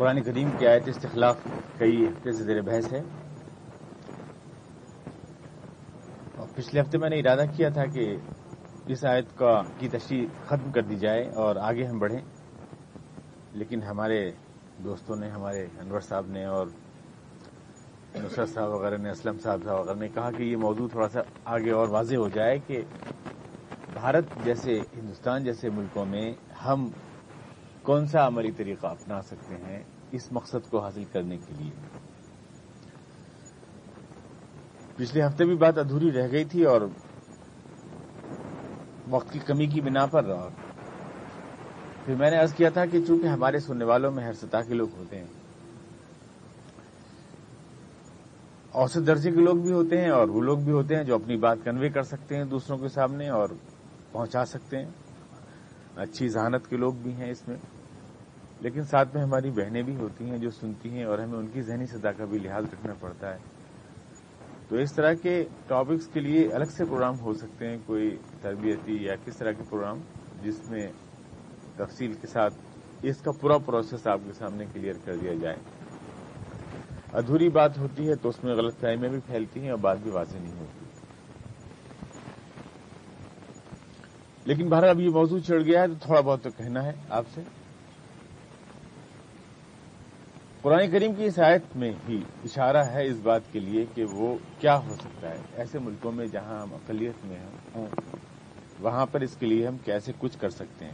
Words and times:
قرآن 0.00 0.22
کریم 0.22 0.50
کی 0.58 0.66
آیت 0.66 0.88
استخلاف 0.88 1.38
کئی 1.78 2.04
ہفتے 2.04 2.32
سے 2.32 2.44
زیر 2.44 2.60
بحث 2.60 2.92
ہے۔ 2.92 2.98
اور 6.36 6.48
پچھلے 6.56 6.80
ہفتے 6.80 6.98
میں 6.98 7.10
نے 7.10 7.16
ارادہ 7.16 7.44
کیا 7.56 7.68
تھا 7.68 7.84
کہ 7.84 8.16
اس 8.86 9.04
آیت 9.04 9.38
کا 9.38 9.62
کی 9.78 9.88
تشریح 9.88 10.26
ختم 10.46 10.72
کر 10.72 10.82
دی 10.82 10.96
جائے 10.96 11.30
اور 11.30 11.56
آگے 11.56 11.84
ہم 11.84 11.98
بڑھیں۔ 11.98 12.20
لیکن 13.52 13.82
ہمارے 13.82 14.30
دوستوں 14.84 15.16
نے، 15.16 15.30
ہمارے 15.30 15.66
انور 15.80 16.00
صاحب 16.00 16.26
نے 16.26 16.44
اور 16.44 16.66
نصرت 18.14 18.48
صاحب 18.48 18.70
وغیرہ 18.70 18.96
نے، 18.96 19.10
اسلم 19.10 19.38
صاحب 19.38 19.62
صاحب 19.64 19.80
وغیرہ 19.80 19.98
نے 19.98 20.08
کہا 20.08 20.30
کہ 20.30 20.42
یہ 20.42 20.56
موضوع 20.56 20.88
تھوڑا 20.88 21.08
سا 21.08 21.20
آگے 21.44 21.70
اور 21.70 21.88
واضح 21.88 22.16
ہو 22.16 22.28
جائے 22.28 22.58
کہ 22.58 22.82
بھارت 23.92 24.24
جیسے 24.34 24.80
ہندوستان 24.94 25.44
جیسے 25.44 25.70
ملکوں 25.70 26.06
میں 26.06 26.34
ہم 26.64 26.90
کون 27.82 28.06
سا 28.06 28.26
عملی 28.26 28.50
طریقہ 28.50 28.86
اپنا 28.86 29.20
سکتے 29.22 29.56
ہیں 29.56 29.82
اس 30.12 30.32
مقصد 30.32 30.70
کو 30.70 30.80
حاصل 30.80 31.04
کرنے 31.12 31.36
کے 31.36 31.54
لیے؟ 31.58 31.70
پچھلے 34.96 35.26
ہفتے 35.26 35.44
بھی 35.44 35.54
بات 35.56 35.78
ادھوری 35.78 36.12
رہ 36.12 36.28
گئی 36.32 36.44
تھی 36.44 36.64
اور 36.64 36.80
وقت 39.08 39.32
کی 39.32 39.38
کمی 39.38 39.66
کی 39.66 39.80
بنا 39.80 40.06
پر 40.06 40.24
رہا۔ 40.24 40.48
پھر 42.04 42.14
میں 42.14 42.30
نے 42.30 42.36
عرض 42.36 42.54
کیا 42.54 42.68
تھا 42.68 42.86
کہ 42.86 43.00
چونکہ 43.06 43.26
ہمارے 43.26 43.58
سننے 43.58 43.84
والوں 43.84 44.12
میں 44.12 44.24
ہر 44.24 44.32
سطح 44.32 44.68
کے 44.68 44.74
لوگ 44.74 44.88
ہوتے 44.98 45.18
ہیں، 45.18 45.26
اوسط 48.72 49.06
درجے 49.06 49.30
کے 49.30 49.40
لوگ 49.40 49.56
بھی 49.56 49.72
ہوتے 49.72 50.00
ہیں 50.00 50.10
اور 50.10 50.28
وہ 50.28 50.40
لوگ 50.40 50.58
بھی 50.58 50.72
ہوتے 50.72 50.96
ہیں 50.96 51.04
جو 51.04 51.14
اپنی 51.14 51.36
بات 51.36 51.58
کنوے 51.64 51.88
کر 51.88 52.02
سکتے 52.02 52.36
ہیں 52.36 52.44
دوسروں 52.44 52.78
کے 52.78 52.88
سامنے 52.88 53.28
اور 53.28 53.48
پہنچا 54.12 54.44
سکتے 54.44 54.78
ہیں۔ 54.78 54.90
اچھی 55.96 56.28
ذہانت 56.28 56.70
کے 56.70 56.76
لوگ 56.76 56.92
بھی 56.92 57.12
ہیں 57.12 57.30
اس 57.30 57.48
میں۔ 57.48 57.56
لیکن 58.60 58.82
ساتھ 58.82 59.14
میں 59.14 59.22
ہماری 59.22 59.50
بہنیں 59.50 59.82
بھی 59.82 59.96
ہوتی 59.96 60.30
ہیں 60.30 60.38
جو 60.38 60.50
سنتی 60.50 60.90
ہیں 60.90 61.04
اور 61.04 61.18
ہمیں 61.18 61.38
ان 61.38 61.46
کی 61.46 61.62
ذہنی 61.62 61.86
سطح 61.86 62.08
کا 62.08 62.24
بھی 62.24 62.38
لحاظ 62.38 62.64
رکھنا 62.64 62.94
پڑتا 63.00 63.34
ہے۔ 63.34 63.38
تو 64.68 64.76
اس 64.76 64.92
طرح 64.92 65.14
کے 65.14 65.44
ٹاپکس 65.66 66.06
کے 66.06 66.20
لیے 66.20 66.52
الگ 66.52 66.64
سے 66.64 66.84
پروگرام 66.84 67.20
ہو 67.20 67.32
سکتے 67.34 67.68
ہیں 67.68 67.76
کوئی 67.86 68.16
تربیتی 68.40 69.04
یا 69.04 69.14
کس 69.24 69.36
طرح 69.36 69.52
کے 69.52 69.62
پروگرام 69.68 69.98
جس 70.42 70.70
میں 70.70 70.88
تفصیل 71.76 72.12
کے 72.12 72.26
ساتھ 72.26 72.54
اس 73.02 73.16
کا 73.16 73.30
پورا 73.30 73.58
پروسیس 73.58 74.06
آپ 74.06 74.18
کے 74.26 74.32
سامنے 74.32 74.64
کلیئر 74.72 74.94
کر 75.04 75.16
دیا 75.16 75.34
جائے۔ 75.34 75.56
ادھوری 77.12 77.48
بات 77.48 77.78
ہوتی 77.78 78.08
ہے 78.08 78.14
تو 78.14 78.28
اس 78.28 78.44
میں 78.44 78.54
غلط 78.54 78.80
فہمیاں 78.80 79.10
بھی 79.10 79.20
پھیلتی 79.26 79.60
ہیں 79.60 79.70
اور 79.70 79.78
بات 79.78 79.98
بھی 80.02 80.10
واضح 80.10 80.38
نہیں 80.38 80.60
ہوتی۔ 80.60 80.79
لیکن 84.44 84.68
بہرحال 84.68 84.90
اب 84.90 85.00
یہ 85.00 85.08
موضوع 85.08 85.38
چڑھ 85.38 85.62
گیا 85.62 85.82
ہے 85.82 85.88
تو 85.88 85.94
تھوڑا 86.02 86.20
بہت 86.20 86.42
تو 86.42 86.50
کہنا 86.50 86.84
ہے 86.84 86.92
آپ 87.08 87.24
سے۔ 87.34 87.40
قرآن 90.62 90.90
کریم 90.90 91.12
کی 91.14 91.24
اس 91.24 91.38
آیت 91.38 91.76
میں 91.76 91.92
ہی 92.08 92.20
اشارہ 92.44 92.84
ہے 92.84 93.06
اس 93.06 93.16
بات 93.22 93.40
کے 93.52 93.60
لیے 93.60 93.84
کہ 93.94 94.04
وہ 94.04 94.36
کیا 94.58 94.76
ہو 94.78 94.94
سکتا 94.94 95.30
ہے۔ 95.30 95.38
ایسے 95.56 95.78
ملکوں 95.78 96.12
میں 96.12 96.26
جہاں 96.26 96.60
ہم 96.62 96.74
اقلیت 96.74 97.24
میں 97.24 97.38
ہوں، 97.74 97.86
وہاں 98.80 99.06
پر 99.06 99.20
اس 99.20 99.36
کے 99.36 99.46
لیے 99.46 99.66
ہم 99.66 99.76
کیسے 99.84 100.12
کچھ 100.18 100.38
کر 100.38 100.50
سکتے 100.50 100.84
ہیں؟ 100.84 100.92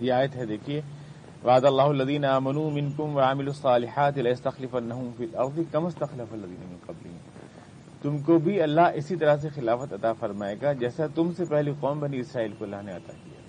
یہ 0.00 0.12
آیت 0.12 0.36
ہے، 0.36 0.46
دیکھیے، 0.46 0.80
وعد 1.44 1.64
اللہ 1.64 1.82
الدین 1.82 2.24
امن 2.24 2.56
منکم 2.74 3.16
وعامل 3.16 3.46
الصالحات 3.46 4.14
تخلیف 4.42 4.74
الارض 4.74 5.60
کم 5.72 5.86
استخلف 5.86 6.32
الذین 6.32 6.66
من 6.68 6.76
قبلهم۔ 6.86 7.33
تم 8.04 8.18
کو 8.18 8.38
بھی 8.38 8.62
اللہ 8.62 8.80
اسی 8.94 9.16
طرح 9.16 9.36
سے 9.36 9.48
خلافت 9.48 9.92
عطا 9.92 10.12
فرمائے 10.12 10.56
گا 10.62 10.72
جیسا 10.72 11.06
تم 11.06 11.32
سے 11.32 11.44
پہلی 11.44 11.72
قوم 11.80 12.00
بنی 12.00 12.18
اسرائیل 12.18 12.52
کو 12.58 12.64
اللہ 12.64 12.76
نے 12.84 12.92
عطا 12.92 13.12
کیا۔ 13.12 13.40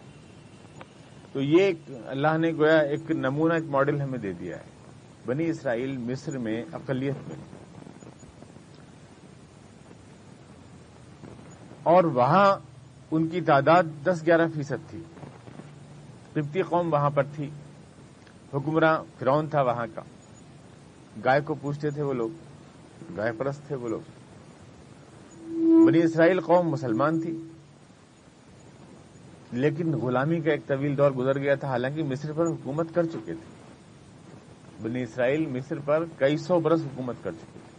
تو 1.31 1.41
یہ 1.41 1.71
اللہ 2.07 2.37
نے 2.37 2.51
گویا 2.51 2.77
ایک 2.77 3.11
نمونہ، 3.11 3.53
ایک 3.53 3.63
ماڈل 3.63 4.01
ہمیں 4.01 4.19
دے 4.19 4.33
دیا 4.33 4.57
ہے۔ 4.57 4.63
بنی 5.25 5.49
اسرائیل 5.49 5.97
مصر 5.97 6.37
میں 6.37 6.63
اقلیت 6.73 7.15
میں۔ 7.27 7.35
اور 11.83 12.03
وہاں 12.03 12.55
ان 13.11 13.27
کی 13.27 13.41
تعداد 13.41 13.83
دس، 14.03 14.23
گیارہ 14.25 14.47
فیصد 14.55 14.89
تھی۔ 14.89 15.03
قبطی 16.33 16.61
قوم 16.61 16.93
وہاں 16.93 17.09
پر 17.09 17.23
تھی۔ 17.23 17.49
حکمراں 18.53 19.03
فرون 19.19 19.47
تھا 19.47 19.61
وہاں 19.61 19.85
کا۔ 19.95 20.01
گائے 21.25 21.41
کو 21.41 21.55
پوچھتے 21.55 21.89
تھے 21.89 22.03
وہ 22.03 22.13
لوگ، 22.13 22.29
گائے 23.17 23.31
پرست 23.31 23.67
تھے 23.67 23.75
وہ 23.75 23.87
لوگ۔ 23.87 24.14
بنی 25.87 26.03
اسرائیل 26.03 26.39
قوم 26.41 26.69
مسلمان 26.69 27.21
تھی۔ 27.21 27.37
لیکن 29.51 29.91
غلامی 29.95 30.41
کا 30.41 30.51
ایک 30.51 30.67
طویل 30.67 30.97
دور 30.97 31.11
گزر 31.11 31.39
گیا 31.39 31.55
تھا، 31.55 31.67
حالانکہ 31.67 32.03
مصر 32.03 32.33
پر 32.33 32.45
حکومت 32.47 32.95
کر 32.95 33.03
چکے 33.03 33.33
تھے۔ 33.33 33.55
بنی 34.83 35.03
اسرائیل 35.03 35.45
مصر 35.45 35.79
پر 35.79 36.05
کئی 36.17 36.37
سو 36.37 36.59
برس 36.59 36.79
حکومت 36.85 37.23
کر 37.23 37.31
چکے 37.31 37.59
تھے۔ 37.59 37.75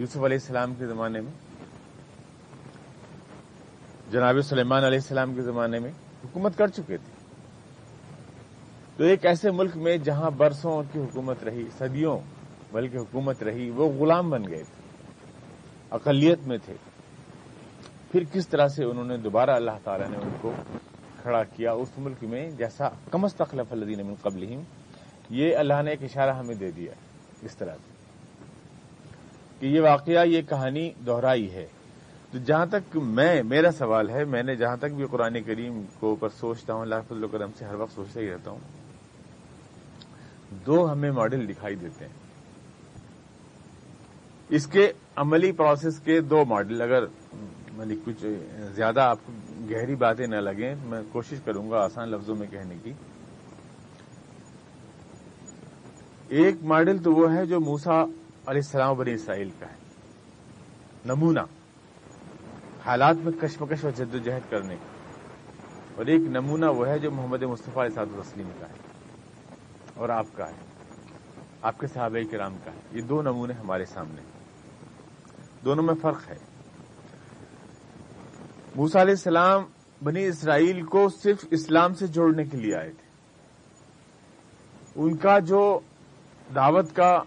یوسف 0.00 0.16
علیہ 0.16 0.38
السلام 0.40 0.74
کے 0.74 0.86
زمانے 0.86 1.20
میں، 1.20 1.32
جناب 4.10 4.34
سلیمان 4.40 4.84
علیہ 4.84 4.98
السلام 4.98 5.34
کے 5.34 5.42
زمانے 5.42 5.78
میں 5.78 5.90
حکومت 6.24 6.58
کر 6.58 6.68
چکے 6.68 6.96
تھے۔ 6.96 7.12
تو 8.96 9.04
ایک 9.04 9.26
ایسے 9.26 9.50
ملک 9.50 9.76
میں 9.76 9.96
جہاں 9.96 10.30
برسوں 10.30 10.82
کی 10.92 10.98
حکومت 10.98 11.44
رہی، 11.44 11.68
صدیوں 11.78 12.18
بلکہ 12.72 12.96
حکومت 12.96 13.42
رہی، 13.42 13.70
وہ 13.70 13.88
غلام 13.88 14.30
بن 14.30 14.42
گئے 14.48 14.64
تھے۔ 14.64 14.79
اقلیت 15.90 16.38
میں 16.46 16.58
تھے۔ 16.64 16.74
پھر 18.12 18.24
کس 18.32 18.48
طرح 18.48 18.68
سے 18.68 18.84
انہوں 18.84 19.04
نے 19.04 19.16
دوبارہ 19.16 19.50
اللہ 19.50 19.70
تعالی 19.84 20.04
نے 20.10 20.16
ان 20.16 20.30
کو 20.40 20.52
کھڑا 21.22 21.42
کیا 21.44 21.72
اس 21.72 21.88
ملک 21.98 22.24
میں؟ 22.24 22.50
جیسا 22.50 22.88
کمز 23.10 23.34
تخلف 23.34 23.72
الدین 23.72 24.06
من 24.06 24.14
قبل 24.22 24.54
یہ 25.30 25.56
اللہ 25.56 25.82
نے 25.82 25.90
ایک 25.90 26.02
اشارہ 26.02 26.30
ہمیں 26.30 26.54
دے 26.54 26.70
دیا 26.70 26.92
اس 27.42 27.56
طرح 27.56 27.74
سے 27.74 27.92
کہ 29.60 29.66
یہ 29.66 29.80
واقعہ، 29.80 30.24
یہ 30.24 30.42
کہانی 30.42 30.90
دہرائی 31.06 31.52
ہے۔ 31.52 31.66
تو 32.32 32.38
جہاں 32.38 32.66
تک 32.66 32.96
میں، 32.96 33.42
میرا 33.42 33.72
سوال 33.72 34.10
ہے، 34.10 34.24
میں 34.24 34.42
نے 34.42 34.56
جہاں 34.56 34.76
تک 34.76 34.94
بھی 34.96 35.04
قرآن 35.10 35.42
کریم 35.42 35.82
کو 36.00 36.08
اوپر 36.08 36.28
سوچتا 36.28 36.74
ہوں، 36.74 36.80
اللہ 36.80 36.94
فضل 37.08 37.26
کرم 37.32 37.50
سے 37.58 37.64
ہر 37.64 37.74
وقت 37.74 37.94
سوچتا 37.94 38.20
ہی 38.20 38.30
رہتا 38.30 38.50
ہوں، 38.50 38.58
دو 40.66 40.92
ہمیں 40.92 41.10
ماڈل 41.10 41.48
دکھائی 41.48 41.74
دیتے 41.74 42.04
ہیں۔ 42.04 42.12
اس 44.48 44.66
کے 44.66 44.92
عملی 45.20 45.52
پروسیس 45.52 46.00
کے 46.00 46.20
دو 46.20 46.44
ماڈل، 46.44 46.82
اگر 46.82 47.04
کچھ 48.06 48.26
زیادہ 48.74 49.00
آپ 49.00 49.26
کو 49.26 49.32
گہری 49.70 49.94
باتیں 49.94 50.26
نہ 50.26 50.36
لگیں، 50.36 50.74
میں 50.84 51.02
کوشش 51.12 51.40
کروں 51.44 51.70
گا 51.70 51.84
آسان 51.84 52.08
لفظوں 52.08 52.36
میں 52.36 52.46
کہنے 52.46 52.78
کی۔ 52.78 52.92
ایک 56.28 56.62
ماڈل 56.62 57.02
تو 57.02 57.12
وہ 57.12 57.34
ہے 57.34 57.46
جو 57.46 57.60
موسا 57.60 58.02
علیہ 58.46 58.60
السلام 58.60 58.96
بنی 58.96 59.12
اسرائیل 59.12 59.50
کا 59.50 59.66
ہے۔ 59.66 59.76
نمونہ۔ 61.04 61.40
حالات 62.86 63.16
میں 63.16 63.32
کشمکش 63.32 63.84
اور 63.84 63.92
جد 63.92 64.14
و 64.14 64.18
جہد 64.18 64.50
کرنے۔ 64.50 64.74
کا 64.74 64.90
اور 65.94 66.06
ایک 66.06 66.20
نمونہ 66.20 66.66
وہ 66.66 66.88
ہے 66.88 66.98
جو 66.98 67.10
محمد 67.10 67.42
مصطفیٰ 67.42 67.82
علیہ 67.82 67.94
صاحب 67.94 68.18
وسلیم 68.18 68.52
کا 68.58 68.68
ہے۔ 68.68 68.74
اور 69.94 70.08
آپ 70.08 70.26
کا 70.34 70.48
ہے۔ 70.48 70.64
آپ 71.62 71.78
کے 71.78 71.86
صحابہ 71.86 72.32
کرام 72.32 72.58
کا 72.58 72.70
ہے۔ 72.72 72.80
یہ 72.90 73.02
دو 73.02 73.22
نمونے 73.22 73.54
ہمارے 73.54 73.84
سامنے۔ 73.84 74.20
ہیں 74.20 74.39
دونوں 75.64 75.84
میں 75.84 75.94
فرق 76.02 76.30
ہے۔ 76.30 76.36
موسا 78.74 79.02
علیہ 79.02 79.12
السلام 79.12 79.62
بنی 80.04 80.26
اسرائیل 80.26 80.82
کو 80.82 81.08
صرف 81.08 81.44
اسلام 81.50 81.94
سے 81.94 82.06
جوڑنے 82.06 82.44
کے 82.44 82.56
لیے 82.56 82.74
آئے 82.74 82.90
تھے۔ 82.90 83.10
ان 84.96 85.16
کا 85.16 85.38
جو 85.38 85.80
دعوت 86.54 86.96
کا 86.96 87.22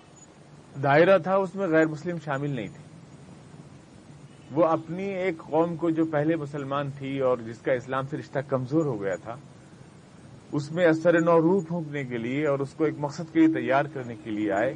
دائرہ 0.84 1.18
تھا، 1.18 1.36
اس 1.36 1.56
میں 1.56 1.68
غیر 1.68 1.86
مسلم 1.86 2.18
شامل 2.26 2.50
نہیں 2.50 2.68
تھے۔ 2.68 2.84
وہ 4.52 4.66
اپنی 4.66 5.04
ایک 5.04 5.38
قوم 5.38 5.76
کو 5.76 5.90
جو 5.90 6.06
پہلے 6.06 6.36
مسلمان 6.36 6.92
تھی 6.92 7.20
اور 7.20 7.38
جس 7.38 7.58
کا 7.58 7.74
اسلام 7.74 8.04
سے 8.10 8.18
رشتہ 8.18 8.40
کمزور 8.40 8.86
ہو 8.86 9.02
گیا 9.02 9.16
تھا، 9.16 9.36
اس 10.52 10.72
میں 10.72 10.86
اثر 10.86 11.22
نو 11.22 11.42
روح 11.42 11.64
پھونکنے 11.68 12.04
کے 12.04 12.18
لیے 12.18 12.48
اور 12.48 12.60
اس 12.60 12.74
کو 12.74 12.84
ایک 12.84 12.96
مقصد 12.98 13.34
کے 13.34 13.40
لیے 13.40 13.54
تیار 13.54 13.86
کرنے 13.94 14.16
کے 14.24 14.32
لیے 14.32 14.52
آئے۔ 14.52 14.74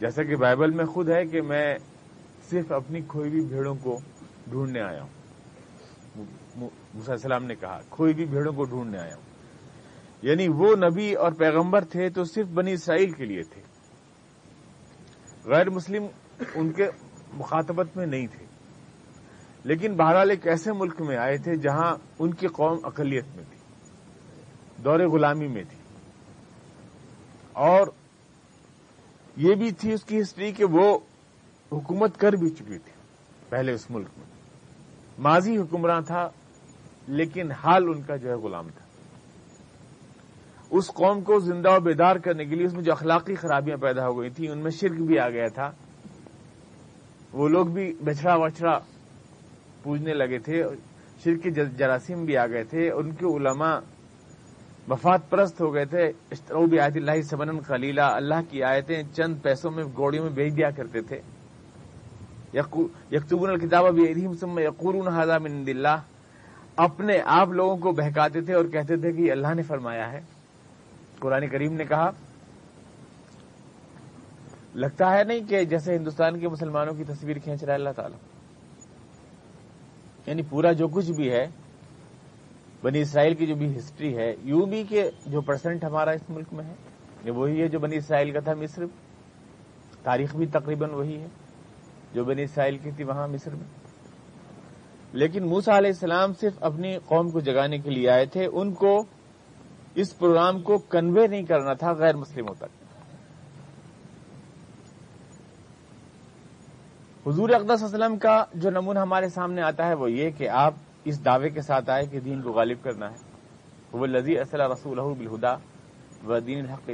جیسا 0.00 0.22
کہ 0.22 0.36
بائبل 0.36 0.70
میں 0.70 0.84
خود 0.84 1.08
ہے 1.10 1.26
کہ 1.26 1.42
میں 1.42 1.74
صرف 2.50 2.72
اپنی 2.72 3.00
کھوئی 3.08 3.30
ہوئی 3.30 3.40
بھیڑوں 3.40 3.74
کو 3.74 3.98
ڈھونڈنے 4.46 4.80
آیا 4.80 5.02
ہوں۔ 5.02 5.08
علیہ 6.56 7.10
السلام 7.10 7.44
نے 7.44 7.54
کہا، 7.54 7.80
کھوئی 7.90 8.12
ہوئی 8.12 8.24
بھیڑوں 8.24 8.52
کو 8.52 8.64
ڈھونڈنے 8.64 8.98
آیا 8.98 9.14
ہوں۔ 9.14 9.22
یعنی 10.22 10.48
وہ 10.48 10.76
نبی 10.76 11.14
اور 11.14 11.32
پیغمبر 11.32 11.84
تھے 11.84 12.08
تو 12.08 12.24
صرف 12.24 12.46
بنی 12.46 12.72
اسرائیل 12.72 13.10
کے 13.10 13.24
لیے 13.24 13.42
تھے۔ 13.42 13.62
غیر 15.44 15.70
مسلم 15.70 16.06
ان 16.54 16.72
کے 16.72 16.88
مخاطبت 17.34 17.96
میں 17.96 18.06
نہیں 18.06 18.26
تھے۔ 18.26 18.46
لیکن 19.64 19.96
بہرحال 19.96 20.30
ایک 20.30 20.46
ایسے 20.46 20.72
ملک 20.72 21.02
میں 21.02 21.16
آئے 21.16 21.38
تھے 21.38 21.56
جہاں 21.56 21.96
ان 22.18 22.34
کی 22.34 22.46
قوم 22.46 22.78
اقلیت 22.82 23.24
میں 23.36 23.44
تھی، 23.50 23.58
دور 24.84 25.00
غلامی 25.00 25.48
میں 25.48 25.64
تھی۔ 25.68 25.78
اور 27.52 27.86
یہ 29.36 29.54
بھی 29.54 29.70
تھی 29.70 29.92
اس 29.92 30.04
کی 30.04 30.20
ہسٹری 30.20 30.52
کہ 30.52 30.64
وہ 30.64 30.98
حکومت 31.76 32.18
کر 32.18 32.32
بھی 32.32 32.50
چکی 32.50 32.78
تھی 32.78 32.92
پہلے 33.48 33.72
اس 33.72 33.90
ملک 33.90 34.06
میں۔ 34.16 34.26
ماضی 35.18 35.58
حکمراں 35.58 36.00
تھا، 36.00 36.28
لیکن 37.08 37.52
حال 37.52 37.84
ان 37.84 38.02
کا 38.02 38.16
جو 38.16 38.28
ہے 38.28 38.34
غلام 38.34 38.68
تھا۔ 38.68 38.86
اس 40.70 40.86
قوم 40.86 41.20
کو 41.20 41.38
زندہ 41.38 41.76
و 41.76 41.80
بیدار 41.80 42.16
کرنے 42.16 42.44
کے 42.44 42.54
لیے 42.54 42.66
اس 42.66 42.72
میں 42.72 42.82
جو 42.82 42.92
اخلاقی 42.92 43.34
خرابیاں 43.34 43.76
پیدا 43.76 44.06
ہو 44.06 44.20
گئی 44.20 44.30
تھیں، 44.30 44.48
ان 44.48 44.58
میں 44.58 44.70
شرک 44.70 45.00
بھی 45.00 45.18
آ 45.18 45.28
گیا 45.28 45.48
تھا۔ 45.48 45.70
وہ 47.32 47.48
لوگ 47.48 47.66
بھی 47.66 47.94
بچڑا 48.04 48.34
وچڑا 48.34 48.78
پوجنے 49.82 50.14
لگے 50.14 50.38
تھے، 50.38 50.64
شرک 51.24 51.42
کے 51.42 51.50
جراثیم 51.50 52.24
بھی 52.24 52.36
آ 52.36 52.46
گئے 52.46 52.64
تھے۔ 52.64 52.90
ان 52.90 53.14
کے 53.14 53.26
علماء 53.36 53.78
وفات 54.88 55.30
پرست 55.30 55.60
ہو 55.60 55.74
گئے 55.74 55.84
تھے۔ 55.84 56.12
بھی 56.66 56.80
آیت 56.80 56.96
اللہ 56.96 57.22
سبن 57.22 57.60
خلیلہ 57.60 58.00
اللہ 58.00 58.40
کی 58.50 58.62
آیتیں 58.62 59.02
چند 59.16 59.36
پیسوں 59.42 59.70
میں، 59.70 59.84
گوڑیوں 59.84 60.24
میں 60.24 60.32
بیچ 60.32 60.56
دیا 60.56 60.70
کرتے 60.70 61.00
تھے۔ 61.00 61.20
یکتبون 63.12 63.50
الکتاب 63.50 63.94
بھی 63.94 64.02
یقور 64.56 64.94
حضا 64.94 65.38
من 65.38 65.64
اللہ۔ 65.68 66.00
اپنے 66.76 67.18
آپ 67.24 67.48
لوگوں 67.48 67.76
کو 67.76 67.92
بہکاتے 67.92 68.40
تھے 68.40 68.54
اور 68.54 68.64
کہتے 68.64 68.96
تھے 68.96 69.12
کہ 69.12 69.32
اللہ 69.32 69.54
نے 69.54 69.62
فرمایا 69.62 70.12
ہے۔ 70.12 70.20
قرآن 71.18 71.48
کریم 71.48 71.72
نے 71.72 71.84
کہا، 71.84 72.10
لگتا 74.74 75.18
ہے 75.18 75.24
نہیں 75.24 75.40
کہ 75.40 75.64
جیسے 75.64 75.96
ہندوستان 75.96 76.38
کے 76.38 76.48
مسلمانوں 76.48 76.94
کی 76.94 77.04
تصویر 77.04 77.38
کھینچ 77.38 77.64
رہا 77.64 77.72
ہے 77.72 77.78
اللہ 77.78 77.90
تعالی۔ 77.96 78.16
یعنی 80.26 80.42
پورا 80.42 80.72
جو 80.72 80.88
کچھ 80.88 81.12
بھی 81.12 81.32
ہے، 81.32 81.46
بنی 82.82 83.00
اسرائیل 83.00 83.34
کی 83.34 83.46
جو 83.46 83.54
بھی 83.54 83.78
ہسٹری 83.78 84.16
ہے 84.16 84.34
یو 84.42 84.64
بی 84.64 84.84
کے 84.84 85.10
جو 85.26 85.40
پرسنٹ 85.40 85.84
ہمارا 85.84 86.10
اس 86.10 86.30
ملک 86.30 86.46
میں 86.52 86.64
ہے، 86.64 86.74
یہ 87.24 87.30
وہی 87.30 87.62
ہے 87.62 87.68
جو 87.68 87.78
بنی 87.78 87.96
اسرائیل 87.96 88.32
کا 88.32 88.40
تھا 88.40 88.54
مصر۔ 88.54 88.84
تاریخ 90.02 90.36
بھی 90.36 90.46
تقریباً 90.46 90.90
وہی 90.90 91.20
ہے۔ 91.20 91.26
جو 92.16 92.24
بنی 92.24 92.42
اسرائیل 92.42 92.78
کی 92.78 92.90
تھی 92.90 93.04
وہاں 93.04 93.28
مصر 93.28 93.54
میں۔ 93.54 93.66
لیکن 95.12 95.46
موسا 95.46 95.78
علیہ 95.78 95.90
السلام 95.90 96.32
صرف 96.32 96.52
اپنی 96.60 96.98
قوم 96.98 97.30
کو 97.30 97.40
جگانے 97.40 97.78
کے 97.78 97.90
لیے 97.90 98.10
آئے 98.10 98.26
تھے، 98.26 98.46
ان 98.52 98.74
کو 98.74 99.04
اس 99.94 100.18
پروگرام 100.18 100.62
کو 100.62 100.78
کنوے 100.78 101.26
نہیں 101.26 101.42
کرنا 101.42 101.72
تھا 101.72 101.92
غیر 101.92 102.16
مسلموں 102.16 102.54
تک۔ 102.58 102.86
حضور 107.28 107.50
اقدس 107.50 107.82
وسلم 107.82 108.18
کا 108.18 108.44
جو 108.54 108.70
نمونہ 108.70 108.98
ہمارے 108.98 109.28
سامنے 109.28 109.62
آتا 109.62 109.86
ہے 109.86 109.94
وہ 109.94 110.10
یہ 110.10 110.30
کہ 110.30 110.48
آپ 110.48 110.74
اس 111.04 111.24
دعوے 111.24 111.48
کے 111.48 111.62
ساتھ 111.62 111.90
آئے 111.90 112.06
کہ 112.06 112.20
دین 112.20 112.42
کو 112.42 112.52
غالب 112.52 112.78
کرنا 112.82 113.10
ہے۔ 113.10 113.16
وہ 113.92 114.06
لذیذ 114.06 114.38
اصل 114.38 114.60
رسول 114.60 114.98
بالہدا 114.98 115.56
و 116.26 116.38
دین 116.38 116.58
الحق 116.58 116.90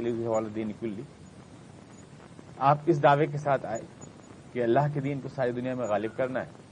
دین 0.55 0.71
کلی۔ 0.79 1.01
آپ 2.57 2.77
اس 2.85 3.03
دعوے 3.03 3.25
کے 3.25 3.37
ساتھ 3.37 3.65
آئے۔ 3.65 4.02
کہ 4.53 4.63
اللہ 4.63 4.79
کے 4.93 4.99
دین 4.99 5.21
کو 5.21 5.27
ساری 5.27 5.51
دنیا 5.51 5.75
میں 5.75 5.87
غالب 5.87 6.17
کرنا 6.17 6.39
ہے۔ 6.39 6.63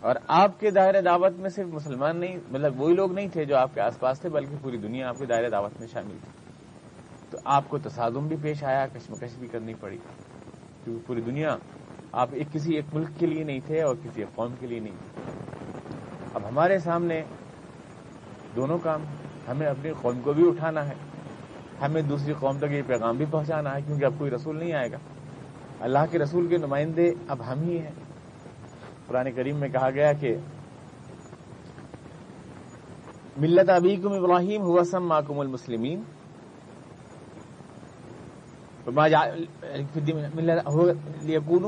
اور 0.00 0.14
آپ 0.28 0.60
کے 0.60 0.70
دائرہ 0.70 1.00
دعوت 1.00 1.32
میں 1.32 1.50
صرف 1.50 1.66
مسلمان 1.66 2.16
نہیں 2.16 2.36
مطلب 2.50 2.80
وہی 2.80 2.94
لوگ 2.94 3.12
نہیں 3.12 3.28
تھے 3.28 3.44
جو 3.44 3.56
آپ 3.56 3.74
کے 3.74 3.80
آس 3.80 4.00
پاس 4.00 4.20
تھے، 4.20 4.28
بلکہ 4.28 4.56
پوری 4.62 4.76
دنیا 4.76 5.08
آپ 5.08 5.18
کے 5.18 5.26
دائرہ 5.26 5.48
دعوت 5.48 5.80
میں 5.80 5.88
شامل 5.88 6.16
تھی۔ 6.24 6.32
تو 7.30 7.38
آپ 7.44 7.64
کو 7.68 7.78
تصادم 7.78 8.26
بھی 8.26 8.36
پیش 8.42 8.64
آیا، 8.64 8.86
کشمکش 8.86 9.38
بھی 9.38 9.48
کرنی 9.48 9.74
پڑی۔ 9.74 9.98
کیونکہ 10.84 11.06
پوری 11.06 11.20
دنیا 11.20 11.56
آپ 12.12 12.28
ایک 12.32 12.52
کسی 12.52 12.74
ایک 12.74 12.84
ملک 12.92 13.08
کے 13.18 13.26
لیے 13.26 13.44
نہیں 13.44 13.60
تھے 13.66 13.82
اور 13.82 13.94
کسی 13.94 14.20
ایک 14.20 14.34
قوم 14.34 14.54
کے 14.60 14.66
لیے 14.66 14.80
نہیں 14.80 14.94
تھے۔ 14.94 15.22
اب 16.34 16.48
ہمارے 16.48 16.78
سامنے 16.78 17.22
دونوں 18.56 18.78
کام، 18.78 19.02
ہمیں 19.48 19.66
اپنی 19.66 19.92
قوم 20.00 20.20
کو 20.20 20.32
بھی 20.32 20.48
اٹھانا 20.48 20.88
ہے، 20.88 20.94
ہمیں 21.82 22.02
دوسری 22.02 22.32
قوم 22.40 22.58
تک 22.58 22.70
یہ 22.70 22.82
پیغام 22.86 23.16
بھی 23.16 23.24
پہنچانا 23.30 23.74
ہے، 23.74 23.82
کیونکہ 23.82 24.04
اب 24.04 24.14
کوئی 24.18 24.30
رسول 24.30 24.58
نہیں 24.58 24.72
آئے 24.72 24.92
گا۔ 24.92 24.96
اللہ 25.80 25.98
کے 26.10 26.18
رسول 26.18 26.46
کے 26.46 26.56
نمائندے 26.56 27.10
اب 27.28 27.52
ہم 27.52 27.62
ہی 27.62 27.78
ہیں۔ 27.78 27.90
قرآن 29.06 29.32
کریم 29.32 29.56
میں 29.56 29.68
کہا 29.68 29.90
گیا 29.90 30.12
کہ 30.12 30.36
ملت 33.36 33.70
ابیکم 33.70 34.12
ابراہیم 34.12 34.62
ہوا 34.62 34.84
سم 34.84 35.08
ماکم 35.08 35.40
المسلمین 35.40 36.02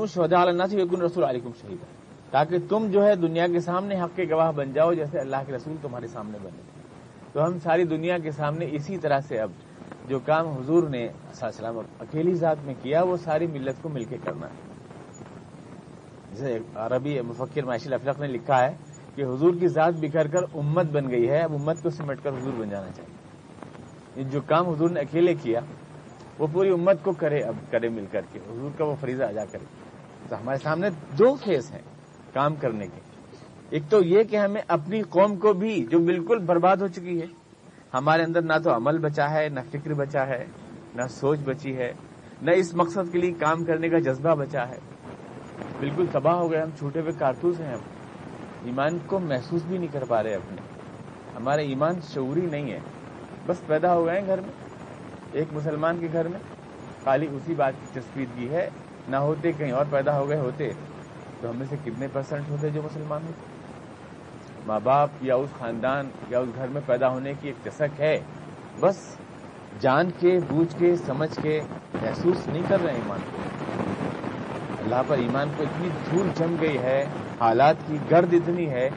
شہدا 0.05 0.45
رسول 0.45 1.23
علیکم 1.23 1.49
شہید 1.61 1.77
تاکہ 2.31 2.57
تم 2.69 2.87
جو 2.91 3.05
ہے 3.05 3.15
دنیا 3.15 3.47
کے 3.47 3.59
سامنے 3.59 4.01
حق 4.01 4.15
کے 4.15 4.23
گواہ 4.31 4.51
بن 4.51 4.73
جاؤ 4.73 4.93
جیسے 4.93 5.19
اللہ 5.19 5.37
کے 5.47 5.53
رسول 5.53 5.75
تمہارے 5.81 6.07
سامنے 6.07 6.37
بنے۔ 6.41 6.61
تو 7.33 7.45
ہم 7.45 7.59
ساری 7.59 7.83
دنیا 7.83 8.17
کے 8.17 8.31
سامنے 8.31 8.65
اسی 8.71 8.97
طرح 8.97 9.19
سے 9.19 9.39
اب 9.39 9.49
جو 10.07 10.19
کام 10.19 10.47
حضور 10.47 10.83
نے 10.89 11.07
السلام 11.41 11.77
اکیلی 11.99 12.33
ذات 12.33 12.57
میں 12.65 12.73
کیا، 12.81 13.03
وہ 13.03 13.17
ساری 13.17 13.47
ملت 13.47 13.81
کو 13.81 13.89
مل 13.89 14.03
کے 14.03 14.17
کرنا 14.23 14.47
ہے۔ 14.47 14.71
جیسے 16.31 16.59
عربی 16.75 17.21
مفکر 17.21 17.63
معاشی 17.63 17.93
افلق 17.93 18.19
نے 18.19 18.27
لکھا 18.27 18.63
ہے 18.63 18.75
کہ 19.15 19.21
حضور 19.21 19.53
کی 19.59 19.67
ذات 19.67 19.93
بکھر 19.99 20.27
کر 20.27 20.41
امت 20.53 20.85
بن 20.85 21.11
گئی 21.11 21.29
ہے، 21.29 21.39
اب 21.39 21.53
امت 21.53 21.83
کو 21.83 21.89
سمٹ 21.89 22.23
کر 22.23 22.29
حضور 22.29 22.53
بن 22.57 22.69
جانا 22.69 22.91
چاہیے۔ 22.91 24.23
جو 24.23 24.41
کام 24.41 24.69
حضور 24.69 24.89
نے 24.89 24.99
اکیلے 24.99 25.33
کیا، 25.33 25.59
وہ 26.39 26.47
پوری 26.53 26.69
امت 26.69 27.03
کو 27.03 27.11
کرے، 27.11 27.41
اب 27.41 27.55
کرے 27.71 27.89
مل 27.89 28.05
کر 28.11 28.21
کے، 28.31 28.39
حضور 28.39 28.71
کا 28.77 28.85
وہ 28.85 28.95
فریضہ 29.01 29.23
ادا 29.23 29.45
کرے۔ 29.45 29.65
تو 30.29 30.35
ہمارے 30.41 30.57
سامنے 30.63 30.89
دو 31.19 31.35
فیس 31.35 31.71
ہیں 31.71 31.81
کام 32.33 32.55
کرنے 32.55 32.87
کے۔ 32.87 32.99
ایک 33.69 33.83
تو 33.89 34.03
یہ 34.03 34.23
کہ 34.23 34.35
ہمیں 34.35 34.61
اپنی 34.67 35.01
قوم 35.01 35.35
کو 35.35 35.53
بھی 35.53 35.85
جو 35.89 35.99
بالکل 35.99 36.39
برباد 36.39 36.77
ہو 36.77 36.87
چکی 36.87 37.21
ہے 37.21 37.40
ہمارے 37.93 38.23
اندر 38.23 38.41
نہ 38.41 38.53
تو 38.63 38.75
عمل 38.75 38.97
بچا 38.97 39.29
ہے، 39.29 39.49
نہ 39.49 39.59
فکر 39.69 39.93
بچا 39.93 40.27
ہے، 40.27 40.45
نہ 40.95 41.01
سوچ 41.07 41.39
بچی 41.39 41.77
ہے، 41.77 41.93
نہ 42.41 42.51
اس 42.51 42.73
مقصد 42.73 43.11
کے 43.11 43.17
لیے 43.17 43.33
کام 43.33 43.63
کرنے 43.63 43.89
کا 43.89 43.99
جذبہ 43.99 44.35
بچا 44.35 44.69
ہے۔ 44.69 44.79
بالکل 45.79 46.05
تباہ 46.11 46.33
ہو 46.33 46.51
گئے 46.51 46.61
ہم، 46.61 46.69
چھوٹے 46.71 46.99
ہوئے 46.99 47.11
کارتوس 47.11 47.59
ہیں 47.59 47.73
ہم۔ 47.73 47.79
ایمان 48.63 48.99
کو 48.99 49.19
محسوس 49.19 49.63
بھی 49.63 49.77
نہیں 49.77 49.93
کر 49.93 50.05
پا 50.05 50.23
رہے 50.23 50.35
اپنے۔ 50.35 50.61
ہمارے 51.35 51.61
ایمان 51.61 52.01
شعوری 52.01 52.41
نہیں 52.41 52.71
ہے۔ 52.71 52.79
بس 53.47 53.65
پیدا 53.67 53.95
ہو 53.95 54.05
گئے 54.05 54.19
ہیں 54.19 54.27
گھر 54.27 54.41
میں، 54.41 54.53
ایک 55.31 55.47
مسلمان 55.51 55.99
کے 55.99 56.07
گھر 56.13 56.27
میں۔ 56.27 56.39
خالی 57.03 57.27
اسی 57.27 57.55
بات 57.55 57.73
کی 57.81 57.99
تصویرگی 57.99 58.49
ہے، 58.49 58.69
نہ 59.07 59.15
ہوتے 59.15 59.51
کہیں 59.51 59.71
اور 59.71 59.85
پیدا 59.89 60.19
ہو 60.19 60.29
گئے 60.29 60.39
ہوتے، 60.39 60.69
تو 61.41 61.49
ہم 61.49 61.57
میں 61.57 61.65
سے 61.69 61.75
کتنے 61.85 62.07
پرسنٹ 62.07 62.49
ہوتے 62.49 62.69
جو 62.69 62.81
مسلمان 62.81 63.23
ہوتے؟ 63.23 63.50
ماں 64.67 64.79
باپ 64.83 65.09
یا 65.21 65.35
اس 65.35 65.49
خاندان 65.59 66.09
یا 66.29 66.39
اس 66.39 66.49
گھر 66.55 66.67
میں 66.67 66.81
پیدا 66.85 67.09
ہونے 67.09 67.33
کی 67.41 67.47
ایک 67.47 67.55
چسک 67.65 68.01
ہے، 68.01 68.19
بس 68.79 69.15
جان 69.79 70.09
کے، 70.19 70.39
بوجھ 70.47 70.75
کے، 70.77 70.95
سمجھ 70.95 71.39
کے 71.41 71.61
محسوس 72.01 72.47
نہیں 72.47 72.63
کر 72.67 72.77
رہے 72.83 72.93
ایمان 72.93 73.19
کو۔ 73.31 73.37
اللہ 74.79 75.01
پر 75.07 75.17
ایمان 75.17 75.47
کو 75.57 75.63
اتنی 75.63 75.89
دھول 76.09 76.27
جم 76.35 76.55
گئی 76.61 76.77
ہے، 76.77 77.05
حالات 77.39 77.75
کی 77.87 77.97
گرد 78.11 78.33
اتنی 78.33 78.69
ہے 78.69 78.89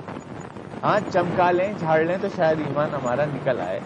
ہاں 0.83 1.01
چمکا 1.13 1.51
لیں، 1.51 1.73
جھاڑ 1.79 2.01
لیں 2.01 2.17
تو 2.21 2.29
شاید 2.37 2.59
ایمان 2.59 2.89
ہمارا 2.95 3.25
نکل 3.25 3.61
آئے۔ 3.61 3.81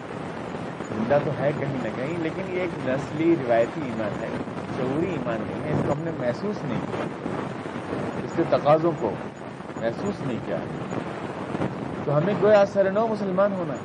زندہ 0.95 1.17
تو 1.25 1.31
ہے 1.39 1.51
کہیں 1.59 1.77
نہ 1.83 1.89
کہیں، 1.95 2.17
لیکن 2.19 2.41
یہ 2.49 2.61
ایک 2.61 2.69
نسلی، 2.87 3.35
روایتی 3.45 3.81
ایمان 3.83 4.21
ہے، 4.21 4.27
شعوری 4.77 5.11
ایمان 5.11 5.37
نہیں 5.47 5.63
ہے، 5.65 5.71
اس 5.71 5.83
کو 5.85 5.91
ہم 5.91 6.03
نے 6.03 6.11
محسوس 6.19 6.63
نہیں 6.63 6.79
کیا۔ 6.79 7.05
اس 8.23 8.31
کے 8.35 8.43
تقاضوں 8.49 8.91
کو 8.99 9.11
محسوس 9.81 10.27
نہیں 10.27 10.37
کیا۔ 10.45 10.57
تو 12.09 12.17
ہمیں 12.17 12.33
گویا 12.41 12.65
سر 12.65 12.91
نو 12.91 13.07
مسلمان 13.07 13.53
ہونا 13.53 13.73
ہے۔ 13.73 13.79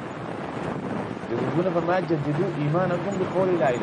جو 1.31 1.37
نے 1.65 1.71
فرمایا 1.75 2.01
جب 2.01 2.17
جدو 2.27 2.43
ایمان 2.57 2.93
حکم 2.93 3.11
بھی 3.17 3.25
کوئی 3.33 3.51
علاج 3.51 3.75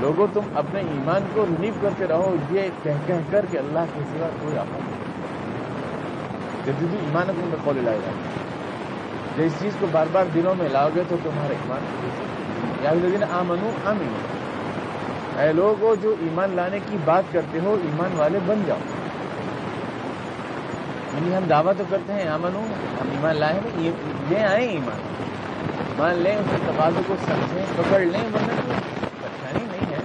لوگوں 0.00 0.26
تم 0.32 0.40
اپنے 0.54 0.80
ایمان 0.80 1.22
کو 1.34 1.46
رنیو 1.46 1.74
کرتے 1.80 2.06
رہو، 2.06 2.36
یہ 2.50 2.60
کہہ 2.82 2.90
کہہ 3.06 3.14
کر 3.30 3.46
کہ 3.50 3.58
اللہ 3.58 3.78
کے 3.94 4.00
سوا 4.10 4.28
کوئی 4.42 4.58
آپ 4.58 4.66
جدید 6.66 6.94
ایمان 6.94 7.30
حکم 7.30 7.48
میں 7.48 7.58
قول 7.64 7.76
لائے 7.84 7.98
گا 7.98 8.10
جب 9.36 9.44
اس 9.44 9.52
چیز 9.60 9.72
کو 9.80 9.86
بار 9.92 10.06
بار 10.12 10.24
دنوں 10.34 10.54
میں 10.58 10.68
لاؤ 10.68 10.88
گے 10.94 11.02
تو 11.08 11.16
تمہارا 11.22 11.52
ایمان 11.52 11.80
یا 12.82 12.92
دن 13.02 13.24
آمنو 13.30 13.70
امین 13.84 14.12
اے 15.40 15.52
لوگوں 15.52 15.96
جو 16.02 16.14
ایمان 16.20 16.50
لانے 16.54 16.78
کی 16.86 16.96
بات 17.04 17.32
کرتے 17.32 17.60
ہو، 17.60 17.76
ایمان 17.82 18.10
والے 18.16 18.38
بن 18.46 18.62
جاؤ۔ 18.66 18.78
یعنی 21.14 21.36
ہم 21.36 21.44
دعویٰ 21.44 21.72
تو 21.78 21.84
کرتے 21.88 22.12
ہیں 22.12 22.28
امن 22.28 22.56
ہم 23.00 23.10
ایمان 23.10 23.36
لائے 23.36 23.54
ہیں 23.54 23.90
لے 24.28 24.44
آئے 24.44 24.66
ایمان۔ 24.66 25.00
مان 25.98 26.16
لیں 26.16 26.36
اس 26.36 26.46
کے 26.50 26.56
تقاضوں 26.66 27.02
کو 27.06 27.14
سمجھیں، 27.26 27.64
پکڑ 27.76 27.98
لیں، 28.00 28.20
ورنہ 28.34 28.52
پریشانی 29.20 29.64
نہیں 29.70 29.90
ہے۔ 29.90 29.98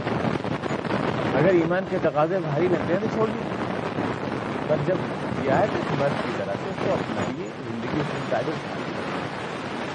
اگر 1.38 1.54
ایمان 1.54 1.86
کے 1.90 1.98
تقاضے 2.02 2.40
بھاری 2.40 2.68
لگتے 2.68 2.94
ہیں 2.94 3.00
تو 3.02 3.08
چھوڑ 3.14 3.28
دیں 3.28 3.44
پر 4.68 4.76
جب 4.86 4.96
کیا 5.42 5.60
ہے 5.60 5.66
تو 5.72 5.96
مرد 5.98 6.24
کی 6.26 6.32
طرح 6.38 6.54
سے 6.64 6.70
اس 6.70 6.76
کو 6.86 6.94
اپنائیے، 6.94 7.48
زندگی 7.70 8.02
سے 8.12 8.20
تعلق 8.30 8.66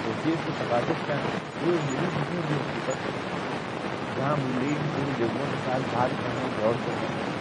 سوچیے 0.04 0.32
اس 0.32 0.40
کے 0.46 0.52
تقاضے 0.58 0.92
کیا 1.06 1.16
ہیں 1.16 1.38
پوری 1.60 1.76
زندگی 1.86 2.06
کتنی 2.14 2.40
بھی 2.48 2.56
اس 2.56 2.96
جہاں 4.16 4.36
ملی 4.38 4.74
پوری 4.94 5.12
جگہوں 5.18 5.46
کے 5.50 5.56
ساتھ 5.66 5.82
بھاگ 5.90 6.08
کر 6.08 6.38
ہیں 6.38 6.48
دوڑ 6.62 6.72
کر 6.86 6.92
ہیں 7.00 7.31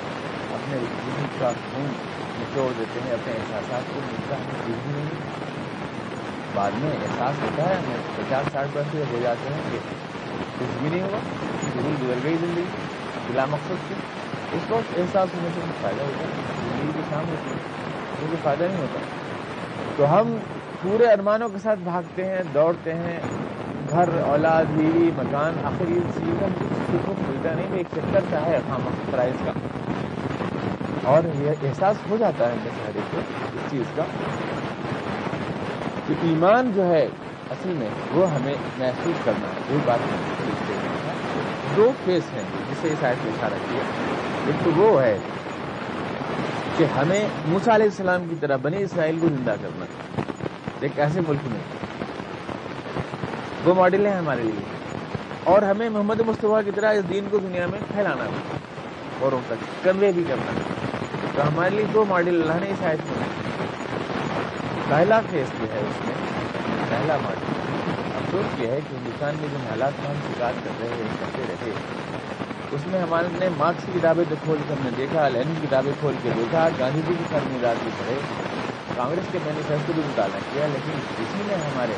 اپنے 0.72 0.88
زندگی 1.06 1.40
کا 1.40 1.52
خون 1.74 1.86
نچوڑ 2.40 2.72
دیتے 2.78 3.00
ہیں 3.06 3.14
اپنے 3.14 3.34
احساسات 3.34 3.94
کو 3.94 4.00
ملتا 4.04 4.36
ہے 4.36 4.44
کچھ 4.66 4.78
بھی 4.84 4.92
نہیں 4.94 5.30
بعد 6.54 6.72
میں 6.82 6.92
احساس 6.92 7.42
ہوتا 7.44 7.70
ہے 7.70 7.76
ہمیں 7.76 7.98
پچاس 8.16 8.52
ساٹھ 8.52 8.68
برس 8.74 8.96
ہو 9.14 9.20
جاتے 9.24 9.54
ہیں 9.54 9.62
کہ 9.72 9.78
کچھ 10.60 10.82
بھی 10.82 10.90
نہیں 10.90 11.02
ہوا 11.02 11.20
ضرور 11.76 12.04
گزر 12.04 12.24
گئی 12.24 12.38
زندگی 12.42 12.64
بلا 13.28 13.46
مقصد 13.46 13.88
سے 13.88 13.94
اس 14.56 14.72
وقت 14.72 14.98
احساس 15.00 15.36
ہونے 15.36 15.50
سے 15.56 15.60
کچھ 15.64 15.82
فائدہ 15.82 16.02
ہوتا 16.02 16.24
ہے 16.24 16.30
زندگی 16.62 16.92
کے 16.96 17.02
سامنے 17.10 17.36
کیونکہ 18.20 18.44
فائدہ 18.44 18.64
نہیں 18.64 18.82
ہوتا 18.82 19.00
تو 19.96 20.20
ہم 20.20 20.36
پورے 20.82 21.08
ارمانوں 21.08 21.50
کے 21.50 21.58
ساتھ 21.64 21.80
بھاگتے 21.84 22.26
ہیں، 22.26 22.42
دوڑتے 22.54 22.94
ہیں، 22.94 23.20
گھر، 23.90 24.10
اولاد، 24.26 24.66
بیوی، 24.76 25.10
مکان 25.18 25.66
آخر 25.66 25.90
یہ 25.90 26.00
چیز 26.16 26.40
کا 26.40 26.46
کچھ 26.92 27.22
ملتا 27.30 27.54
نہیں، 27.56 27.68
ایک 27.74 27.88
چکر 27.96 28.20
کا 28.32 28.46
ہے 28.46 28.60
خام 28.68 28.90
پرائز 29.12 29.36
کا۔ 29.46 29.52
اور 31.04 31.24
یہ 31.36 31.50
احساس 31.50 31.96
ہو 32.10 32.18
جاتا 32.18 32.48
ہے 32.48 32.56
دشہرے 32.66 33.00
کو 33.12 33.18
اس 33.54 33.72
چیز 33.72 33.84
کا 33.96 34.04
کہ 36.08 36.14
ایمان 36.22 36.72
جو 36.76 36.86
ہے 36.86 37.06
اصل 37.50 37.70
میں 37.70 37.90
وہ 38.12 38.32
ہمیں 38.32 38.56
محسوس 38.78 39.26
کرنا 39.26 39.48
ہے 39.48 39.62
وہی 39.70 39.78
بات 39.86 40.00
دو 41.76 41.92
فیس 42.06 42.24
ہیں 42.34 42.44
جسے 42.72 42.88
اس 42.88 43.04
آیت 43.04 43.26
میں 43.26 43.34
اشارہ 43.34 43.54
کیا۔ 43.70 43.84
ایک 44.46 44.66
تو 44.66 44.72
وہ 44.76 45.02
ہے 45.02 45.18
کہ 46.78 46.84
ہمیں 46.84 47.28
موسا 47.46 47.76
علیہ 47.76 47.86
السلام 47.86 48.26
کی 48.30 48.36
طرح 48.40 48.56
بنی 48.56 48.84
اسرائیل 48.84 49.20
کو 49.20 49.28
زندہ 49.28 49.56
کرنا 49.62 49.86
ایک 50.80 51.00
ایسے 51.00 51.22
ملک 51.28 51.40
میں 51.46 51.60
وہ 53.66 53.74
ماڈل 53.74 54.06
ہیں 54.06 54.14
ہمارے 54.14 54.42
لیے۔ 54.42 54.66
اور 55.44 55.62
ہمیں 55.62 55.90
محمد 55.90 56.20
مصطفیٰ 56.20 56.60
کی 56.66 56.72
طرح 56.76 56.94
اس 56.94 57.10
دین 57.10 57.28
کو 57.32 57.38
دنیا 57.38 57.66
میں 57.68 57.80
پھیلانا 57.96 58.24
ہے 58.24 58.58
اور 59.20 59.32
ان 59.32 59.42
تک، 59.48 59.84
کنوے 59.84 60.12
بھی 60.12 60.24
کرنا 60.28 60.52
ہے۔ 60.52 60.81
تو 61.36 61.48
ہمارے 61.48 61.76
لیے 61.76 61.86
دو 61.94 62.04
ماڈل 62.06 62.42
اللہ 62.42 62.60
نے 62.62 62.72
شاید 62.80 63.00
میں 63.10 63.28
پہلا 64.88 65.20
فیس 65.30 65.52
جو 65.60 65.68
ہے 65.74 65.80
اس 65.80 66.06
میں، 66.06 66.16
پہلا 66.90 67.18
ماڈل۔ 67.24 67.60
افسوس 68.16 68.60
یہ 68.60 68.68
ہے 68.68 68.80
کہ 68.90 68.96
ہندوستان 68.96 69.36
میں 69.40 69.48
جن 69.52 69.70
حالات 69.70 70.00
میں 70.00 70.10
ہم 70.10 70.20
شکار 70.28 70.54
کر 70.64 70.72
رہے 70.80 70.88
ہیں، 70.88 71.08
کرتے 71.20 71.44
رہے 71.48 71.72
اس 72.76 72.88
میں 72.92 73.00
ہمارے 73.02 73.28
نے 73.40 73.48
مارکس 73.58 73.86
کی 73.86 73.92
کتابیں 74.00 74.24
تو 74.30 74.36
کھول 74.44 74.58
کے 74.68 74.74
ہم 74.74 74.84
نے 74.84 74.92
دیکھا، 74.98 75.28
لینن 75.30 75.54
کی 75.62 75.68
کتابیں 75.68 75.92
کھول 76.00 76.14
کے 76.24 76.30
دیکھا، 76.36 76.68
گاندھی 76.80 77.02
جی 77.08 77.14
کی 77.18 77.24
سر 77.32 77.64
رات 77.64 77.84
بھی 77.84 77.92
پڑھے، 77.98 78.20
کانگریس 78.96 79.32
کے 79.32 79.40
مینیفیسٹو 79.46 79.94
بھی 79.96 80.04
مطالعہ 80.08 80.40
کیا، 80.52 80.68
لیکن 80.74 81.00
کسی 81.18 81.44
نے 81.48 81.56
ہمارے 81.66 81.96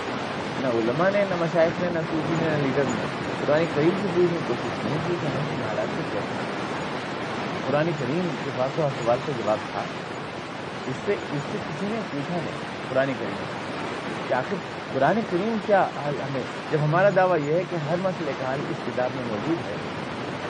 نہ 0.61 0.67
علماء 0.79 1.09
نے، 1.13 1.23
نہ 1.29 1.35
مشاہد 1.39 1.81
نے، 1.81 1.89
نہ 1.93 1.99
صوفی 2.11 2.35
نے، 2.39 2.49
نہ 2.49 2.63
لیڈر 2.63 2.83
نے 2.89 3.05
قرآن 3.45 3.63
کریم 3.75 4.01
سے 4.01 4.07
پوچھنے 4.15 4.37
کی 4.37 4.43
کوشش 4.47 4.83
نہیں 4.85 4.97
کی 5.07 5.15
کہ 5.21 5.25
ہم 5.27 5.53
ان 5.53 5.63
حالات 5.69 5.95
سے 5.95 6.01
کیا۔ 6.11 6.62
قرآن 7.67 7.89
کریم 7.99 8.27
کے 8.43 8.49
پاس 8.57 8.79
ہر 8.79 8.89
سوال 9.03 9.17
کا 9.25 9.31
جواب 9.37 9.57
تھا۔ 9.71 9.83
اس 10.87 10.95
سے 11.05 11.11
اس 11.11 11.41
سے 11.51 11.57
کسی 11.69 11.85
نے 11.89 11.99
پوچھا 12.11 12.37
نہیں 12.37 12.51
قرآن 12.89 13.13
کریم۔ 13.19 13.35
کہ 14.27 14.33
آخر 14.33 14.55
قرآن 14.93 15.19
کریم 15.29 15.57
کیا 15.65 15.87
حال 15.95 16.15
ہمیں؟ 16.15 16.41
جب 16.71 16.77
ہمارا 16.83 17.09
دعویٰ 17.15 17.47
یہ 17.47 17.53
ہے 17.53 17.63
کہ 17.69 17.75
ہر 17.75 17.95
مسئلے 18.01 18.31
کا 18.39 18.53
حل 18.53 18.59
اس 18.69 18.77
کتاب 18.87 19.09
میں 19.15 19.23
موجود 19.27 19.57
ہے، 19.67 19.75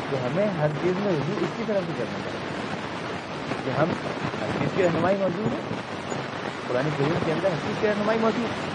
تو 0.10 0.18
ہمیں 0.18 0.48
ہر 0.60 0.68
چیز 0.82 0.94
میں 0.98 1.12
رجوع 1.12 1.36
اس 1.42 1.50
کی 1.58 1.64
طرف 1.68 1.84
سے 1.88 1.92
کرنا 1.98 2.20
چاہیے۔ 2.24 2.50
کہ 3.66 3.70
ہم 3.70 3.90
ہر 4.42 4.48
چیز 4.60 4.70
کی 4.76 4.84
رہنمائی 4.84 5.18
موجود 5.18 5.54
ہے، 5.54 5.60
قرآن 6.68 6.90
کریم 6.98 7.14
کے 7.26 7.32
اندر 7.32 7.48
ہر 7.48 7.68
چیز 7.68 7.76
کی 7.82 7.88
رہنمائی 7.88 8.20
موجود 8.20 8.46
ہے۔ 8.46 8.70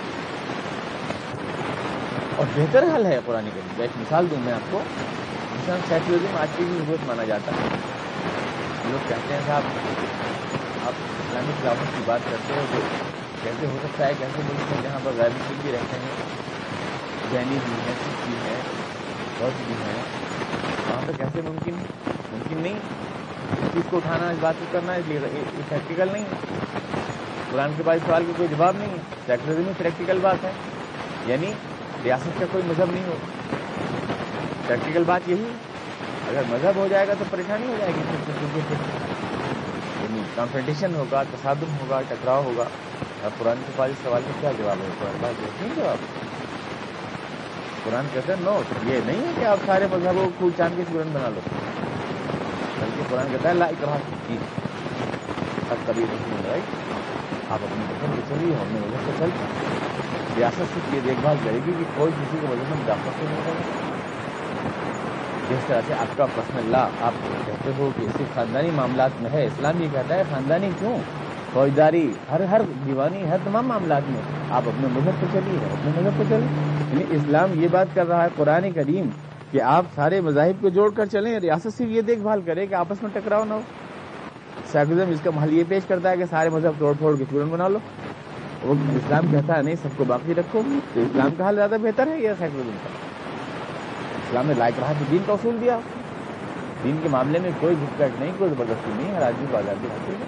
اور 2.36 2.46
بہتر 2.54 2.84
حل 2.96 3.06
ہے 3.06 3.18
قرآن 3.24 3.48
کریم۔ 3.54 3.80
ایک 3.80 3.90
مثال 3.96 4.26
دوں، 4.30 4.40
میں 4.40 4.52
آپ 4.52 4.72
کو۔ 4.72 4.78
مثال 5.54 5.80
سیکولرزم 5.88 6.36
آج 6.36 6.48
کی 6.56 6.64
بھی 6.64 6.78
ضرورت 6.78 7.06
مانا 7.06 7.24
جاتا 7.24 7.52
ہے۔ 7.52 7.97
لوگ 8.90 9.08
کہتے 9.08 9.34
ہیں 9.34 9.40
صاحب 9.46 9.62
آپ 10.86 10.92
اسلامی 10.98 11.52
خلافت 11.62 11.96
کی 11.96 12.02
بات 12.04 12.20
کرتے 12.30 12.54
ہو 12.54 12.64
تو 12.72 12.78
کیسے 13.42 13.66
ہو 13.66 13.78
سکتا 13.82 14.06
ہے 14.06 14.12
کیسے 14.18 14.42
ملک 14.44 14.72
میں 14.72 14.82
جہاں 14.82 14.98
پر 15.04 15.10
غیر 15.16 15.28
مسلم 15.28 15.56
بھی 15.62 15.72
رہتے 15.72 15.96
ہیں 15.98 16.08
جینی 17.30 17.58
بھی 17.64 17.72
ہیں، 17.72 17.94
سکھ 17.94 18.26
بھی 18.26 18.34
ہیں 18.34 18.60
بہت 19.38 19.52
بھی 19.66 19.74
ہیں، 19.74 20.02
وہاں 20.88 21.02
پہ 21.06 21.12
کیسے 21.18 21.40
ممکن 21.44 21.74
ممکن 22.32 22.56
نہیں۔ 22.56 22.78
اس 23.52 23.72
چیز 23.72 23.82
کو 23.90 23.96
اٹھانا، 23.96 24.28
اس 24.28 24.36
بات 24.40 24.54
کو 24.58 24.64
کرنا 24.72 24.92
اس 24.92 25.04
لیے 25.08 25.18
پریکٹیکل 25.68 26.08
نہیں۔ 26.12 26.24
ہے 26.24 26.36
قرآن 27.50 27.72
کے 27.76 27.82
بعد 27.82 27.98
سوال 28.06 28.24
کا 28.24 28.32
کوئی 28.36 28.48
جواب 28.48 28.76
نہیں۔ 28.78 28.90
ہے 28.90 28.96
سیکولرزم 29.26 29.66
ہی 29.66 29.72
پریکٹیکل 29.78 30.18
بات 30.22 30.44
ہے۔ 30.44 30.50
یعنی 31.26 31.52
ریاست 32.04 32.40
کا 32.40 32.46
کوئی 32.52 32.64
مذہب 32.66 32.92
نہیں 32.92 33.04
ہو۔ 33.06 33.16
پریکٹیکل 34.66 35.02
بات 35.06 35.20
یہی 35.26 35.44
اگر 36.28 36.42
مذہب 36.48 36.76
ہو 36.76 36.86
جائے 36.90 37.08
گا 37.08 37.12
تو 37.18 37.24
پریشانی 37.30 37.66
ہو 37.66 37.74
جائے 37.78 37.92
گی۔ 37.96 38.02
یعنی 40.02 40.22
کمپٹیشن 40.34 40.94
ہوگا، 40.94 41.22
تصادم 41.22 41.76
ہوگا، 41.80 42.00
ٹکراؤ 42.08 42.42
ہوگا۔ 42.42 42.64
اور 43.22 43.30
قرآن 43.38 43.62
کے 43.66 43.72
پاس 43.76 43.90
سوال 44.02 44.22
کا 44.26 44.32
کیا 44.40 44.52
جواب 44.58 44.76
ہے؟ 44.82 44.88
قرآن 44.98 45.16
بات 45.20 45.62
نہیں 45.62 45.74
جواب 45.76 45.96
قرآن 47.84 48.06
کہتے 48.12 48.32
ہیں 48.32 48.44
نو 48.44 48.60
یہ 48.84 49.00
نہیں 49.06 49.26
ہے 49.26 49.32
کہ 49.40 49.44
آپ 49.44 49.58
سارے 49.66 49.86
مذہبوں 49.90 50.24
کو 50.24 50.30
خوب 50.38 50.50
چاند 50.56 50.76
کے 50.76 50.82
اسٹوڈنٹ 50.82 51.14
بنا 51.14 51.28
لو۔ 51.28 51.40
بلکہ 52.80 53.02
قرآن 53.08 53.26
کہتا 53.30 53.48
ہے، 53.48 53.54
لا 53.54 53.64
اکراہ 53.64 53.96
کی 54.26 54.36
اب 55.70 55.76
کبھی 55.86 56.04
نہیں 56.10 56.48
رائٹ 56.48 56.62
آپ 57.50 57.58
اپنے 57.62 57.84
مذہب 57.88 58.14
سے 58.14 58.20
چلیے 58.28 58.54
اپنے 58.54 58.80
مذہب 58.80 59.00
سے 59.04 59.12
چلتے 59.18 59.44
ریاست 60.36 60.74
سے 60.74 60.96
یہ 60.96 61.00
دیکھ 61.04 61.20
بھال 61.20 61.36
کرے 61.44 61.58
گی 61.66 61.72
کہ 61.78 61.84
کوئی 61.96 62.12
کسی 62.12 62.38
کو 62.40 62.46
وجہ 62.46 62.62
میں 62.68 62.76
مداخلت 62.76 63.22
نہیں 63.22 63.40
کرے 63.44 63.97
جس 65.50 65.58
طرح 65.66 65.80
سے 65.86 65.94
آپ 65.94 66.16
کا 66.16 66.26
پرسنل 66.34 66.70
لا 66.70 66.88
آپ 67.00 67.12
کہتے 67.46 67.70
ہو 67.78 67.90
کہ 67.96 68.06
صرف 68.18 68.34
خاندانی 68.34 68.70
معاملات 68.74 69.10
میں 69.20 69.30
ہے 69.30 69.44
اسلام 69.44 69.82
یہ 69.82 69.88
کہتا 69.92 70.14
ہے 70.14 70.22
خاندانی 70.30 70.70
کیوں؟ 70.78 70.98
فوجداری، 71.52 72.12
ہر 72.30 72.40
ہر 72.40 72.60
دیوانی، 72.86 73.28
ہر 73.28 73.36
تمام 73.44 73.66
معاملات 73.66 74.02
میں 74.08 74.20
آپ 74.50 74.62
اپنے 74.66 74.88
مذہب 74.92 75.20
پہ 75.20 75.26
چلیے، 75.32 75.58
اپنے 75.72 75.90
مذہب 75.96 76.18
پہ 76.18 76.22
چلیے۔ 76.28 76.48
یعنی 76.90 77.04
اسلام 77.10 77.62
یہ 77.62 77.68
بات 77.70 77.86
کر 77.94 78.08
رہا 78.08 78.22
ہے، 78.22 78.28
قرآن 78.36 78.72
کریم 78.72 79.08
کہ 79.50 79.62
آپ 79.62 79.84
سارے 79.94 80.20
مذاہب 80.20 80.62
کو 80.62 80.68
جوڑ 80.68 80.90
کر 80.90 81.06
چلیں، 81.06 81.38
ریاست 81.38 81.78
صرف 81.78 81.88
یہ 81.88 82.02
دیکھ 82.02 82.20
بھال 82.20 82.40
کرے 82.40 82.66
کہ 82.66 82.74
آپس 82.74 83.02
میں 83.02 83.10
ٹکراؤ 83.12 83.44
نہ 83.44 83.54
ہو۔ 83.54 83.60
سیکولرزم 84.72 85.10
اس 85.10 85.20
کا 85.24 85.30
محل 85.34 85.52
یہ 85.52 85.64
پیش 85.68 85.82
کرتا 85.88 86.10
ہے 86.10 86.16
کہ 86.16 86.24
سارے 86.30 86.48
مذہب 86.48 86.72
توڑ 86.78 86.94
پھوڑ 86.98 87.16
کے 87.16 87.24
چورن 87.30 87.48
بنا 87.48 87.68
لو۔ 87.68 87.78
وہ 88.62 88.74
اسلام 88.96 89.26
کہتا 89.30 89.56
ہے 89.56 89.62
نہیں، 89.62 89.74
سب 89.82 89.88
کو 89.96 90.04
باقی 90.04 90.34
رکھو۔ 90.34 90.62
تو 90.94 91.00
اسلام 91.00 91.28
کا 91.38 91.44
حال 91.44 91.54
زیادہ 91.54 91.76
بہتر 91.82 92.06
ہے 92.06 92.20
یا 92.20 92.32
سیکولرزم 92.38 92.76
کا؟ 92.82 93.07
اسلام 94.28 94.46
نے 94.46 94.54
لائق 94.54 94.80
رہا 94.80 94.92
کہ 94.98 95.04
دین 95.10 95.18
کا 95.26 95.32
اصول 95.32 95.56
دیا۔ 95.60 95.78
دین 96.84 96.96
کے 97.02 97.08
معاملے 97.08 97.38
میں 97.38 97.50
کوئی 97.60 97.74
گھسپیٹ 97.80 98.20
نہیں، 98.20 98.32
کوئی 98.38 98.50
زبردستی 98.50 98.90
نہیں، 98.96 99.14
ہر 99.14 99.22
آدمی 99.22 99.46
کو 99.50 99.56
آزادی 99.56 99.86
حاصل 99.86 100.12
ہے۔ 100.12 100.26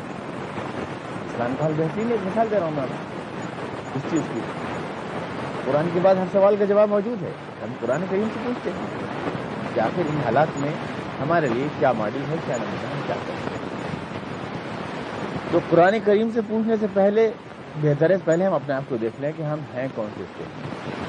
اسلام 1.27 1.55
کا 1.59 1.65
حال 1.65 1.73
بہترین 1.77 2.11
ایک 2.11 2.27
مثال 2.27 2.47
دے 2.51 2.57
رہا 2.57 2.65
ہوں 2.65 2.73
میں 2.75 2.83
اس 3.95 4.03
چیز 4.11 4.21
کی۔ 4.35 4.41
قرآن 5.65 5.89
کے 5.93 6.01
بعد 6.03 6.15
ہر 6.15 6.25
سوال 6.33 6.57
کا 6.59 6.65
جواب 6.65 6.89
موجود 6.89 7.23
ہے۔ 7.23 7.31
ہم 7.63 7.73
قرآن 7.81 8.05
کریم 8.11 8.29
سے 8.35 8.41
پوچھتے 8.45 8.71
ہیں 8.71 8.87
کہ 9.75 9.81
آخر 9.81 10.03
ان 10.09 10.21
حالات 10.25 10.49
میں 10.57 10.73
ہمارے 11.21 11.49
لیے 11.49 11.67
کیا 11.79 11.93
ماڈل 11.93 12.23
ہے، 12.29 12.37
کیا 12.47 12.57
نمونہ 12.57 12.95
ہے، 12.95 13.01
کیا 13.07 13.17
کرتے 13.27 13.33
ہیں 13.33 13.69
تو 15.53 15.59
قرآن 15.71 15.95
کریم 16.05 16.31
سے 16.35 16.41
پوچھنے 16.49 16.75
سے 16.81 16.87
پہلے، 16.93 17.31
بہتر 17.83 18.11
ہے، 18.11 18.17
پہلے 18.25 18.47
ہم 18.47 18.55
اپنے 18.55 18.75
آپ 18.75 18.83
کو 18.89 18.97
دیکھ 18.97 19.21
لیں 19.21 19.33
کہ 19.37 19.43
ہم 19.43 19.59
ہیں 19.75 19.89
کون 19.95 20.07
سے 20.17 20.23
اسٹیج 20.23 20.47
میں 20.59 21.00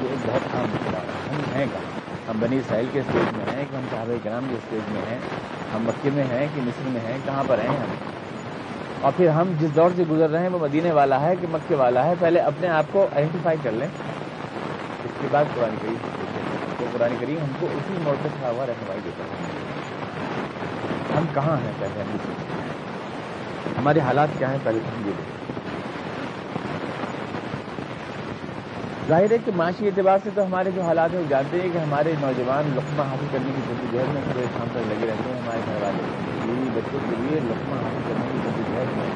یہ 0.00 0.08
ایک 0.10 0.26
بہت 0.26 0.54
عام 0.54 0.64
مسئلہ 0.64 0.96
ہے۔ 0.96 1.34
ہم 1.34 1.40
ہیں 1.54 1.66
کہاں؟ 1.72 1.98
ہم 2.30 2.36
بنی 2.40 2.58
اسرائیل 2.58 2.86
کے 2.92 3.00
اسٹیج 3.00 3.36
میں 3.36 3.56
ہیں 3.56 3.64
کہ 3.70 3.76
ہم 3.76 3.82
صحابہ 3.90 4.12
کرام 4.24 4.46
کے 4.48 4.54
اسٹیج 4.54 4.92
میں 4.92 5.02
ہیں، 5.10 5.18
ہم 5.74 5.82
مکے 5.82 6.10
میں 6.14 6.24
ہیں 6.24 6.46
کہ 6.54 6.60
مصر 6.60 6.88
میں 6.88 7.00
ہیں، 7.00 7.18
کہاں 7.24 7.44
پر 7.46 7.58
ہیں 7.58 7.76
ہم؟ 7.76 7.94
اور 9.00 9.12
پھر 9.16 9.28
ہم 9.28 9.52
جس 9.58 9.76
دور 9.76 9.90
سے 9.96 10.04
گزر 10.10 10.30
رہے 10.30 10.40
ہیں، 10.40 10.48
وہ 10.48 10.58
مدینے 10.58 10.92
والا 10.92 11.20
ہے 11.20 11.36
کہ 11.40 11.46
مکے 11.50 11.74
والا 11.74 12.04
ہے؟ 12.04 12.14
پہلے 12.18 12.40
اپنے 12.40 12.68
آپ 12.68 12.84
کو 12.92 13.02
آئیڈینٹیفائی 13.02 13.58
کر 13.62 13.70
لیں۔ 13.72 13.88
اس 15.04 15.10
کے 15.20 15.28
بعد 15.30 15.44
قرآن 15.54 15.74
کریم 15.82 15.94
تو 16.78 16.84
قرآن 16.92 17.14
کریم 17.20 17.38
ہم 17.38 17.52
کو 17.60 17.66
اسی 17.66 17.94
موڑ 18.02 18.14
پہ 18.22 18.28
کھڑا 18.38 18.50
ہوا 18.50 18.66
رہنمائی 18.66 19.00
دیتا 19.04 19.24
ہے۔ 19.24 19.28
ہم 21.18 21.24
کہاں 21.34 21.56
ہیں؟ 21.56 21.72
پہلے 21.78 22.02
ہم۔ 22.02 22.16
ہمارے 23.78 24.00
حالات 24.00 24.28
کیا 24.38 24.50
ہیں؟ 24.50 24.58
پہلے 24.64 24.78
ہم 24.78 25.08
یہ 25.08 25.37
ظاہر 29.08 29.30
ہے 29.30 29.36
کہ 29.44 29.52
معاشی 29.56 29.86
اعتبار 29.86 30.18
سے 30.24 30.30
تو 30.34 30.46
ہمارے 30.46 30.70
جو 30.74 30.82
حالات 30.82 31.10
ہیں، 31.12 31.20
وہ 31.20 31.24
جانتے 31.28 31.60
ہیں 31.60 31.68
کہ 31.72 31.78
ہمارے 31.78 32.12
نوجوان 32.20 32.70
لقمہ 32.76 33.02
حاصل 33.02 33.26
کرنے 33.32 33.52
کی 33.56 33.60
جد 33.68 33.92
جہد 33.92 34.14
میں 34.14 34.22
صبح 34.24 34.42
شام 34.42 34.68
تک 34.72 34.88
لگے 34.88 35.06
رہتے 35.06 35.30
ہیں، 35.30 35.40
ہمارے 35.40 35.60
گھر 35.66 35.82
والے۔ 35.82 36.02
بیوی 36.46 36.70
بچوں 36.74 36.98
کے 37.10 37.16
لیے 37.18 37.40
لقمہ 37.40 37.74
حاصل 37.74 38.00
کرنے 38.08 38.26
کی 38.32 38.38
جد 38.44 38.56
جہد 38.56 38.96
میں 38.96 39.06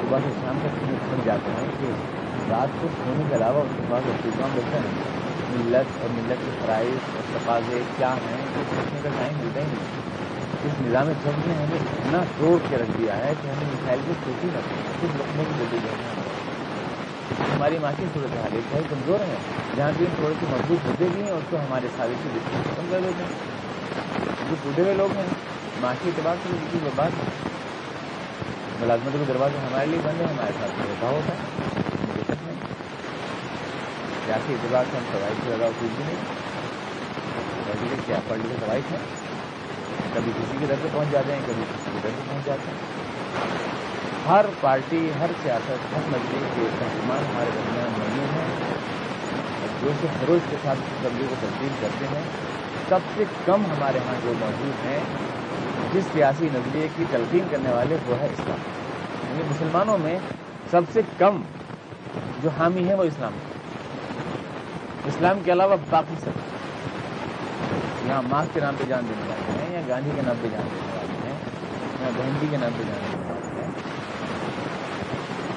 صبح 0.00 0.18
سے 0.24 0.30
شام 0.40 0.58
تک 0.62 0.84
سمجھ 1.10 1.26
جاتے 1.26 1.50
ہیں 1.50 1.68
کہ 1.80 1.86
رات 2.50 2.68
کو 2.80 2.88
سونے 3.04 3.24
کے 3.28 3.36
علاوہ 3.36 3.60
اس 3.60 3.74
کے 3.76 3.82
بعد 3.88 4.00
اختتام 4.08 4.48
دیکھتے 4.54 4.78
ہیں 4.78 4.94
ملت 5.50 6.00
اور 6.00 6.08
ملت 6.10 6.46
کے 6.46 6.50
فرائض 6.60 7.16
اور 7.16 7.38
تقاضے 7.38 7.80
کیا 7.96 8.12
ہیں؟ 8.12 8.38
یہ 8.38 8.62
سوچنے 8.70 9.00
کا 9.02 9.08
ٹائم 9.18 9.38
ملتا 9.40 9.60
ہی 9.60 9.66
نہیں۔ 9.66 10.10
اس 10.64 10.72
نظام 10.86 11.06
جنگ 11.24 11.48
نے 11.48 11.54
ہمیں 11.54 11.78
اتنا 11.78 12.18
توڑ 12.38 12.58
کے 12.70 12.76
رکھ 12.76 12.90
دیا 12.98 13.16
ہے 13.16 13.32
کہ 13.42 13.48
ہمیں 13.48 13.66
مسائل 13.72 14.00
کو 14.06 14.12
سوچی 14.24 14.48
نہ 14.52 14.58
کچھ 15.00 15.16
لوگوں 15.16 15.44
کی 15.44 15.52
جلدی 15.58 15.78
جانا 15.84 16.29
ہماری 17.60 17.78
معاشی 17.78 18.04
صورت 18.14 18.36
حال 18.36 18.50
ایک 18.52 18.74
ہے 18.74 18.80
کمزور 18.90 19.20
ہے۔ 19.20 19.34
جہاں 19.76 19.92
بھی 19.96 20.06
تھوڑے 20.16 20.34
سی 20.40 20.46
مضبوط 20.50 20.86
ہوتے 20.86 21.04
بھی 21.12 21.22
ہیں 21.22 21.30
اس 21.30 21.42
کو 21.50 21.56
ہمارے 21.56 21.86
سارے 21.96 22.12
سے 22.22 22.28
رشتے 22.36 22.62
ختم 22.62 22.86
کر 22.90 23.00
دیتے 23.02 23.22
ہیں۔ 23.22 24.50
جو 24.50 24.56
ٹوٹے 24.62 24.82
ہوئے 24.82 24.94
لوگ 24.94 25.16
ہیں 25.16 25.26
معاشی 25.80 26.08
اعتبار 26.08 26.36
سے 26.42 26.48
بالکل 26.48 26.78
برباد 26.84 27.10
ہے 27.18 27.24
ملازمت 28.80 29.12
کے 29.12 29.24
دروازے 29.28 29.58
ہمارے 29.58 29.86
لیے 29.86 29.98
بند 30.02 30.20
ہے 30.20 30.26
ہمارے 30.26 30.52
ساتھ 30.58 30.72
بھیدا 30.80 31.08
ہوتا 31.08 31.32
ہے 31.32 31.38
دقت 32.18 32.46
نہیں۔ 32.46 32.54
سیاسی 34.24 34.52
اعتبار 34.52 34.84
سے 34.90 34.96
ہم 34.96 35.04
قواعد 35.12 35.44
سے 35.44 35.48
زیادہ 35.48 35.64
اصول 35.64 35.88
بھی 35.96 36.04
نہیں۔ 36.06 36.16
پڑھ 37.66 38.00
کیا 38.06 38.16
پڑھ 38.28 38.38
لکھے 38.38 38.56
قواعد 38.60 38.90
ہیں۔ 38.90 38.98
کبھی 40.14 40.32
کسی 40.38 40.56
کی 40.60 40.66
طرف 40.66 40.78
سے 40.82 40.88
پہنچ 40.92 41.08
جاتے 41.10 41.32
ہیں، 41.32 41.40
کبھی 41.46 41.62
کسی 41.62 41.90
کی 41.92 41.98
طرف 42.02 42.12
سے 42.12 42.22
پہنچ 42.28 42.46
جاتے 42.46 42.70
ہیں۔ 42.70 43.00
ہر 44.28 44.44
پارٹی، 44.60 45.10
ہر 45.20 45.30
سیاست، 45.42 45.96
ہر 45.96 46.00
مجلس 46.08 46.44
کے 46.54 46.66
ترجمان 46.78 47.18
ہمارے 47.18 47.50
درمیان 47.54 47.90
موجود 47.98 48.36
ہیں۔ 48.36 48.70
جو 49.82 49.88
اسے 49.88 50.06
فروغ 50.20 50.38
کے 50.50 50.56
ساتھ 50.62 50.78
تبدیلی 51.02 51.26
کو 51.30 51.34
تبدیل 51.40 51.68
کرتے 51.80 52.04
ہیں۔ 52.04 52.22
سب 52.88 52.98
سے 53.14 53.24
کم 53.44 53.64
ہمارے 53.66 53.98
ہاں 53.98 54.14
جو 54.24 54.32
موجود 54.40 54.86
ہیں، 54.86 55.00
جس 55.92 56.04
سیاسی 56.12 56.48
نظریے 56.54 56.88
کی 56.96 57.04
تلقین 57.10 57.46
کرنے 57.50 57.70
والے، 57.70 57.96
وہ 58.06 58.14
ہے 58.20 58.26
اسلام۔ 58.26 58.58
یعنی 59.30 59.42
مسلمانوں 59.50 59.98
میں 59.98 60.18
سب 60.70 60.80
سے 60.92 61.00
کم 61.18 61.42
جو 62.42 62.50
حامی 62.58 62.88
ہے 62.88 62.94
وہ 62.94 63.02
اسلام 63.02 63.32
اسلام 65.06 65.40
کے 65.44 65.52
علاوہ 65.52 65.76
باقی 65.90 66.14
سب۔ 66.24 66.30
یہاں 68.06 68.22
ماں 68.22 68.44
کے 68.52 68.60
نام 68.60 68.74
پہ 68.78 68.84
جان 68.88 69.04
دینے 69.08 69.22
والے 69.28 69.64
ہیں، 69.64 69.74
یا 69.74 69.80
گاندھی 69.88 70.10
کے 70.14 70.22
نام 70.24 70.36
پہ 70.42 70.48
جان 70.52 70.66
دینے 70.72 70.96
والے 70.96 71.28
ہیں، 71.28 71.38
یا 72.00 72.10
گاندھی 72.18 72.38
جی 72.40 72.46
کے 72.50 72.56
نام 72.56 72.70
پہ 72.76 72.78
جان 72.78 72.86
دینے 72.86 72.92
والے 72.92 73.04
ہیں 73.04 73.09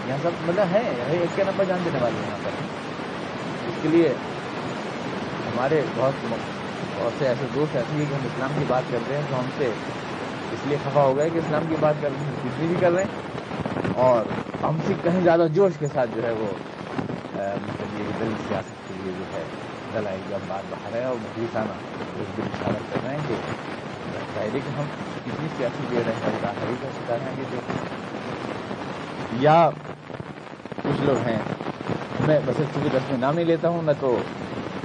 یہاں 0.07 0.17
سب 0.21 0.31
مطلب 0.45 0.65
ہے 0.71 0.81
ایک 1.09 1.35
کے 1.35 1.43
نام 1.43 1.53
پہ 1.57 1.63
جان 1.63 1.79
دینے 1.85 1.99
والے 2.01 2.15
ہیں 2.15 2.27
یہاں 2.27 2.37
پر۔ 2.43 2.51
اس 3.67 3.75
کے 3.81 3.89
لیے 3.89 4.13
ہمارے 5.47 5.81
بہت 5.95 6.25
بہت 6.99 7.11
سے 7.19 7.27
ایسے 7.27 7.45
دوست 7.55 7.75
ایسے 7.75 7.97
ہیں 7.97 8.05
کہ 8.09 8.13
ہم 8.13 8.19
اسلام 8.23 8.49
کی 8.59 8.65
بات 8.67 8.83
کرتے 8.91 9.15
ہیں 9.15 9.21
تو 9.29 9.39
ہم 9.39 9.45
سے 9.57 9.71
اس 10.51 10.59
لیے 10.67 10.77
خفا 10.83 11.01
ہو 11.01 11.17
گئے 11.17 11.29
کہ 11.29 11.37
اسلام 11.37 11.63
کی 11.69 11.75
بات 11.79 11.95
کر 12.01 12.09
رہے 12.09 12.25
ہیں 12.25 12.33
کتنی 12.43 12.67
بھی 12.67 12.75
کر 12.79 12.91
رہے 12.91 13.03
ہیں۔ 13.03 13.33
اور 13.95 14.25
ہم 14.63 14.77
سے 14.87 14.93
کہیں 15.03 15.21
زیادہ 15.21 15.47
جوش 15.53 15.71
کے 15.79 15.87
ساتھ 15.93 16.09
جو 16.15 16.23
ہے 16.23 16.31
وہ 16.31 16.47
مطلب 17.33 17.99
یہ 17.99 18.03
دل 18.19 18.31
سیاست 18.47 18.87
کے 18.87 18.93
لیے 19.03 19.11
جو 19.19 19.23
ہے 19.33 19.43
دلائل 19.93 20.19
جو 20.29 20.35
ہم 20.35 20.41
بات 20.47 20.63
بہا 20.69 20.89
رہے 20.91 20.99
ہیں 20.99 21.07
اور 21.07 21.15
مزید 21.15 21.55
اس 21.55 22.37
دن 22.37 22.43
اشارہ 22.43 22.77
کر 22.91 22.97
رہے 23.03 23.11
ہیں 23.11 23.19
کہ 23.27 23.35
ظاہر 24.35 24.49
کہ 24.53 24.79
ہم 24.79 24.85
کتنی 25.25 25.47
سیاسی 25.57 25.85
دے 25.91 26.01
رہے 26.05 26.13
ہیں 26.13 26.39
راہری 26.43 26.73
کا 26.81 26.87
شکار 26.97 27.17
ہیں 27.21 27.43
کہ 27.51 27.57
یا 29.39 29.69
کچھ 30.83 31.05
لوگ 31.05 31.27
ہیں۔ 31.27 31.39
میں 32.27 32.39
بس 32.45 32.57
چونکہ 32.57 32.89
دس 32.93 33.09
میں 33.09 33.17
نام 33.17 33.35
نہیں 33.35 33.45
لیتا 33.45 33.69
ہوں 33.69 33.81
میں 33.81 33.93
تو 33.99 34.19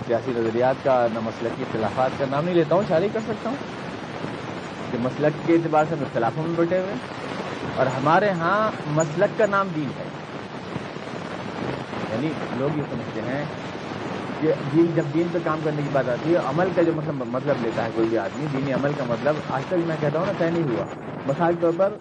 سیاسی 0.07 0.33
نظریات 0.37 0.75
کا، 0.85 1.07
نہ 1.15 1.19
مسلک 1.23 1.57
کی 1.57 1.63
اختلافات 1.63 2.11
کا 2.19 2.25
نام 2.31 2.45
نہیں 2.45 2.55
لیتا 2.55 2.75
ہوں 2.75 2.83
شادی 2.89 3.09
کر 3.13 3.21
سکتا 3.21 3.51
ہوں۔ 3.51 3.57
کہ 4.93 4.99
مسلک 5.01 5.47
کے 5.47 5.53
اعتبار 5.53 5.85
سے 5.89 5.95
ہم 5.95 6.01
اختلافوں 6.01 6.43
میں 6.43 6.55
بیٹھے 6.57 6.79
ہوئے 6.79 6.95
اور 7.77 7.87
ہمارے 7.87 8.31
ہاں 8.31 8.71
مسلک 8.87 9.39
کا 9.39 9.47
نام 9.47 9.69
دین 9.77 9.89
ہے۔ 9.99 10.05
یعنی 12.13 12.29
لوگ 12.57 12.79
یہ 12.79 12.83
سمجھتے 12.91 13.21
ہیں 13.21 13.45
کہ 14.41 14.53
دین، 14.73 14.87
جب 14.95 15.03
دین 15.15 15.27
پہ 15.33 15.39
کام 15.45 15.61
کرنے 15.65 15.83
کی 15.83 15.89
بات 15.93 16.09
آتی 16.09 16.33
ہے، 16.35 16.39
عمل 16.39 16.69
کا 16.77 16.83
جو 16.83 16.93
مطلب 16.97 17.15
مطلب 17.15 17.57
لیتا 17.63 17.85
ہے 17.85 17.91
کوئی 17.95 18.09
بھی 18.09 18.19
آدمی، 18.19 18.47
دینی 18.53 18.73
عمل 18.73 18.93
کا 18.99 19.05
مطلب 19.09 19.35
آج 19.51 19.63
تک 19.69 19.75
میں 19.87 19.97
کہتا 20.01 20.19
ہوں 20.19 20.27
نا 20.27 20.33
طے 20.39 20.51
نہیں 20.51 20.63
ہوا۔ 20.63 20.85
مثال 21.27 21.55
کے 21.55 21.61
طور 21.61 21.73
پر 21.77 21.93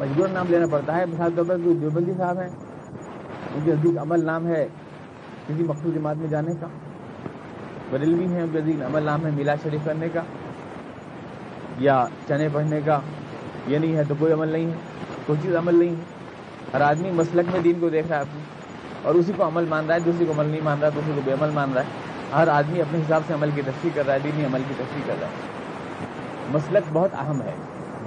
مجبور 0.00 0.28
نام 0.28 0.46
لینا 0.48 0.66
پڑتا 0.66 0.96
ہے۔ 0.96 1.06
مثال 1.06 1.32
طور 1.36 1.44
پر 1.44 1.56
کوئی 1.64 1.76
دیوبندی 1.76 2.12
صاحب 2.18 2.38
ہیں، 2.40 2.48
ان 3.54 3.60
کے 3.64 3.72
نزدیک 3.72 3.98
عمل 3.98 4.24
نام 4.24 4.46
ہے 4.46 4.68
کسی 5.46 5.62
مخصوص 5.62 5.94
جماعت 5.94 6.16
میں 6.16 6.28
جانے 6.28 6.52
کا۔ 6.60 6.66
بریلوی 7.90 8.26
ہیں 8.26 8.46
نزدیک 8.54 8.82
عمل 8.82 9.02
نام 9.02 9.26
ہے 9.26 9.30
میلا 9.30 9.54
شریف 9.62 9.80
کرنے 9.84 10.08
کا۔ 10.08 10.20
یا 11.78 12.06
چنے 12.28 12.48
پڑھنے 12.52 12.80
کا۔ 12.84 13.00
یہ 13.66 13.78
نہیں 13.78 13.96
ہے 13.96 14.04
تو 14.04 14.14
کوئی 14.18 14.32
عمل 14.32 14.48
نہیں 14.48 14.66
ہے، 14.66 14.76
کوئی 15.26 15.38
چیز 15.42 15.56
عمل 15.56 15.74
نہیں 15.74 15.88
ہے۔ 15.88 16.02
ہر 16.74 16.80
آدمی 16.80 17.10
مسلک 17.10 17.44
میں 17.52 17.60
دین 17.60 17.80
کو 17.80 17.88
دیکھ 17.88 18.06
رہا 18.08 18.16
ہے 18.16 18.20
اپنی۔ 18.20 18.40
اور 19.02 19.14
اسی 19.14 19.32
کو 19.36 19.46
عمل 19.46 19.64
مان 19.68 19.86
رہا 19.86 19.94
ہے 19.94 20.00
دوسری 20.00 20.26
کو 20.26 20.32
عمل 20.32 20.46
نہیں 20.46 20.60
مان 20.64 20.78
رہا 20.80 20.88
دوسری 20.88 21.12
کو 21.14 21.20
بے 21.24 21.32
عمل 21.32 21.50
مان 21.50 21.72
رہا 21.72 21.82
ہے۔ 21.82 21.86
ہر 22.36 22.48
آدمی 22.48 22.80
اپنے 22.80 22.98
حساب 22.98 23.22
سے 23.26 23.34
عمل 23.34 23.50
کی 23.54 23.62
تشریح 23.62 23.90
کر 23.94 24.06
رہا 24.06 24.14
ہے، 24.14 24.18
دینی 24.24 24.44
عمل 24.44 24.62
کی 24.68 24.74
تشریح 24.76 25.02
کر 25.06 25.14
رہا 25.20 25.26
ہے۔ 25.26 25.32
مسلک 26.52 26.82
بہت 26.92 27.10
اہم 27.14 27.42
ہے، 27.42 27.52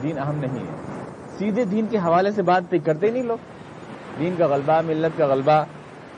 دین 0.04 0.20
اہم 0.20 0.36
نہیں 0.36 0.60
ہے۔ 0.60 0.93
سیدھے 1.38 1.64
دین 1.66 1.86
کے 1.90 1.98
حوالے 1.98 2.32
سے 2.32 2.42
بات 2.42 2.74
کرتے 2.86 3.10
نہیں 3.12 3.24
لوگ۔ 3.24 3.38
دین 4.20 4.36
کا 4.38 4.48
غلبہ، 4.48 4.80
ملت 4.86 5.18
کا 5.18 5.26
غلبہ، 5.26 5.64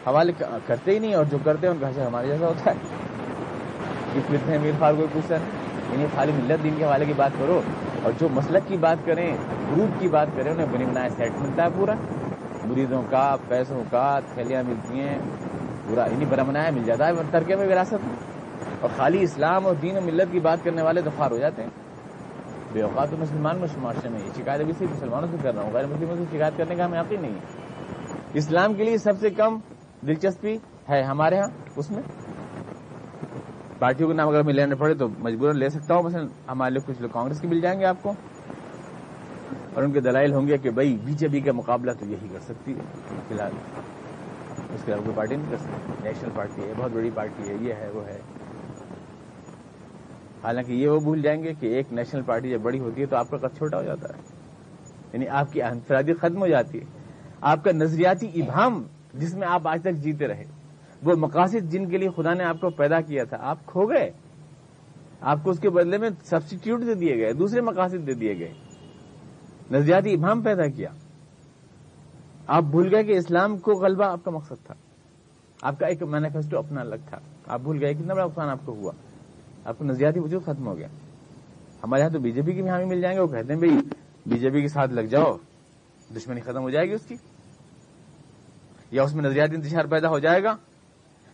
حوالے 0.08 0.32
کرتے 0.66 0.92
ہی 0.92 1.00
نہیں، 1.00 1.14
اور 1.16 1.26
جو 1.26 1.38
کرتے 1.44 1.68
ہیں 1.68 1.74
ان 1.74 1.80
کا 1.82 1.90
حصہ 1.90 2.02
ہمارے 2.02 2.28
جیسا 2.28 2.48
ہوتا 2.48 2.72
ہے۔ 2.72 4.20
پھرتے 4.28 4.52
ہیں 4.52 4.60
میر 4.60 4.72
خار 4.80 4.94
کوئی 4.94 5.08
پوچھتا 5.14 5.38
نہیں 5.38 5.94
یعنی 5.94 6.06
خالی 6.16 6.32
ملت 6.32 6.64
دین 6.64 6.74
کے 6.78 6.84
حوالے 6.86 7.06
کی 7.06 7.14
بات 7.16 7.32
کرو، 7.40 7.60
اور 8.04 8.12
جو 8.20 8.28
مسلک 8.34 8.68
کی 8.68 8.78
بات 8.78 9.06
کریں، 9.06 9.30
گروپ 9.72 10.00
کی 10.00 10.08
بات 10.08 10.28
کریں، 10.36 10.52
انہیں 10.52 10.68
بنی 10.72 10.86
بنایا 10.86 11.10
سیٹ 11.18 11.32
ملتا 11.42 11.64
ہے 11.64 11.70
پورا۔ 11.76 11.94
مریدوں 12.66 13.02
کا، 13.10 13.36
پیسوں 13.48 13.84
کا، 13.92 14.08
تھیلیاں 14.34 14.64
ملتی 14.68 15.00
ہیں، 15.00 15.18
پورا 15.88 16.06
یعنی 16.12 16.26
بنا 16.26 16.44
بنایا، 16.44 16.70
مل 16.76 16.84
جاتا 16.86 17.08
ہے۔ 17.08 17.12
ترکے 17.32 17.56
میں 17.56 17.68
وراثت 17.68 18.08
میں 18.08 18.16
اور 18.82 18.90
خالی 18.96 19.24
اسلام 19.24 19.66
اور 19.66 19.76
دین 19.82 19.98
و 19.98 20.02
ملت 20.02 20.32
کی 20.32 20.40
بات 20.40 20.64
کرنے 20.64 20.82
والے 20.82 21.02
تو 21.02 21.10
فار 21.18 21.32
ہو 21.32 21.38
جاتے 21.38 21.64
ہیں۔ 21.64 21.70
بے 22.76 22.82
اوقات 22.82 23.10
تو 23.10 23.18
مسلمان 23.18 23.60
معاشرے 23.82 24.10
میں 24.10 24.20
یہ 24.20 24.32
شکایت 24.38 24.62
ابھی 24.62 24.74
صرف 24.74 24.90
مسلمانوں 24.92 25.28
سے 25.32 25.38
کر 25.44 25.54
رہا 25.56 25.64
ہوں 25.64 25.74
غیر 25.74 25.86
مسلموں 25.86 26.16
سے 26.16 26.24
شکایت 26.32 26.58
کرنے 26.58 26.76
کا 26.76 26.86
ہمیں 26.86 26.98
آپ 27.00 27.12
ہی 27.12 27.18
نہیں 27.18 27.34
ہے 27.34 28.38
اسلام 28.38 28.74
کے 28.74 28.84
لیے 28.84 28.98
سب 28.98 29.20
سے 29.20 29.30
کم 29.30 29.58
دلچسپی 30.08 30.56
ہے 30.90 31.02
ہمارے 31.04 31.40
ہاں 31.40 31.48
اس 31.76 31.92
میں 31.92 32.02
پارٹیوں 33.80 34.10
کے 34.10 34.16
نام 34.16 34.30
اگر 34.30 34.44
میں 34.44 34.54
لینا 34.54 34.76
پڑے 34.76 34.94
تو 34.94 35.08
مجبور 35.20 35.54
لے 35.54 35.70
سکتا 35.70 35.96
ہوں 35.96 36.04
مثلا 36.04 36.52
ہمارے 36.52 36.74
لیے 36.74 36.88
کچھ 36.88 37.02
لوگ 37.02 37.10
کانگریس 37.10 37.42
کے 37.42 37.48
مل 37.48 37.62
جائیں 37.62 37.80
گے 37.80 37.86
آپ 37.86 38.04
کو 38.04 38.14
اور 39.74 39.84
ان 39.84 39.92
کے 39.92 40.02
دلائل 40.02 40.34
ہوں 40.34 40.48
گے 40.48 40.58
کہ 40.58 40.70
بھائی 40.72 40.96
بی 41.06 41.14
جے 41.14 41.28
پی 41.28 41.40
کا 41.40 41.52
مقابلہ 41.52 41.92
تو 42.00 42.06
یہی 42.06 42.28
کر 42.34 42.40
سکتی 42.46 42.74
ہے 42.74 43.20
فی 43.28 43.34
الحال 43.34 43.52
اس 44.76 44.84
کے 44.86 44.92
علاوہ 44.92 45.04
کوئی 45.04 45.16
پارٹی 45.16 45.36
نہیں 45.36 45.52
کر 45.52 45.58
سکتی 45.58 46.04
نیشنل 46.04 46.30
پارٹی 46.36 46.62
ہے 46.62 46.74
بہت 46.78 46.92
بڑی 46.92 47.10
پارٹی 47.16 47.50
ہے 47.50 47.56
یہ 47.62 47.74
ہے 47.74 47.90
وہ 47.94 48.06
ہے 48.08 48.20
حالانکہ 50.46 50.72
یہ 50.72 50.90
وہ 50.90 51.00
بھول 51.00 51.22
جائیں 51.22 51.44
گے 51.44 51.54
کہ 51.60 51.66
ایک 51.66 51.94
نیشنل 51.94 52.22
پارٹی 52.22 52.50
جب 52.50 52.60
بڑی 52.60 52.80
ہوتی 52.80 53.02
ہے 53.02 53.06
تو 53.06 53.16
آپ 53.16 53.30
کا 53.30 53.38
قد 53.38 53.58
چھوٹا 53.58 53.78
ہو 53.78 53.84
جاتا 53.84 54.10
ہے۔ 54.10 54.22
یعنی 55.14 55.28
آپ 55.28 55.54
کی 55.54 55.62
انفرادی 55.62 56.14
ختم 56.14 56.38
ہو 56.38 56.48
جاتی 56.48 56.80
ہے۔ 56.80 56.86
آپ 57.42 57.64
کا 57.64 57.72
نظریاتی 57.72 58.28
ابہام 58.36 58.84
جس 59.14 59.36
میں 59.36 59.48
آپ 59.48 59.68
آج 59.68 59.82
تک 59.82 59.96
جیتے 59.96 60.28
رہے۔ 60.28 60.44
وہ 61.04 61.16
مقاصد 61.16 61.72
جن 61.72 61.90
کے 61.90 61.98
لیے 61.98 62.10
خدا 62.16 62.34
نے 62.34 62.44
آپ 62.44 62.62
کو 62.62 62.70
پیدا 62.70 63.02
کیا 63.02 63.24
تھا، 63.24 63.38
آپ 63.40 63.66
کھو 63.66 63.86
گئے۔ 63.86 64.12
آپ 65.22 65.40
کو 65.44 65.50
اس 65.50 65.60
کے 65.60 65.70
بدلے 65.70 65.98
میں 65.98 66.10
سبسٹیٹیوٹ 66.24 66.82
دے 66.82 66.94
دیے 66.94 67.18
گئے، 67.18 67.34
دوسرے 67.34 67.62
مقاصد 67.62 68.08
دے 68.08 68.14
دیے 68.14 68.40
گئے۔ 68.40 68.54
نظریاتی 69.72 70.14
ابہام 70.14 70.42
پیدا 70.42 70.68
کیا۔ 70.68 70.90
آپ 72.48 72.64
بھول 72.64 72.96
گئے 72.96 73.04
کہ 73.04 73.12
اسلام 73.12 73.58
کو 73.58 73.72
غلبہ 73.72 74.06
آپ 74.06 74.24
کا 74.24 74.32
مقصد 74.32 74.66
تھا۔ 74.66 74.74
آپ 75.62 75.80
کا 75.80 75.88
ایک 75.88 76.04
مینیفیسٹو 76.04 76.58
اپنا 76.58 76.82
الگ 76.82 76.96
تھا۔ 77.10 77.20
آپ 77.48 77.60
بھول 77.60 77.84
گئے 77.84 77.94
کتنا 77.94 78.14
بڑا 78.14 78.26
نقصان 78.26 78.50
آپ 78.50 78.60
کو 78.66 78.72
ہوا۔ 78.72 78.92
آپ 79.66 79.78
کو 79.78 79.86
نظریاتی 79.86 80.20
وجود 80.20 80.44
ختم 80.44 80.68
ہو 80.68 80.78
گیا۔ 80.78 80.88
ہمارے 81.84 82.02
یہاں 82.02 82.12
تو 82.12 82.20
بی 82.20 82.32
جے 82.32 82.42
پی 82.42 82.52
کی 82.52 82.62
بھی 82.62 82.70
حامی 82.70 82.86
مل 82.86 83.02
جائیں 83.02 83.18
گے، 83.18 83.22
وہ 83.22 83.28
کہتے 83.28 83.54
ہیں 83.54 83.60
بھائی 83.60 83.78
بی 84.26 84.38
جے 84.38 84.50
پی 84.50 84.62
کے 84.62 84.68
ساتھ 84.68 84.92
لگ 84.92 85.02
جاؤ، 85.02 85.38
دشمنی 86.16 86.42
ختم 86.42 86.62
ہو 86.62 86.70
جائے 86.70 86.86
گی 86.86 86.94
اس 86.94 87.06
کی۔ 87.08 87.16
یا 88.92 89.04
اس 89.04 89.16
میں 89.16 89.24
نظریاتی 89.24 89.56
انتشار 89.56 89.86
پیدا 89.86 90.10
ہو 90.10 90.20
جائے 90.20 90.44
گا، 90.44 90.56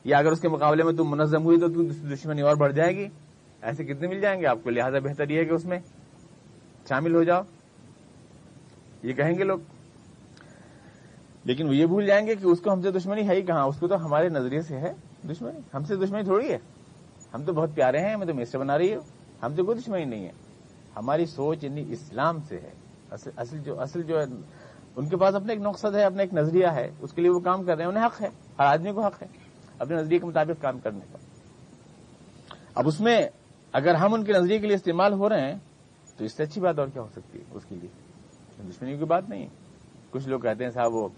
یا 0.04 0.18
اگر 0.18 0.32
اس 0.32 0.42
کے 0.42 0.50
مقابلے 0.50 0.84
میں 0.84 0.94
تم 0.94 1.10
منظم 1.10 1.44
ہوئی 1.44 1.60
تو 1.60 1.68
دشمنی 2.14 2.42
اور 2.42 2.56
بڑھ 2.56 2.74
جائے 2.74 2.96
گی۔ 2.96 3.08
ایسے 3.62 3.84
کتنے 3.84 4.08
مل 4.08 4.22
جائیں 4.22 4.42
گے 4.42 4.48
آپ 4.48 4.58
کو؟ 4.64 4.70
لہٰذا 4.70 5.00
بہتر 5.00 5.30
یہ 5.30 5.40
ہے 5.40 5.46
کہ 5.46 5.54
اس 5.54 5.66
میں 5.66 5.80
شامل 6.90 7.16
ہو 7.16 7.24
جاؤ۔ 7.24 7.42
یہ 9.04 9.14
کہیں 9.14 9.38
گے 9.38 9.44
لوگ۔ 9.44 9.60
لیکن 11.44 11.68
وہ 11.68 11.76
یہ 11.76 11.86
بھول 11.86 12.06
جائیں 12.06 12.28
گے 12.28 12.36
کہ 12.36 12.46
اس 12.46 12.60
کو 12.62 12.74
ہم 12.74 12.82
سے 12.82 12.92
دشمنی 12.92 13.28
ہے 13.28 13.36
ہی 13.36 13.42
کہاں؟ 13.42 13.64
اس 13.64 13.80
کو 13.80 13.88
تو 13.88 14.06
ہمارے 14.06 14.30
نظریے 14.30 14.62
سے 14.62 14.78
ہے 14.78 14.94
دشمنی۔ 15.30 15.60
ہم 15.74 15.84
سے 15.84 15.96
دشمنی 15.96 16.24
تھوڑی 16.24 16.52
ہے۔ 16.52 16.58
ہم 17.34 17.44
تو 17.44 17.54
بہت 17.54 17.70
پیارے 17.76 18.00
ہیں، 18.00 18.14
ہمیں 18.14 18.28
تو 18.28 18.34
مسٹر 18.34 18.60
بنا 18.60 18.78
رہی 18.78 18.92
ہے 18.92 18.98
ہم 19.44 19.56
سے 19.56 19.64
کوئی 19.64 19.78
دشمنی 19.78 20.06
نہیں 20.06 20.26
ہے۔ 20.26 20.32
ہماری 20.96 21.26
سوچ 21.26 21.64
یعنی 21.64 21.86
اسلام 21.90 22.38
سے 22.42 22.58
ہے۔ 22.58 22.74
اصل 23.38 23.60
جو 23.60 23.82
اصل 23.82 24.04
جو 24.04 24.20
ہے، 24.20 24.26
ان 24.96 25.10
کے 25.10 25.18
پاس 25.18 25.36
اپنا 25.36 25.54
ایک 25.54 25.62
مقصد 25.62 25.96
ہے، 25.96 26.04
اپنا 26.04 26.22
ایک 26.22 26.34
نظریہ 26.34 26.68
ہے۔ 26.68 26.90
اس 27.00 27.14
کے 27.14 27.22
لیے 27.22 27.32
وہ 27.32 27.40
کام 27.40 27.64
کر 27.64 27.76
رہے 27.76 27.84
ہیں، 27.84 27.92
انہیں 27.92 28.06
حق 28.06 28.22
ہے۔ 28.22 28.28
ہر 28.60 28.66
آدمی 28.66 28.92
کو 28.92 29.02
حق 29.02 29.24
ہے، 29.24 29.28
اپنے 29.80 29.96
نظریے 29.96 30.20
کے 30.20 30.26
مطابق 30.26 30.62
کام 30.62 30.80
کرنے 30.80 31.00
کا۔ 31.12 31.18
اب 32.76 32.88
اس 32.88 33.00
میں 33.00 33.28
اگر 33.72 33.96
ہم 33.96 34.14
ان 34.14 34.24
کے 34.24 34.34
نظریے 34.34 34.60
کے 34.60 34.68
لیے 34.68 34.76
استعمال 34.76 35.14
ہو 35.14 35.30
رہے 35.30 35.42
ہیں، 35.42 35.60
تو 36.18 36.26
اس 36.26 36.34
سے 36.34 36.44
اچھی 36.44 36.62
بات 36.62 36.80
اور 36.80 36.88
کیا 36.88 37.02
ہو 37.02 37.08
سکتی 37.12 37.40
ہے 37.40 37.44
اس 37.52 37.66
کے 37.66 37.76
لیے؟ 37.76 37.90
دشمنی 38.70 38.98
کی 38.98 39.06
بات 39.06 39.30
نہیں۔ 39.30 39.42
ہے 39.42 39.48
کچھ 40.10 40.30
لوگ 40.30 40.40
کہتے 40.40 40.64
ہیں، 40.64 40.72
صاحب، 40.72 40.94
وہ 40.94 41.10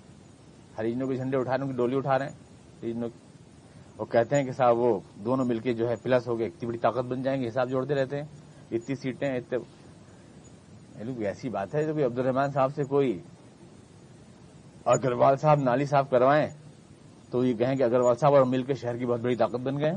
ہریجنوں 0.77 1.07
کے 1.07 1.15
جھنڈے 1.15 1.37
اٹھانے 1.37 1.65
کی 1.65 1.71
ڈولی 1.71 1.95
اٹھا 1.95 2.19
رہے 2.19 2.25
ہیں۔ 2.25 2.33
وہ 3.97 4.05
کہتے 4.05 4.35
ہیں 4.35 4.43
کہ 4.43 4.51
صاحب 4.51 4.77
وہ 4.77 4.99
دونوں 5.25 5.45
مل 5.45 5.59
کے 5.59 5.73
جو 5.73 5.89
ہے 5.89 5.95
پلس 5.95 6.27
ہو 6.27 6.37
گئے، 6.39 6.47
اتنی 6.47 6.67
بڑی 6.69 6.77
طاقت 6.77 7.05
بن 7.05 7.23
جائیں 7.23 7.41
گے، 7.41 7.47
حساب 7.47 7.69
جوڑتے 7.69 7.95
رہتے 7.95 8.17
ہیں۔ 8.17 8.27
اتنی 8.71 8.95
سیٹیں، 8.95 9.37
اتنے 9.37 9.57
ایسی 11.27 11.49
بات 11.49 11.75
ہے 11.75 11.83
جو 11.83 11.93
کہ 11.93 12.05
عبد 12.05 12.19
الرحمان 12.19 12.51
صاحب 12.51 12.71
سے 12.75 12.83
کوئی 12.83 13.19
اگروال 14.85 15.37
صاحب، 15.37 15.59
نالی 15.59 15.85
صاف 15.85 16.09
کروائیں 16.09 16.47
تو 17.31 17.45
یہ 17.45 17.53
کہیں 17.53 17.75
کہ 17.75 17.83
اگروال 17.83 18.15
صاحب 18.15 18.35
اور 18.35 18.45
مل 18.45 18.63
کے 18.63 18.73
شہر 18.73 18.97
کی 18.97 19.05
بہت 19.05 19.19
بڑی 19.19 19.35
طاقت 19.35 19.61
بن 19.63 19.79
گئے۔ 19.79 19.93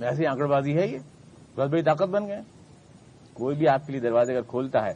ایسی 0.00 0.26
آنکڑ 0.26 0.46
بازی 0.46 0.76
ہے 0.76 0.86
یہ؟ 0.86 0.98
بہت 1.56 1.68
بڑی 1.68 1.82
طاقت 1.82 2.08
بن 2.08 2.26
گئے۔ 2.26 2.40
کوئی 3.32 3.56
بھی 3.56 3.68
آپ 3.68 3.86
کے 3.86 3.92
لیے 3.92 4.00
دروازے 4.00 4.32
اگر 4.32 4.42
کھولتا 4.42 4.84
ہے، 4.86 4.94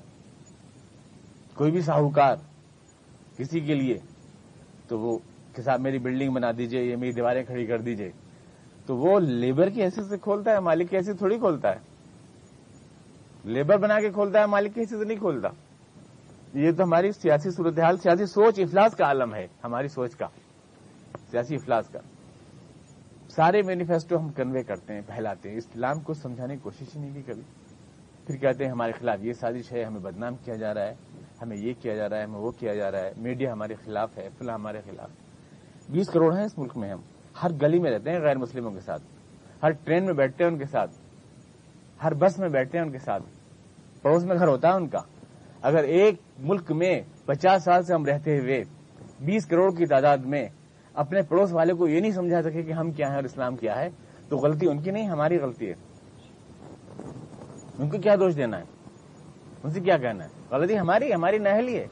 کوئی 1.55 1.71
بھی 1.71 1.81
ساہوکار 1.81 2.37
کسی 3.37 3.61
کے 3.61 3.75
لیے، 3.75 3.99
تو 4.89 4.99
وہ 4.99 5.19
کہ 5.55 5.63
صاحب 5.63 5.81
میری 5.81 5.99
بلڈنگ 5.99 6.31
بنا 6.31 6.51
دیجیے 6.59 6.83
یا 6.83 6.97
میری 6.97 7.13
دیواریں 7.13 7.45
کھڑی 7.45 7.67
کر 7.67 7.79
دیجیے۔ 7.79 8.11
تو 8.87 8.97
وہ 8.97 9.21
لیبر 9.21 9.69
کی 9.69 9.83
حیثیت 9.83 10.05
سے 10.05 10.19
کھولتا 10.19 10.51
ہے، 10.51 10.61
مالک 10.61 10.91
کی 10.91 10.97
حیثیت 10.97 11.19
تھوڑی 11.19 11.39
کھولتا 11.39 11.69
ہے۔ 11.69 11.79
لیبر 13.45 13.77
بنا 13.77 14.01
کے 14.01 14.11
کھولتا 14.11 14.41
ہے، 14.41 14.47
مالک 14.47 14.75
کی 14.75 14.81
حیثیت 14.81 14.99
سے 14.99 15.05
نہیں 15.05 15.19
کھولتا۔ 15.19 15.49
یہ 16.59 16.73
تو 16.73 16.85
ہماری 16.85 17.13
سیاسی 17.13 17.51
صورتحال، 17.51 17.97
سیاسی 17.97 18.27
سوچ 18.27 18.59
افلاس 18.59 18.97
کا 18.97 19.05
عالم 19.05 19.35
ہے، 19.35 19.47
ہماری 19.65 19.89
سوچ 19.89 20.15
کا۔ 20.15 20.27
سیاسی 21.31 21.55
افلاس 21.55 21.89
کا۔ 21.89 21.99
سارے 23.29 23.63
مینیفیسٹو 23.63 24.19
ہم 24.19 24.29
کنوے 24.29 24.63
کرتے 24.63 24.95
ہیں، 24.95 25.01
پھیلاتے 25.07 25.51
ہیں۔ 25.51 25.57
اسلام 25.57 26.01
کو 26.01 26.15
سمجھانے 26.15 26.55
کی 26.55 26.61
کوشش 26.63 26.97
ہی 26.97 27.01
نہیں 27.01 27.15
کی 27.15 27.23
کبھی۔ 27.23 27.43
پھر 28.27 28.37
کہتے 28.37 28.65
ہیں 28.65 28.71
ہمارے 28.71 28.93
خلاف 28.93 29.19
یہ 29.25 29.33
سازش 29.33 29.73
ہے، 29.73 29.85
ہمیں 29.85 30.01
بدنام 30.01 30.35
کیا 30.45 30.57
جا 30.57 30.75
رہا 30.75 30.87
ہے، 30.87 30.95
ہمیں 31.43 31.57
یہ 31.57 31.73
کیا 31.81 31.95
جا 31.95 32.09
رہا 32.09 32.19
ہے، 32.19 32.23
ہمیں 32.23 32.41
وہ 32.41 32.51
کیا 32.51 32.75
جا 32.75 32.91
رہا 32.91 33.01
ہے۔ 33.01 33.13
میڈیا 33.17 33.53
ہمارے 33.53 33.75
خلاف 33.85 34.19
ہے، 34.19 34.29
فلاں 34.39 34.55
ہمارے 34.55 34.81
خلاف۔ 34.85 35.11
بیس 35.93 36.09
کروڑ 36.09 36.37
ہیں 36.37 36.45
اس 36.45 36.59
ملک 36.59 36.77
میں 36.77 36.91
ہم۔ 36.91 37.01
ہر 37.43 37.51
گلی 37.63 37.79
میں 37.79 37.91
رہتے 37.91 38.11
ہیں 38.11 38.21
غیر 38.21 38.37
مسلموں 38.37 38.71
کے 38.71 38.81
ساتھ۔ 38.81 39.03
ہر 39.63 39.71
ٹرین 39.71 40.05
میں 40.05 40.13
بیٹھتے 40.13 40.45
ہیں 40.45 40.51
ان 40.51 40.59
کے 40.59 40.65
ساتھ۔ 40.65 40.91
ہر 42.05 42.15
بس 42.15 42.39
میں 42.39 42.49
بیٹھتے 42.49 42.79
ہیں 42.79 42.85
ان 42.85 42.93
کے 42.93 42.99
ساتھ۔ 42.99 43.23
پڑوس 44.03 44.25
میں 44.25 44.37
گھر 44.37 44.49
ہوتا 44.49 44.69
ہے 44.69 44.73
ان 44.73 44.89
کا۔ 44.89 44.99
اگر 45.63 45.83
ایک 45.83 46.15
ملک 46.39 46.73
میں 46.73 47.03
پچاس 47.25 47.65
سال 47.65 47.83
سے 47.83 47.95
ہم 47.95 48.07
رہتے 48.07 48.39
ہوئے 48.39 48.65
بیس 49.21 49.47
کروڑ 49.47 49.75
کی 49.75 49.87
تعداد 49.87 50.19
میں 50.19 50.49
اپنے 50.95 51.23
پڑوس 51.23 51.53
والے 51.53 51.73
کو 51.73 51.89
یہ 51.89 52.01
نہیں 52.01 52.11
سمجھا 52.11 52.43
سکے 52.43 52.63
کہ 52.63 52.73
ہم 52.73 52.91
کیا 52.91 53.09
ہیں 53.09 53.15
اور 53.15 53.25
اسلام 53.25 53.57
کیا 53.57 53.81
ہے، 53.81 53.89
تو 54.29 54.37
غلطی 54.37 54.69
ان 54.69 54.79
کی 54.79 54.91
نہیں، 54.91 55.09
ہماری 55.09 55.39
غلطی 55.39 55.69
ہے۔ 55.69 55.75
ان 57.79 57.89
کو 57.89 57.99
کیا 57.99 58.15
دوش 58.15 58.37
دینا 58.37 58.59
ہے؟ 58.59 58.65
ان 59.65 59.71
سے 59.71 59.81
کیا 59.81 59.97
کہنا 59.97 60.25
ہے؟ 60.25 60.29
غلطی 60.51 60.79
ہماری 60.79 61.15
ہماری 61.15 61.39
نہلی 61.39 61.79
ہے۔ 61.79 61.87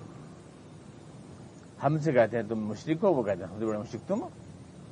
ہم 1.84 1.98
سے 1.98 2.12
کہتے 2.12 2.36
ہیں 2.36 2.44
تم 2.48 2.66
مشرق 2.66 3.04
ہو، 3.04 3.12
وہ 3.14 3.22
کہتے 3.22 3.44
ہیں 3.44 3.52
ہم 3.52 3.58
سے 3.58 3.66
بڑے 3.66 3.78
مشرق 3.78 4.08
تم 4.08 4.22
ہو۔ 4.22 4.28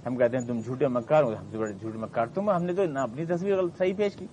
ہم 0.07 0.17
کہتے 0.17 0.37
ہیں 0.39 0.47
تم 0.47 0.61
جھوٹے 0.61 0.89
مکار 0.89 1.23
ہو، 1.23 1.29
ہم 1.29 1.47
سے 1.51 1.59
بڑے 1.59 1.73
جھوٹے 1.73 1.99
مکار 1.99 2.27
تم 2.27 2.51
ہو۔ 2.51 2.57
ہم 2.57 2.65
نے 2.65 2.73
تو 2.75 2.85
نہ 2.85 2.99
اپنی 2.99 3.25
تصویر 3.25 3.55
صحیح 3.79 3.95
پیش 3.97 4.17
کی، 4.17 4.27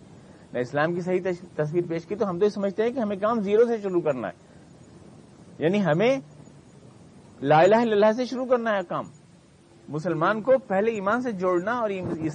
نہ 0.54 0.60
اسلام 0.60 0.94
کی 0.94 1.02
صحیح 1.02 1.20
تصویر 1.56 1.84
پیش 1.90 2.06
کی، 2.06 2.16
تو 2.16 2.30
ہم 2.30 2.40
تو 2.40 2.46
یہ 2.46 2.50
سمجھتے 2.50 2.84
ہیں 2.84 2.92
کہ 2.92 3.00
ہمیں 3.00 3.18
کام 3.18 3.40
زیرو 3.40 3.66
سے 3.66 3.78
شروع 3.78 4.02
کرنا 4.02 4.28
ہے۔ 4.28 4.34
یعنی 5.60 5.86
ہمیں 5.86 6.20
لا 7.42 7.60
الہ 7.60 7.76
الا 7.76 7.92
اللہ 7.92 8.12
سے 8.12 8.26
شروع 8.26 8.46
کرنا 8.46 8.72
ہے 8.72 8.80
کام۔ 8.90 9.06
مسلمان 9.90 10.42
کو 10.42 10.58
پہلے 10.68 10.92
ایمان 10.92 11.22
سے 11.22 11.32
جوڑنا 11.32 11.72
اور 11.72 11.90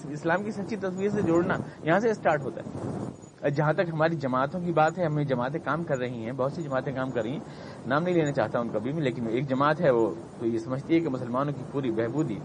اسلام 0.09 0.43
کی 0.43 0.51
سچی 0.51 0.77
تصویر 0.77 1.09
سے 1.09 1.23
جوڑنا 1.23 1.55
یہاں 1.83 2.01
سے 2.01 2.11
اسٹارٹ 2.11 2.43
ہوتا 2.43 2.61
ہے۔ 2.61 3.10
جہاں 3.49 3.73
تک 3.73 3.89
ہماری 3.93 4.17
جماعتوں 4.17 4.61
کی 4.61 4.73
بات 4.73 4.99
ہے 4.99 5.05
ہمیں 5.05 5.25
جماعتیں 5.25 5.61
کام 5.65 5.85
کر 5.85 5.99
رہی 5.99 6.25
ہیں، 6.25 6.33
بہت 6.33 6.53
سی 6.53 6.63
جماعتیں 6.63 6.93
کام 6.93 7.11
کر 7.11 7.23
رہی 7.23 7.31
ہیں۔ 7.31 7.41
نام 7.87 8.03
نہیں 8.03 8.15
لینا 8.15 8.33
چاہتا 8.33 8.59
ان 8.59 8.69
کا 8.69 8.79
بھی، 8.79 8.93
لیکن 8.93 9.27
ایک 9.27 9.49
جماعت 9.49 9.81
ہے، 9.81 9.91
وہ 9.91 10.15
تو 10.39 10.47
یہ 10.47 10.59
سمجھتی 10.59 10.95
ہے 10.95 11.01
کہ 11.01 11.09
مسلمانوں 11.09 11.53
کی 11.53 11.63
پوری 11.73 11.91
بہبودی 11.91 12.39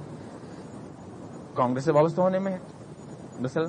کانگریس 1.54 1.84
سے 1.84 1.92
وابستہ 1.92 2.22
ہونے 2.22 2.40
میں 2.40 2.52
ہے۔ 2.52 2.58
مثلا، 3.40 3.66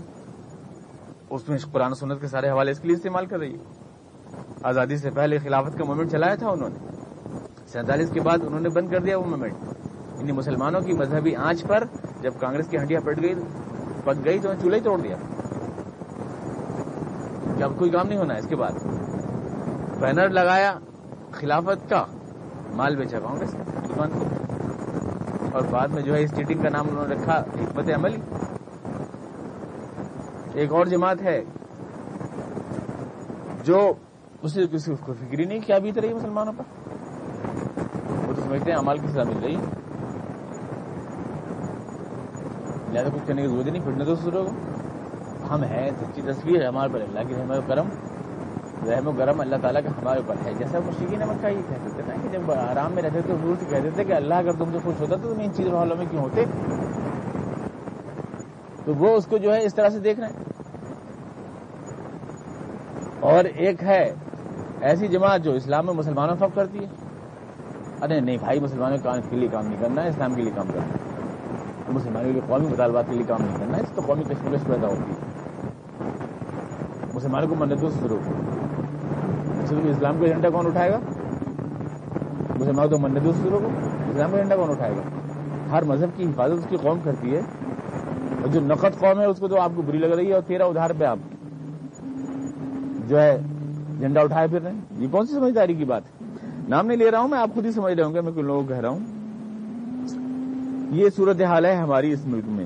اس 1.30 1.48
میں 1.48 1.58
قرآن 1.72 1.94
سنت 1.94 2.20
کے 2.20 2.26
سارے 2.26 2.48
حوالے 2.48 2.70
اس 2.70 2.78
کے 2.78 2.88
لیے 2.88 2.96
استعمال 2.96 3.26
کر 3.26 3.38
رہی 3.38 3.54
ہے۔ 3.54 3.64
آزادی 4.62 4.96
سے 4.96 5.10
پہلے 5.10 5.38
خلافت 5.38 5.78
کا 5.78 5.84
موومنٹ 5.84 6.10
چلایا 6.10 6.34
تھا 6.34 6.48
انہوں 6.48 6.68
نے۔ 6.68 6.78
سینتالیس 7.66 8.10
کے 8.10 8.20
بعد 8.20 8.38
انہوں 8.46 8.60
نے 8.60 8.68
بند 8.68 8.90
کر 8.90 9.00
دیا 9.00 9.18
وہ 9.18 9.24
موومنٹ 9.24 9.52
یعنی 10.18 10.32
مسلمانوں 10.32 10.80
کی 10.80 10.92
مذہبی 10.92 11.36
آنچ 11.36 11.62
پر 11.62 11.84
جب 12.20 12.34
کانگریس 12.40 12.68
کی 12.68 12.78
ہنڈیاں 12.78 13.00
پٹ 13.00 13.22
گئی، 13.22 13.34
پک 14.04 14.24
گئی 14.24 14.38
تو 14.38 14.52
چولہا 14.62 14.76
ہی 14.76 14.82
توڑ 14.82 15.00
دیا۔ 15.00 15.16
جب 17.58 17.70
کوئی 17.78 17.90
کام 17.90 18.08
نہیں 18.08 18.18
ہونا 18.18 18.34
اس 18.34 18.46
کے 18.48 18.56
بعد۔ 18.56 18.72
بینر 20.00 20.28
لگایا، 20.28 20.74
خلافت 21.32 21.90
کا 21.90 22.04
مال 22.72 22.96
بیچا 22.96 23.18
کانگریس 23.20 23.52
کا 23.52 24.04
اور 25.52 25.62
بعد 25.70 25.88
میں 25.88 26.02
جو 26.02 26.14
ہے 26.14 26.22
اس 26.22 26.36
چیٹنگ 26.36 26.62
کا 26.62 26.68
نام 26.68 26.86
انہوں 26.90 27.08
نے 27.08 27.14
رکھا، 27.14 27.38
حکمت 27.38 27.90
عملی۔ 27.94 28.20
ایک 30.54 30.72
اور 30.72 30.86
جماعت 30.86 31.22
ہے 31.22 31.44
جو 33.62 33.92
اسے 34.42 34.66
کسی 34.72 34.94
کو 35.00 35.12
فکری 35.12 35.44
نہیں 35.44 35.60
کیا 35.66 35.78
بیت 35.78 35.98
رہی 35.98 36.14
مسلمانوں 36.14 36.52
پر۔ 36.56 36.64
وہ 38.26 38.32
تو 38.36 38.42
سمجھتے 38.42 38.70
ہیں 38.70 38.78
امال 38.78 38.98
کی 38.98 39.06
سزا 39.06 39.22
مل 39.22 39.38
رہی 39.42 39.56
زیادہ 42.92 43.06
کچھ 43.14 43.26
کرنے 43.26 43.42
کی 43.42 43.48
ضرورت 43.48 43.66
نہیں 43.66 43.82
پھٹنے 43.84 44.04
تو 44.04 44.14
دوسروں 44.14 44.44
کو 44.44 44.50
ہم 45.50 45.62
ہیں 45.62 45.90
سچی 46.00 46.22
تصویر 46.22 46.62
ہے، 46.62 46.66
ہمارے 46.66 46.92
پر 46.92 47.00
اللہ 47.00 47.20
کی 47.28 47.34
رحم 47.34 47.50
و 47.50 47.60
کرم، 47.66 47.88
رحم 48.88 49.08
و 49.08 49.12
کرم 49.18 49.40
اللہ 49.40 49.56
تعالیٰ 49.62 49.82
کا 49.82 49.90
ہمارے 49.90 50.20
اوپر 50.20 50.46
ہے۔ 50.46 50.54
جیسا 50.54 50.78
مشرقی 50.86 51.16
نمک 51.16 51.42
کا 51.42 51.48
یہ 51.48 51.62
کہتے 51.68 51.90
تھے 51.96 52.02
نا 52.06 52.14
کہ 52.22 52.28
جب 52.28 52.52
آرام 52.52 52.92
میں 52.92 53.02
رہتے 53.02 53.20
تو 53.26 53.34
ضرور 53.42 53.54
سے 53.60 53.66
کہتے 53.70 53.90
تھے 53.90 54.04
کہ 54.04 54.12
اللہ 54.12 54.34
اگر 54.34 54.52
تم 54.52 54.64
سے 54.72 54.78
خوش 54.84 55.00
ہوتا 55.00 55.16
تو 55.16 55.34
تم 55.34 55.40
ان 55.40 55.52
چیزوں 55.52 55.78
حالوں 55.78 55.96
میں 55.96 56.06
کیوں 56.10 56.22
ہوتے؟ 56.22 56.44
تو 58.84 58.94
وہ 58.94 59.16
اس 59.16 59.26
کو 59.26 59.36
جو 59.36 59.54
ہے 59.54 59.64
اس 59.64 59.74
طرح 59.74 59.88
سے 59.88 60.00
دیکھ 60.00 60.20
رہے 60.20 60.28
ہیں۔ 60.28 60.44
اور 63.20 63.44
ایک 63.44 63.82
ہے، 63.82 64.14
ایسی 64.80 65.08
جماعت 65.08 65.40
جو 65.40 65.52
اسلام 65.52 65.86
میں 65.86 65.94
مسلمانوں 65.94 66.36
فق 66.36 66.54
کرتی 66.54 66.78
ہے۔ 66.78 66.88
ارے 68.02 68.20
نہیں 68.20 68.36
بھائی، 68.36 68.60
مسلمانوں 68.60 68.98
کے 69.30 69.36
لیے 69.36 69.48
کام 69.48 69.66
نہیں 69.66 69.80
کرنا 69.80 70.02
ہے 70.02 70.08
اسلام 70.08 70.34
کے 70.34 70.42
لیے 70.42 70.52
کام 70.56 70.68
کرنا۔ 70.68 70.84
ہے 70.84 71.06
مسلمانوں 71.88 72.32
کے 72.32 72.40
قومی 72.46 72.66
مطالبات 72.66 73.04
کے 73.10 73.14
لیے 73.14 73.24
کام 73.28 73.42
نہیں 73.42 73.58
کرنا، 73.58 73.78
اس 73.78 73.92
تو 73.94 74.02
قومی 74.06 74.24
کشمکش 74.24 74.66
پیدا 74.66 74.88
ہوتی 74.88 75.12
ہے۔ 75.12 75.25
مسلمانوں 77.16 77.48
کو 77.48 77.54
منتو 77.54 77.88
شروع 77.88 78.18
اسلام 79.84 80.18
کا 80.18 80.24
ایجنڈا 80.24 80.48
کون 80.48 80.66
اٹھائے 80.66 80.90
گا؟ 80.90 80.98
مسلمانوں 82.60 82.90
تو 82.90 82.98
منتو 82.98 83.32
شروع 83.32 83.58
کو 83.58 83.66
اسلام 84.10 84.30
کا 84.30 84.36
ایجنڈا 84.36 84.56
کون 84.56 84.70
اٹھائے 84.70 84.96
گا؟ 84.96 85.02
ہر 85.72 85.82
مذہب 85.84 86.08
کی 86.16 86.24
حفاظت 86.24 86.52
اس 86.52 86.66
کی 86.68 86.76
قوم 86.76 86.98
کرتی 87.04 87.34
ہے۔ 87.34 87.38
اور 88.40 88.48
جو 88.48 88.60
نقد 88.60 88.98
قوم 88.98 89.20
ہے، 89.20 89.24
اس 89.24 89.38
کو 89.38 89.48
تو 89.48 89.60
آپ 89.60 89.70
کو 89.76 89.82
بری 89.82 89.98
لگ 89.98 90.06
رہی 90.06 90.28
ہے 90.28 90.32
اور 90.32 90.42
تیرہ 90.42 90.62
ادھار 90.62 90.90
پہ 90.98 91.04
آپ 91.04 91.18
جو 93.08 93.20
ہے 93.20 93.40
جھنڈا 93.98 94.20
اٹھائے 94.20 94.48
پھر 94.48 94.62
رہے 94.62 94.72
ہیں۔ 94.72 94.80
یہ 94.92 95.08
کون 95.10 95.26
سی 95.26 95.34
سمجھداری 95.34 95.74
کی 95.74 95.84
بات 95.84 96.02
ہے؟ 96.04 96.26
نام 96.68 96.86
نہیں 96.86 96.98
لے 96.98 97.10
رہا 97.10 97.18
ہوں 97.18 97.28
میں، 97.28 97.38
آپ 97.38 97.54
خود 97.54 97.66
ہی 97.66 97.72
سمجھ 97.72 97.94
رہا 97.94 98.06
ہوں 98.06 98.14
کہ 98.14 98.20
میں 98.20 98.32
کوئی 98.32 98.46
لوگوں 98.46 98.62
کو 98.62 98.68
کہہ 98.68 98.80
رہا 98.80 98.88
ہوں۔ 98.88 99.00
یہ 100.90 101.08
صورت 101.16 101.42
حال 101.42 101.64
ہے 101.64 101.74
ہماری 101.74 102.12
اس 102.12 102.26
ملک 102.26 102.44
میں۔ 102.46 102.64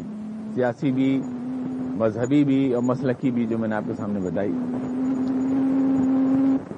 سیاسی 0.55 0.93
بھی 0.93 1.23
مذہبی 2.01 2.45
بھی 2.45 2.75
اور 2.75 2.83
مسلقی 2.83 3.31
بھی 3.31 3.47
جو 3.47 3.59
میں 3.59 3.69
نے 3.69 3.75
آپ 3.75 3.83
کے 3.87 3.95
سامنے 3.95 4.21
بتائی۔ 4.21 4.53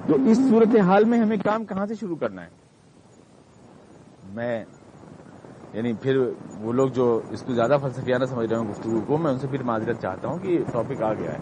تو 0.07 0.15
اس 0.25 0.37
صورت 0.49 0.75
حال 0.79 1.05
میں 1.05 1.19
ہمیں 1.19 1.37
کام 1.43 1.65
کہاں 1.65 1.85
سے 1.85 1.95
شروع 1.95 2.15
کرنا 2.15 2.41
ہے؟ 2.41 2.47
میں 4.33 4.65
یعنی 5.73 5.93
پھر 5.93 6.17
وہ 6.61 6.73
لوگ 6.73 6.87
جو 6.87 7.21
اس 7.29 7.41
کو 7.41 7.53
زیادہ 7.53 7.77
فلسفیانہ 7.81 8.25
سمجھ 8.25 8.47
رہے 8.49 8.59
ہیں 8.59 8.69
گفتگو 8.69 9.01
کو، 9.07 9.17
میں 9.17 9.31
ان 9.31 9.39
سے 9.39 9.47
پھر 9.47 9.63
معذرت 9.63 10.01
چاہتا 10.01 10.27
ہوں 10.27 10.37
کہ 10.37 10.59
ٹاپک 10.71 11.01
آ 11.01 11.13
گیا 11.13 11.31
ہے۔ 11.33 11.37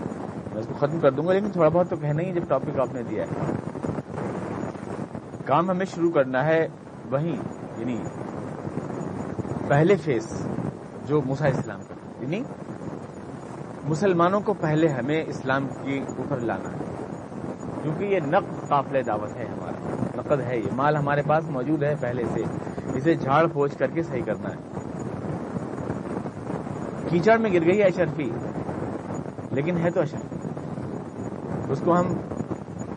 میں 0.52 0.60
اس 0.60 0.68
کو 0.68 0.74
ختم 0.74 1.00
کر 1.00 1.12
دوں 1.12 1.28
گا، 1.28 1.34
لیکن 1.34 1.50
تھوڑا 1.52 1.70
بہت 1.70 1.90
تو 1.90 1.96
کہنا 1.96 2.24
ہی 2.24 2.34
جب 2.34 2.42
ٹاپک 2.48 2.80
آپ 2.80 2.94
نے 2.94 3.04
دیا 3.10 3.24
ہے۔ 3.24 3.52
کام 5.46 5.70
ہمیں 5.70 5.86
شروع 5.86 6.12
کرنا 6.12 6.46
ہے 6.46 6.68
وہیں 7.12 7.36
یعنی 7.78 7.98
پہلے 9.68 9.96
فیس 9.96 10.48
جو 11.08 11.22
موسا 11.26 11.48
اسلام 11.48 11.80
کا 11.88 11.96
یعنی 12.20 12.44
مسلمانوں 13.92 14.42
کو 14.42 14.54
پہلے 14.54 14.88
ہمیں 14.88 15.24
اسلام 15.28 15.68
کے 15.84 16.02
اوپر 16.18 16.38
لانا 16.38 16.70
ہے۔ 16.70 16.96
کیونکہ 17.84 18.04
یہ 18.04 18.20
نقد 18.20 18.68
قافل 18.68 19.02
دعوت 19.06 19.38
ہے 19.38 19.46
ہمارا 19.46 19.96
نقد 20.16 20.42
ہے 20.42 20.58
یہ۔ 20.58 20.70
مال 20.76 20.96
ہمارے 20.96 21.22
پاس 21.28 21.50
موجود 21.50 21.84
ہے 21.84 21.96
پہلے 22.00 22.24
سے۔ 22.34 22.44
اسے 22.96 23.16
جھاڑ 23.16 23.48
پھوچ 23.48 23.78
کر 23.78 23.88
کے 23.88 24.04
صحیح 24.04 24.22
کرنا 24.26 24.50
ہے۔ 24.50 24.56
کیچڑ 27.10 27.38
میں 27.38 27.54
گر 27.54 27.66
گئی 27.66 27.78
ہے 27.78 27.84
اشرفی۔ 27.84 28.30
لیکن 29.52 29.78
ہے 29.78 29.92
تو 29.92 30.02
اشرف۔ 30.02 30.36
اس 31.70 31.82
کو 31.86 32.00
ہم 32.00 32.06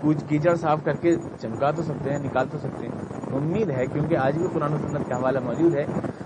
کچھ 0.01 0.25
کیچڑ 0.29 0.55
صاف 0.55 0.79
کر 0.85 0.95
کے 0.95 1.17
چمکا 1.41 1.71
تو 1.71 1.83
سکتے 1.83 2.11
ہیں، 2.11 2.19
نکال 2.19 2.47
تو 2.51 2.59
سکتے 2.59 2.87
ہیں۔ 2.87 2.95
امید 3.37 3.71
ہے، 3.71 3.87
کیونکہ 3.87 4.17
آج 4.17 4.39
بھی 4.39 4.47
قرآن 4.53 4.73
و 4.73 4.77
سنت 4.77 5.09
کا 5.09 5.17
حوالہ 5.17 5.39
موجود 5.45 5.75
ہے۔ 5.75 5.85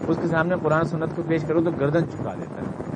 اس 0.09 0.17
کے 0.23 0.29
سامنے 0.29 0.55
قرآن 0.63 0.85
سنت 0.85 1.17
کو 1.17 1.23
پیش 1.29 1.43
کرو 1.43 1.63
تو 1.63 1.71
گردن 1.71 2.11
چکا 2.11 2.35
دیتا 2.35 2.63
ہے۔ 2.63 2.88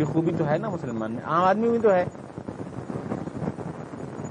یہ 0.00 0.04
خوبی 0.04 0.32
تو 0.38 0.48
ہے 0.48 0.58
نا 0.58 0.68
مسلمان 0.68 1.12
میں؟ 1.12 1.22
عام 1.24 1.44
آدمی 1.44 1.68
بھی 1.68 1.78
تو 1.78 1.94
ہے۔ 1.94 2.04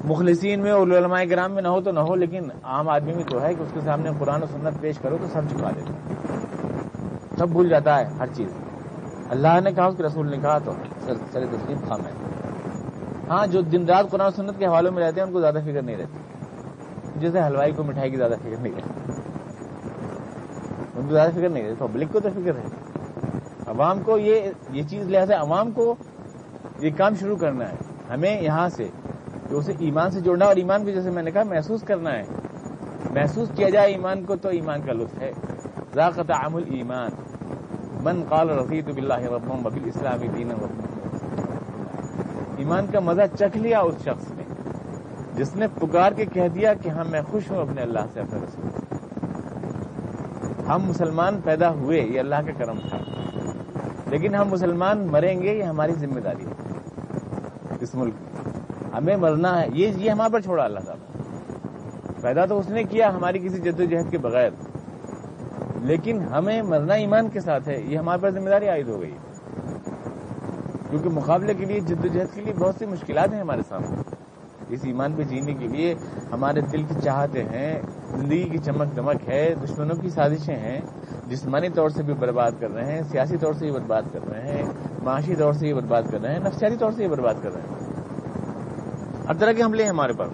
مخلصین 0.03 0.59
میں 0.59 0.73
علماء 0.73 1.23
گرام 1.29 1.51
میں 1.51 1.61
نہ 1.61 1.67
ہو 1.67 1.81
تو 1.81 1.91
نہ 1.91 1.99
ہو، 1.99 2.15
لیکن 2.15 2.49
عام 2.63 2.89
آدمی 2.89 3.13
بھی 3.13 3.23
تو 3.23 3.41
ہے 3.41 3.53
کہ 3.53 3.63
اس 3.63 3.71
کے 3.73 3.79
سامنے 3.81 4.09
قرآن 4.19 4.43
و 4.43 4.45
سنت 4.45 4.81
پیش 4.81 4.97
کرو 4.97 5.17
تو 5.21 5.27
سب 5.27 5.41
چکا 5.49 5.69
دیتا 5.69 5.93
ہے 5.93 6.13
سب 7.37 7.49
بھول 7.49 7.69
جاتا 7.69 7.99
ہے 7.99 8.05
ہر 8.19 8.25
چیز۔ 8.33 8.53
اللہ 9.29 9.59
نے 9.63 9.71
کہا، 9.71 9.85
اس 9.85 9.97
کے 9.97 10.03
رسول 10.03 10.29
نے 10.29 10.37
کہا 10.37 10.57
تو 10.57 10.71
سر 11.05 11.45
تسلیم 11.51 11.77
خام 11.87 12.01
ہے۔ 12.01 12.11
ہاں 13.29 13.47
جو 13.47 13.61
دن 13.61 13.85
رات 13.85 14.09
قرآن 14.09 14.27
و 14.27 14.31
سنت 14.31 14.59
کے 14.59 14.65
حوالوں 14.65 14.91
میں 14.91 15.03
رہتے 15.03 15.19
ہیں، 15.19 15.27
ان 15.27 15.33
کو 15.33 15.39
زیادہ 15.39 15.57
فکر 15.63 15.81
نہیں 15.81 15.97
رہتی۔ 15.97 16.17
جیسے 17.15 17.41
ہلوائی 17.41 17.71
کو 17.71 17.83
مٹھائی 17.83 18.11
کی 18.11 18.17
زیادہ 18.17 18.35
فکر 18.41 18.61
نہیں 18.61 18.73
رہتی۔ 18.75 19.11
ان 20.95 21.07
کو 21.07 21.13
زیادہ 21.13 21.29
فکر 21.31 21.49
نہیں 21.49 21.63
ہے 21.63 21.73
پبلک 21.77 22.11
کو 22.11 22.19
تو 22.19 22.29
فکر 22.29 22.55
ہے۔ 22.55 22.78
عوام 23.69 23.99
کو 24.03 24.17
یہ 24.17 24.51
یہ 24.69 24.83
چیز 24.83 25.07
لہٰذا 25.07 25.39
عوام 25.39 25.71
کو 25.71 25.95
یہ 26.79 26.89
کام 26.97 27.15
شروع 27.15 27.35
کرنا 27.35 27.69
ہے۔ 27.69 27.75
ہمیں 28.13 28.41
یہاں 28.41 28.69
سے 28.69 28.87
کہ 29.49 29.53
اسے 29.53 29.73
ایمان 29.79 30.11
سے 30.11 30.19
جوڑنا 30.19 30.45
اور 30.45 30.55
ایمان 30.55 30.85
کو 30.85 30.91
جیسے 30.91 31.11
میں 31.11 31.23
نے 31.23 31.31
کہا 31.31 31.43
محسوس 31.43 31.81
کرنا 31.81 32.11
ہے۔ 32.13 32.23
محسوس 33.11 33.51
کیا 33.55 33.69
جائے 33.69 33.91
ایمان 33.91 34.23
کو 34.23 34.35
تو 34.35 34.49
ایمان 34.49 34.81
کا 34.81 34.93
لطف 34.93 35.21
ہے۔ 35.21 35.31
ذاقت 35.95 36.31
عام 36.31 36.55
المان 36.55 37.11
من 38.03 38.23
قال 38.29 38.49
رفیع 38.49 38.81
بلّہ 38.95 39.19
ربم 39.19 39.61
ببی 39.63 39.79
اسلامی 39.85 40.27
دین 40.27 40.51
ایمان 42.57 42.85
کا 42.87 42.99
مزہ 42.99 43.21
چکھ 43.39 43.57
لیا 43.57 43.79
اس 43.79 43.95
شخص 44.01 44.31
نے۔ 44.31 44.43
جس 45.33 45.55
نے 45.55 45.67
پکار 45.67 46.11
کے 46.11 46.25
کہہ 46.25 46.47
دیا 46.47 46.73
کہ 46.73 46.89
ہاں 46.89 47.03
میں 47.09 47.21
خوش 47.21 47.51
ہوں 47.51 47.61
اپنے 47.61 47.81
اللہ 47.81 47.99
سے 48.13 48.19
اپنے 48.19 48.39
رسول۔ 48.39 48.69
ہم 50.69 50.81
مسلمان 50.83 51.41
پیدا 51.43 51.69
ہوئے، 51.69 52.01
یہ 52.01 52.19
اللہ 52.19 52.35
کا 52.35 52.51
کرم 52.57 52.79
تھا۔ 52.89 52.97
لیکن 54.09 54.35
ہم 54.35 54.47
مسلمان 54.49 55.07
مریں 55.07 55.41
گے 55.41 55.55
یہ 55.57 55.63
ہماری 55.63 55.91
ذمہ 55.91 56.19
داری 56.19 56.45
ہے۔ 56.45 56.79
اس 57.79 57.95
ملک 57.95 58.13
ہمیں 58.93 59.17
مرنا 59.17 59.61
ہے۔ 59.61 59.67
یہ 59.73 59.87
یہ 59.87 60.11
ہمارے 60.11 60.33
پر 60.33 60.41
چھوڑا 60.41 60.63
اللہ 60.63 60.79
تعالیٰ۔ 60.79 61.21
پیدا 62.21 62.45
تو 62.45 62.59
اس 62.59 62.69
نے 62.69 62.83
کیا 62.83 63.15
ہماری 63.15 63.39
کسی 63.39 63.59
جدوجہد 63.59 64.11
کے 64.11 64.17
بغیر۔ 64.17 64.49
لیکن 65.81 66.21
ہمیں 66.21 66.61
مرنا 66.61 66.93
ایمان 66.93 67.29
کے 67.29 67.39
ساتھ 67.39 67.69
ہے۔ 67.69 67.81
یہ 67.81 67.97
ہمارے 67.97 68.21
پر 68.21 68.29
ذمہ 68.29 68.49
داری 68.49 68.67
عائد 68.67 68.87
ہو 68.87 69.01
گئی 69.01 69.17
کیونکہ 70.89 71.09
مقابلے 71.09 71.53
کے 71.53 71.65
لیے 71.65 71.79
جدوجہد 71.79 72.35
کے 72.35 72.41
لیے 72.41 72.53
بہت 72.53 72.75
سی 72.79 72.85
مشکلات 72.85 73.33
ہیں 73.33 73.41
ہمارے 73.41 73.61
سامنے۔ 73.69 74.01
اس 74.69 74.79
ایمان 74.83 75.13
پہ 75.13 75.23
جینے 75.23 75.53
کے 75.53 75.67
لیے 75.67 75.95
ہمارے 76.31 76.61
دل 76.61 76.83
کی 76.83 76.93
چاہتے 77.03 77.43
ہیں۔ 77.43 77.81
زندگی 78.15 78.49
کی 78.49 78.57
چمک 78.57 78.95
دمک 78.95 79.29
ہے۔ 79.29 79.53
دشمنوں 79.63 79.95
کی 79.95 80.09
سازشیں 80.09 80.55
ہیں۔ 80.55 80.81
جسمانی 81.29 81.69
طور 81.69 81.89
سے 81.89 82.03
بھی 82.03 82.13
برباد 82.13 82.51
کر 82.59 82.71
رہے 82.71 82.91
ہیں، 82.91 83.01
سیاسی 83.11 83.37
طور 83.37 83.53
سے 83.53 83.65
بھی 83.65 83.71
برباد 83.71 84.01
کر 84.13 84.19
رہے 84.31 84.41
ہیں، 84.41 84.63
معاشی 85.03 85.35
طور 85.35 85.53
سے 85.53 85.65
بھی 85.65 85.73
برباد 85.73 86.01
کر 86.11 86.21
رہے 86.21 86.31
ہیں، 86.33 86.39
نفسیاتی 86.39 86.77
طور 86.77 86.91
سے 86.91 86.97
بھی 86.97 87.07
برباد 87.07 87.33
کر 87.41 87.53
رہے 87.53 87.61
ہیں۔ 87.61 87.89
ہر 89.29 89.33
طرح 89.33 89.51
کے 89.51 89.63
حملے 89.63 89.83
ہیں 89.83 89.89
ہمارے 89.89 90.13
پر۔ 90.13 90.27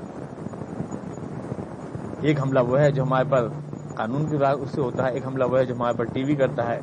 ایک 2.22 2.42
حملہ 2.42 2.60
وہ 2.60 2.80
ہے 2.80 2.92
جو 2.92 3.04
ہمارے 3.04 3.26
پر 3.30 3.48
قانون 3.96 4.26
کی 4.26 4.38
اس 4.62 4.70
سے 4.70 4.82
ہوتا 4.82 5.06
ہے، 5.06 5.12
ایک 5.12 5.28
حملہ 5.28 5.44
وہ 5.44 5.60
ہے 5.60 5.66
جو 5.66 5.76
ہمارے 5.76 5.98
پر 5.98 6.04
ٹی 6.04 6.24
وی 6.24 6.36
کرتا 6.36 6.70
ہے، 6.70 6.80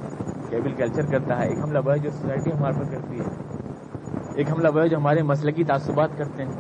کیبل 0.51 0.73
کلچر 0.73 1.07
کرتا 1.07 1.39
ہے، 1.39 1.49
ایک 1.49 1.59
حملہ 1.59 1.79
وہ 1.85 1.93
ہے 1.93 1.99
جو 1.99 2.11
سوسائٹی 2.11 2.53
ہمارے 2.53 2.75
پر 2.79 2.85
کرتی 2.91 3.21
ہے۔ 3.21 3.25
ایک 4.35 4.53
حملہ 4.53 4.69
وہ 4.75 4.83
ہے 4.83 4.89
جو 4.89 4.97
ہمارے 4.97 5.23
مسلقی 5.23 5.65
تعصبات 5.65 6.09
کرتے 6.17 6.45
ہیں۔ 6.45 6.53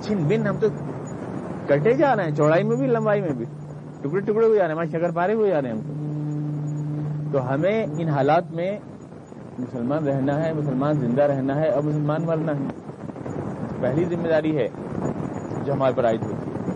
چھن 0.00 0.24
بن 0.28 0.46
ہم 0.46 0.56
تو 0.56 0.66
کٹے 1.66 1.92
جا 1.94 2.16
رہے 2.16 2.24
ہیں، 2.24 2.30
چوڑائی 2.30 2.64
میں 2.64 2.76
بھی، 2.76 2.86
لمبائی 2.86 3.20
میں 3.20 3.32
بھی، 3.32 3.44
ٹکڑے 4.02 4.20
ٹکڑے 4.20 4.46
ہو 4.46 4.54
جا 4.54 4.60
رہے 4.60 4.66
ہیں، 4.66 4.74
ہمارے 4.74 4.88
شکر 4.88 5.10
پارے 5.10 5.34
ہو 5.34 5.46
جا 5.46 5.62
رہے 5.62 5.68
ہیں۔ 5.68 5.76
ہم 5.76 5.82
تو 5.82 6.11
تو 7.32 7.54
ہمیں 7.54 7.86
ان 7.98 8.08
حالات 8.08 8.50
میں 8.50 8.78
مسلمان 9.58 10.08
رہنا 10.08 10.44
ہے، 10.44 10.52
مسلمان 10.52 10.94
زندہ 10.94 11.22
رہنا 11.22 11.60
ہے 11.60 11.68
اور 11.68 11.82
مسلمان 11.82 12.22
مرنا 12.26 12.52
ہے۔ 12.52 12.64
پہلی 13.80 14.04
ذمہ 14.04 14.28
داری 14.28 14.58
ہے 14.58 14.68
جو 15.64 15.72
ہمارے 15.72 15.92
پر 15.96 16.04
عائد 16.04 16.22
ہوتی 16.22 16.50
ہے۔ 16.50 16.72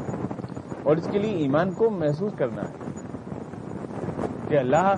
اور 0.83 0.97
اس 0.97 1.09
کے 1.11 1.19
لیے 1.19 1.31
ایمان 1.31 1.71
کو 1.71 1.91
محسوس 1.91 2.33
کرنا 2.37 2.63
ہے 2.63 2.91
کہ 4.49 4.59
اللہ 4.59 4.95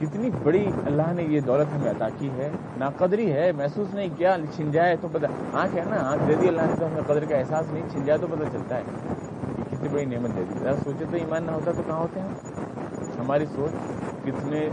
کتنی 0.00 0.30
بڑی، 0.42 0.70
اللہ 0.86 1.12
نے 1.12 1.22
یہ 1.22 1.40
دولت 1.40 1.76
ہمیں 1.76 1.90
عطا 1.90 2.08
کی 2.18 2.30
ہے۔ 2.30 2.50
ناقدری 2.76 3.32
ہے، 3.32 3.52
محسوس 3.52 3.94
نہیں 3.94 4.08
کیا، 4.16 4.36
چھن 4.54 4.70
جائے 4.70 4.96
تو 5.00 5.08
پتا 5.12 5.60
آنکھ 5.60 5.76
ہے 5.76 5.82
نا، 5.90 5.96
آنکھ 6.10 6.24
دے 6.28 6.34
دی 6.42 6.48
اللہ 6.48 6.62
نے 6.62 6.76
تو 6.78 6.86
ہمیں 6.86 7.02
قدر 7.06 7.24
کا 7.24 7.36
احساس 7.36 7.72
نہیں، 7.72 7.82
چھن 7.92 8.04
جائے 8.04 8.18
تو 8.18 8.26
پتہ 8.26 8.44
چلتا 8.52 8.76
ہے۔ 8.76 8.82
کہ 9.56 9.76
کتنی 9.76 9.88
بڑی 9.88 10.04
نعمت 10.04 10.36
دے 10.36 10.44
دی۔ 10.50 10.58
ذرا 10.58 10.76
سوچے 10.84 11.04
تو 11.10 11.16
ایمان 11.16 11.44
نہ 11.44 11.50
ہوتا 11.50 11.72
تو 11.72 11.82
کہاں 11.86 11.98
ہوتے 11.98 12.20
ہیں 12.20 12.28
ہماری 13.18 13.46
سوچ 13.46 13.70
کتنے 14.24 14.68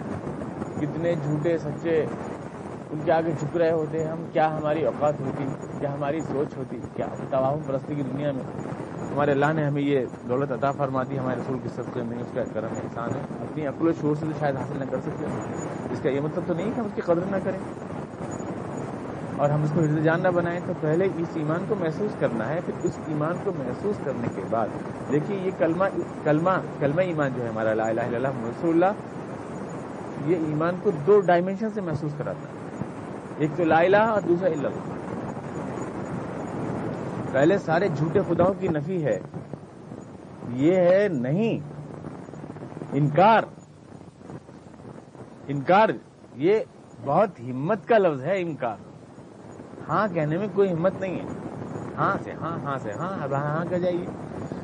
کتنے 0.80 1.16
جھوٹے 1.24 1.58
سچے 1.58 2.06
ان 2.92 3.00
کے 3.06 3.12
آگے 3.12 3.32
جھک 3.40 3.58
رہے 3.58 3.72
ہوتے 3.72 4.04
ہیں، 4.04 4.12
ہم 4.12 4.24
کیا 4.34 4.58
ہماری 4.58 4.86
اوقات 4.86 5.20
ہوتی، 5.20 5.46
کیا 5.80 5.94
ہماری 5.94 6.20
سوچ 6.20 6.58
ہوتی، 6.58 6.80
کیا 6.96 7.06
تباہ 7.30 7.56
پرستی 7.68 7.96
کی 7.96 8.04
دنیا 8.04 8.32
میں 8.32 8.44
ہمارے 9.12 9.32
اللہ 9.32 9.54
نے 9.56 9.66
ہمیں 9.66 9.82
یہ 9.82 10.06
دولت 10.30 10.52
عطا 10.52 10.72
فرما 10.72 11.04
دی، 11.04 11.20
ہمارے 11.20 11.40
رسول 11.40 11.60
کی 11.64 11.70
صدقے 11.76 12.04
میں، 12.04 12.18
اس 12.18 12.28
کا 12.34 12.44
کرم 12.54 12.74
احسان 12.84 13.10
ہے، 13.16 13.20
اپنی 13.42 13.68
عقل 13.68 13.88
و 13.88 13.92
شور 14.02 14.16
سے 14.16 14.26
تو 14.26 14.32
شاید 14.40 14.56
حاصل 14.56 14.80
نہ 14.80 14.84
کر 14.92 14.98
سکتے 15.02 15.26
اس 15.92 16.00
کا 16.02 16.10
یہ 16.10 16.22
مطلب 16.22 16.44
تو 16.48 16.54
نہیں 16.54 16.72
کہ 16.76 16.80
ہم 16.80 16.86
اس 16.86 16.92
کی 16.96 17.02
قدر 17.02 17.26
نہ 17.32 17.36
کریں۔ 17.44 17.60
اور 19.38 19.50
ہم 19.50 19.64
اس 19.64 19.72
کو 19.76 19.82
حفظ 19.82 20.04
جان 20.04 20.22
نہ 20.24 20.28
بنائیں، 20.28 20.60
تو 20.66 20.74
پہلے 20.82 21.08
اس 21.18 21.28
ایمان 21.34 21.66
کو 21.68 21.76
محسوس 21.80 22.16
کرنا 22.20 22.50
ہے، 22.50 22.60
پھر 22.66 22.74
اس 22.84 23.00
ایمان 23.08 23.34
کو 23.44 23.52
محسوس 23.58 23.96
کرنے 24.04 24.28
کے 24.36 24.42
بعد۔ 24.50 24.68
دیکھیے، 25.12 25.38
یہ 25.38 25.52
کلمہ 25.58 25.84
کلمہ 26.24 26.50
کلمہ 26.80 27.02
ایمان 27.02 27.32
جو 27.36 27.44
ہے 27.44 27.50
ہمارا، 27.50 27.74
لا 27.74 27.88
الہ 27.88 28.02
الا 28.02 28.16
اللہ 28.16 28.28
رسول 28.28 28.84
اللہ 28.84 29.14
یہ 30.26 30.36
ایمان 30.36 30.76
کو 30.84 30.92
دو 30.92 31.20
ڈائمینشن 31.20 31.70
سے 31.74 31.82
محسوس 31.82 32.12
کراتا 32.18 32.50
ہے۔ 32.50 32.54
ایک 33.38 33.52
تو 33.58 33.64
لا 33.64 33.80
الہ 33.80 33.98
اور 33.98 34.22
دوسرا 34.22 34.48
اللہ۔ 34.48 34.68
پہلے 37.32 37.58
سارے 37.58 37.88
جھوٹے 37.88 38.20
خداؤں 38.28 38.54
کی 38.60 38.68
نفی 38.68 39.06
ہے۔ 39.06 39.20
یہ 40.56 40.76
ہے 40.76 41.08
نہیں۔ 41.08 41.60
انکار۔ 42.94 43.44
انکار، 45.48 45.90
یہ 46.36 46.60
بہت 47.04 47.40
ہمت 47.40 47.88
کا 47.88 47.98
لفظ 47.98 48.24
ہے، 48.24 48.42
انکار۔ 48.42 48.78
ہاں 49.90 50.08
کہنے 50.14 50.38
میں 50.38 50.48
کوئی 50.54 50.74
ہمت 50.74 50.94
نہیں 51.00 51.20
ہے۔ 51.20 51.26
ہاں 51.98 52.18
سے 52.24 52.34
ہاں 52.34 52.58
ہاں 52.64 52.78
سے 52.84 52.92
ہاں 52.92 53.24
اب 53.24 53.34
ہاں, 53.34 53.58
ہاں 53.58 53.66
کہ 53.70 53.80
جائیے۔ 53.80 54.06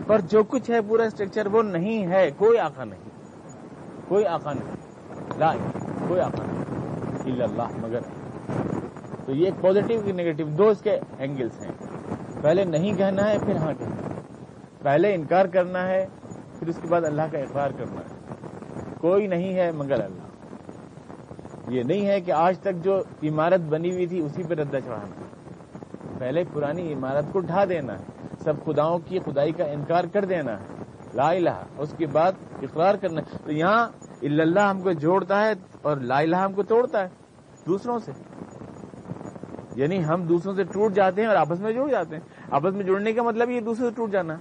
پر 0.08 0.22
جو 0.22 0.44
کچھ 0.44 0.72
ہے، 0.72 0.82
پورا 0.82 1.04
اسٹرکچر 1.04 1.46
وہ 1.46 1.64
نہیں 1.64 2.08
ہے، 2.08 2.32
کوئی 2.38 2.60
آقا 2.60 2.84
نہیں۔ 2.84 3.10
کوئی 4.08 4.26
آقا 4.26 4.54
نہیں۔ 4.54 4.91
لا 5.38 5.54
کوئی 6.08 6.22
آقا 6.22 6.44
نہیں۔ 6.44 7.44
اللہ، 7.44 7.68
مگر۔ 7.82 8.00
تو 9.26 9.32
یہ 9.32 9.46
ایک 9.46 9.54
پازیٹو 9.62 10.02
کی 10.06 10.12
نیگیٹو 10.12 10.44
دو 10.44 10.70
اس 10.70 10.82
کے 10.82 11.00
اینگلس 11.18 11.62
ہیں۔ 11.62 11.72
پہلے 12.42 12.66
نہیں 12.66 12.94
کہنا 12.94 13.30
ہے، 13.30 13.38
پھر 13.46 13.56
ہاں 13.56 13.74
کہنا 13.80 13.96
ہے۔ 13.96 14.22
پہلے 14.82 15.16
انکار 15.16 15.46
کرنا 15.46 15.88
ہے، 15.88 16.08
پھر 16.60 16.68
اس 16.68 16.76
کے 16.82 16.88
بعد 16.88 17.02
اللہ 17.04 17.22
کا 17.32 17.38
اقرار 17.38 17.70
کرنا 17.78 18.02
ہے۔ 18.02 18.34
کوئی 18.98 19.28
نہیں 19.28 19.56
ہے 19.56 19.72
مگر 19.72 20.04
اللہ۔ 20.04 20.22
یہ 21.68 21.84
نہیں 21.84 22.08
ہے 22.08 22.22
کہ 22.22 22.32
آج 22.32 22.60
تک 22.60 22.84
جو 22.84 23.00
عمارت 23.24 23.60
بنی 23.60 23.92
ہوئی 23.92 24.08
تھی، 24.08 24.22
اسی 24.22 24.44
پہ 24.44 24.54
ردا 24.54 24.82
چڑھانا 24.82 25.22
پہلے 26.20 26.44
پرانی 26.54 26.94
عمارت 26.94 27.26
کو 27.32 27.40
ڈھا 27.40 27.66
دینا 27.66 27.94
ہے۔ 27.94 28.04
سب 28.44 28.54
خداؤں 28.66 29.00
کی 29.06 29.20
خدائی 29.20 29.52
کا 29.52 29.64
انکار 29.64 30.04
کر 30.04 30.26
دینا 30.26 30.52
ہے۔ 30.52 30.91
لا 31.14 31.30
الہ، 31.30 31.64
اس 31.78 31.94
کے 31.98 32.06
بعد 32.06 32.32
اقرار 32.62 32.96
کرنا۔ 32.96 33.22
ہے 33.22 33.38
تو 33.44 33.52
یہاں 33.52 33.88
اللہ 34.22 34.60
ہم 34.60 34.82
کو 34.82 34.92
جوڑتا 34.92 35.42
ہے 35.42 35.54
اور 35.82 35.98
لا 35.98 36.20
الہ 36.20 36.36
ہم 36.36 36.54
کو 36.54 36.64
توڑتا 36.64 37.04
ہے، 37.04 37.10
دوسروں 37.68 38.00
سے۔ 38.00 38.12
یعنی 39.76 40.06
ہم 40.06 40.24
دوسروں 40.24 40.56
سے 40.56 40.64
ٹوٹ 40.64 40.94
جاتے 40.94 41.22
ہیں 41.22 41.28
اور 41.28 41.36
آپس 41.36 41.60
میں 41.60 41.74
جڑ 41.74 41.88
جاتے 41.88 42.16
ہیں۔ 42.16 42.24
آپس 42.52 42.74
میں 42.74 42.84
جڑنے 42.84 43.14
کا 43.14 43.24
مطلب 43.24 43.50
یہ 43.50 43.62
دوسرے 43.62 43.90
سے 43.90 43.96
ٹوٹ 43.96 44.12
جانا۔ 44.12 44.36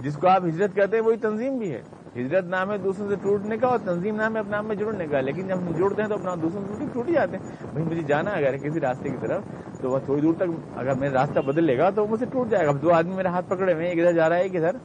جس 0.00 0.16
کو 0.16 0.28
آپ 0.28 0.44
ہجرت 0.44 0.74
کہتے 0.74 0.96
ہیں، 0.96 1.04
وہی 1.04 1.16
تنظیم 1.16 1.58
بھی 1.58 1.72
ہے۔ 1.72 1.82
ہجرت 2.18 2.44
نام 2.44 2.70
ہے 2.72 2.76
دوسروں 2.78 3.08
سے 3.08 3.16
ٹوٹنے 3.22 3.56
کا 3.58 3.66
اور 3.66 3.78
تنظیم 3.84 4.16
نام 4.16 4.34
ہے 4.34 4.40
اپنے 4.40 4.56
آپ 4.56 4.64
میں 4.64 4.76
جڑنے 4.76 5.06
کا 5.06 5.20
لیکن 5.20 5.46
جب 5.48 5.58
ہم 5.58 5.72
جڑتے 5.72 6.02
ہیں 6.02 6.08
تو 6.08 6.14
اپنا 6.14 6.34
دوسروں 6.42 6.76
سے 6.78 6.86
ٹوٹ 6.92 7.10
جاتے 7.10 7.36
ہیں۔ 7.36 7.42
بھائی، 7.72 7.86
مجھے 7.86 8.02
جانا 8.02 8.30
اگر 8.30 8.56
کسی 8.58 8.80
راستے 8.80 9.10
کی 9.10 9.16
طرف، 9.16 9.42
تو 9.80 9.90
وہ 9.90 9.98
تھوڑی 9.98 10.22
دور 10.22 10.34
تک 10.34 10.50
اگر 10.76 10.94
میرا 10.94 11.12
راستہ 11.12 11.40
بدل 11.40 11.64
لے 11.64 11.78
گا 11.78 11.90
تو 11.90 12.06
مجھ 12.06 12.20
سے 12.20 12.26
ٹوٹ 12.32 12.50
جائے 12.50 12.66
گا۔ 12.66 12.72
دو 12.82 12.92
آدمی 12.92 13.14
میرے 13.14 13.28
ہاتھ 13.28 13.46
پکڑے 13.48 13.72
ہوئے 13.72 13.88
ایک 13.88 13.98
ادھر 13.98 14.12
جا 14.12 14.28
رہا 14.28 14.36
ہے، 14.36 14.42
ایک 14.42 14.56
ادھر۔ 14.56 14.76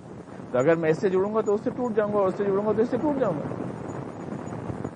تو 0.52 0.58
اگر 0.58 0.76
میں 0.76 0.90
اس 0.90 1.02
سے 1.02 1.10
جڑوں 1.10 1.34
گا 1.36 1.42
تو 1.42 1.54
اس 1.54 1.64
سے 1.64 1.70
ٹوٹ 1.70 1.96
جاؤں 1.96 2.14
گا، 2.14 2.18
اور 2.20 2.28
اس 2.28 2.38
سے 2.38 2.44
جڑوں 2.44 2.66
گا 2.66 2.72
تو 2.72 2.82
اس 2.82 2.90
سے 2.90 2.98
ٹوٹ 2.98 3.20
جاؤں 3.20 3.34
گا۔ 3.34 3.44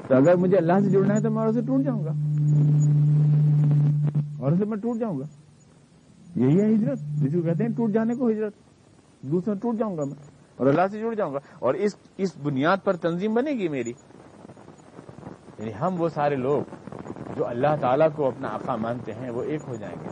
تو 0.08 0.15
اگر 0.15 0.36
مجھے 0.36 0.58
اللہ 0.58 0.73
سے 0.84 0.89
جڑنا 0.89 1.15
ہے 1.15 1.21
تو 1.21 1.32
میں 1.32 1.39
اور 1.39 1.47
اسے 1.47 1.62
ٹوٹ 1.62 1.84
جاؤں 1.86 2.04
گا۔ 2.06 2.12
اور 4.39 4.52
اسے 4.52 4.65
میں 4.65 4.78
ٹوٹ 4.78 5.00
جاؤں 5.00 5.19
گا۔ 5.19 5.26
یہی 6.36 6.60
ہے 6.62 6.73
ہجرت۔ 6.73 7.00
جس 7.21 7.34
کو 7.34 7.41
کہتے 7.41 7.63
ہیں 7.63 7.71
ٹوٹ 7.78 7.91
جانے 7.91 8.15
کو 8.15 8.30
ہجرت 8.30 8.54
دوسرے 9.21 9.54
ٹوٹ 9.56 9.76
جاؤں 9.80 9.97
گا 9.97 10.04
میں۔ 10.04 10.37
اور 10.58 10.67
اللہ 10.67 10.88
سے 10.91 11.00
جڑ 11.00 11.13
جاؤں 11.13 11.34
گا۔ 11.34 11.38
اور 11.60 11.74
اس 11.74 11.91
اس 12.17 12.38
بنیاد 12.38 12.78
پر 12.84 12.96
تنظیم 12.96 13.34
بنے 13.34 13.52
گی 13.52 13.67
میری۔ 13.67 13.93
یعنی 15.58 15.72
ہم 15.82 16.02
وہ 16.02 16.10
سارے 16.10 16.36
لوگ 16.36 16.63
جو 17.36 17.48
اللہ 17.48 17.76
تعالیٰ 17.82 18.08
کو 18.15 18.28
اپنا 18.28 18.48
آقا 18.48 18.76
مانتے 18.76 19.13
ہیں، 19.13 19.30
وہ 19.30 19.43
ایک 19.43 19.62
ہو 19.67 19.76
جائیں 19.76 19.96
گے۔ 20.04 20.10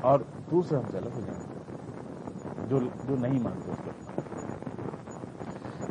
اور 0.00 0.20
دوسرے 0.20 0.78
ہم 0.78 0.86
سے 0.90 0.98
الگ 0.98 1.08
ہو 1.08 1.20
جائیں 1.20 1.40
گے۔ 1.40 1.48
جو 2.68 2.78
جو 3.02 3.16
نہیں 3.16 3.38
مانتے۔ 3.40 3.70
اس 3.70 3.78
کو 3.84 3.90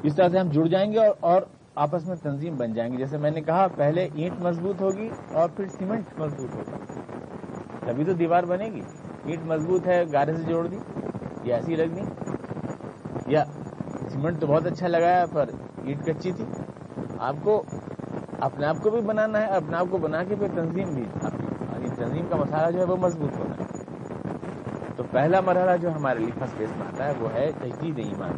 اس 0.03 0.15
طرح 0.15 0.29
سے 0.29 0.39
ہم 0.39 0.49
جڑ 0.49 0.65
جائیں 0.65 0.91
گے 0.91 0.97
اور 0.97 1.15
اور 1.19 1.41
آپس 1.75 2.07
میں 2.07 2.15
تنظیم 2.15 2.57
بن 2.57 2.73
جائیں 2.73 2.91
گے۔ 2.91 2.97
جیسے 2.97 3.17
میں 3.17 3.31
نے 3.31 3.41
کہا، 3.41 3.67
پہلے 3.67 4.05
اینٹ 4.13 4.39
مضبوط 4.39 4.81
ہوگی 4.81 5.09
اور 5.31 5.49
پھر 5.49 5.67
سیمنٹ 5.67 6.19
مضبوط 6.19 6.55
ہوگا۔ 6.55 6.77
تبھی 7.85 8.05
تو 8.05 8.13
دیوار 8.13 8.43
بنے 8.43 8.65
گی۔ 8.65 8.81
اینٹ 9.25 9.43
مضبوط 9.43 9.87
ہے، 9.87 10.03
گارے 10.13 10.35
سے 10.35 10.43
جوڑ 10.43 10.67
دی 10.67 10.77
یا 11.43 11.55
ایسی 11.55 11.75
رکھ 11.75 11.89
دی۔ 11.89 12.36
یا 13.25 13.43
سیمنٹ 14.11 14.41
تو 14.41 14.47
بہت 14.47 14.65
اچھا 14.65 14.87
لگایا 14.87 15.25
پر 15.25 15.45
اینٹ 15.83 16.05
کچی 16.05 16.31
تھی۔ 16.31 16.45
آپ 17.17 17.35
کو 17.43 17.63
اپنے 18.39 18.65
آپ 18.65 18.77
کو 18.83 18.89
بھی 18.89 19.01
بنانا 19.01 19.39
ہے، 19.41 19.45
اپنے 19.45 19.77
آپ 19.77 19.87
کو 19.91 19.97
بنا 19.97 20.23
کے 20.23 20.35
پھر 20.35 20.47
تنظیم 20.47 20.93
بھی۔ 20.93 21.05
تنظیم 21.95 22.27
کا 22.27 22.35
مسئلہ 22.35 22.71
جو 22.71 22.79
ہے 22.79 22.85
وہ 22.85 22.97
مضبوط 22.97 23.37
ہونا 23.37 23.55
ہے۔ 23.55 23.65
تو 24.95 25.03
پہلا 25.03 25.41
مرحلہ 25.41 25.77
جو 25.77 25.89
ہمارے 25.95 26.19
لیے 26.19 26.31
فرسٹ 26.39 26.55
فیس 26.57 26.75
میں 26.75 26.85
آتا 26.87 27.05
ہے 27.05 27.11
وہ 27.11 27.33
ہے 27.33 27.51
تجدید 27.51 27.99
ایمان۔ 27.99 28.35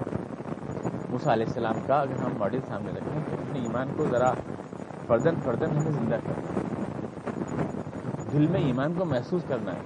موسا 1.10 1.34
علیہ 1.34 1.45
السلام 1.47 1.82
کا 1.88 1.99
اگر 2.01 2.19
ہم 2.25 2.38
ماڈل 2.38 2.62
سامنے 2.67 2.91
رکھیں 2.91 3.21
تو 3.29 3.36
اپنے 3.36 3.60
ایمان 3.60 3.91
کو 3.93 4.05
ذرا 4.08 4.32
فردن 5.08 5.36
فردن 5.43 5.71
ہمیں 5.75 5.91
زندہ 5.91 6.17
کرنا 6.25 6.49
دل 8.32 8.47
میں 8.47 8.62
ایمان 8.62 8.93
کو 8.97 9.05
محسوس 9.05 9.43
کرنا 9.47 9.71
ہے۔ 9.73 9.82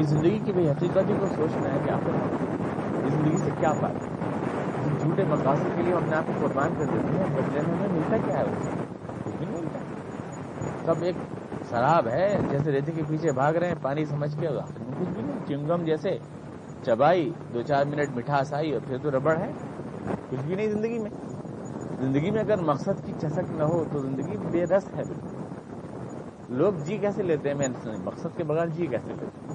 اس 0.00 0.06
زندگی 0.08 0.38
کی 0.38 0.52
بھائی 0.52 0.68
حقیقت 0.70 1.10
کو 1.18 1.26
سوچنا 1.36 1.72
ہے 1.72 1.80
کہ 1.80 1.90
آپ 1.90 2.08
اس 2.08 2.16
زندگی 3.10 3.38
سے 3.38 3.52
کیا 3.52 3.74
پاتے 3.74 4.06
اس 4.80 5.00
جھوٹے 5.00 5.24
مقاصد 5.24 5.74
کے 5.74 5.82
لیے 5.82 5.92
ہم 5.92 5.98
اپنے 5.98 6.16
آپ 6.16 6.26
کو 6.26 6.34
قربان 6.34 6.74
کر 6.74 6.86
دیتے 6.86 7.14
ہیں 7.14 7.26
بدلے 7.26 7.62
میں 7.62 7.74
ہمیں 7.74 7.88
ملتا 7.88 8.18
کیا 8.18 8.38
ہے؟ 8.38 8.44
کچھ 9.24 9.40
نہیں۔ 9.40 9.50
ملتا 9.52 9.78
سب 10.84 11.02
ایک 11.02 11.16
شراب 11.70 12.08
ہے، 12.08 12.42
جیسے 12.42 12.70
ریتے 12.72 12.92
کے 12.92 13.02
پیچھے 13.02 13.32
بھاگ 13.32 13.52
رہے 13.52 13.68
ہیں، 13.68 13.74
پانی 13.82 14.04
سمجھ 14.04 14.36
کے 14.38 14.46
کچھ 14.98 15.08
بھی 15.08 15.22
نہیں، 15.22 15.38
چنگم 15.46 15.84
جیسے 15.84 16.18
چبائی، 16.84 17.34
دو 17.52 17.62
چار 17.62 17.84
منٹ 17.86 18.10
مٹھاس 18.14 18.52
آئی 18.52 18.72
اور 18.72 18.80
پھر 18.80 18.98
تو 18.98 19.10
ربڑ 19.10 19.36
ہے۔ 19.38 19.50
کچھ 20.30 20.40
بھی 20.40 20.54
نہیں 20.54 20.70
زندگی 20.70 20.98
میں۔ 20.98 21.10
زندگی 21.98 22.30
میں 22.30 22.40
اگر 22.40 22.58
مقصد 22.58 23.04
کی 23.04 23.12
چسک 23.12 23.52
نہ 23.52 23.62
ہو 23.62 23.84
تو 23.84 23.98
زندگی 24.00 24.36
بے 24.50 24.64
رس 24.64 24.88
ہے۔ 24.96 25.04
بالکل 25.04 25.38
لوگ 26.48 26.74
جی 26.74 26.98
کیسے 26.98 27.22
لیتے 27.22 27.48
ہیں؟ 27.48 27.56
میں 27.56 27.68
مقصد 27.98 28.36
کے 28.36 28.44
بغیر 28.44 28.66
جی 28.66 28.86
کیسے 28.86 29.12
لیتے 29.12 29.40
ہیں؟ 29.40 29.54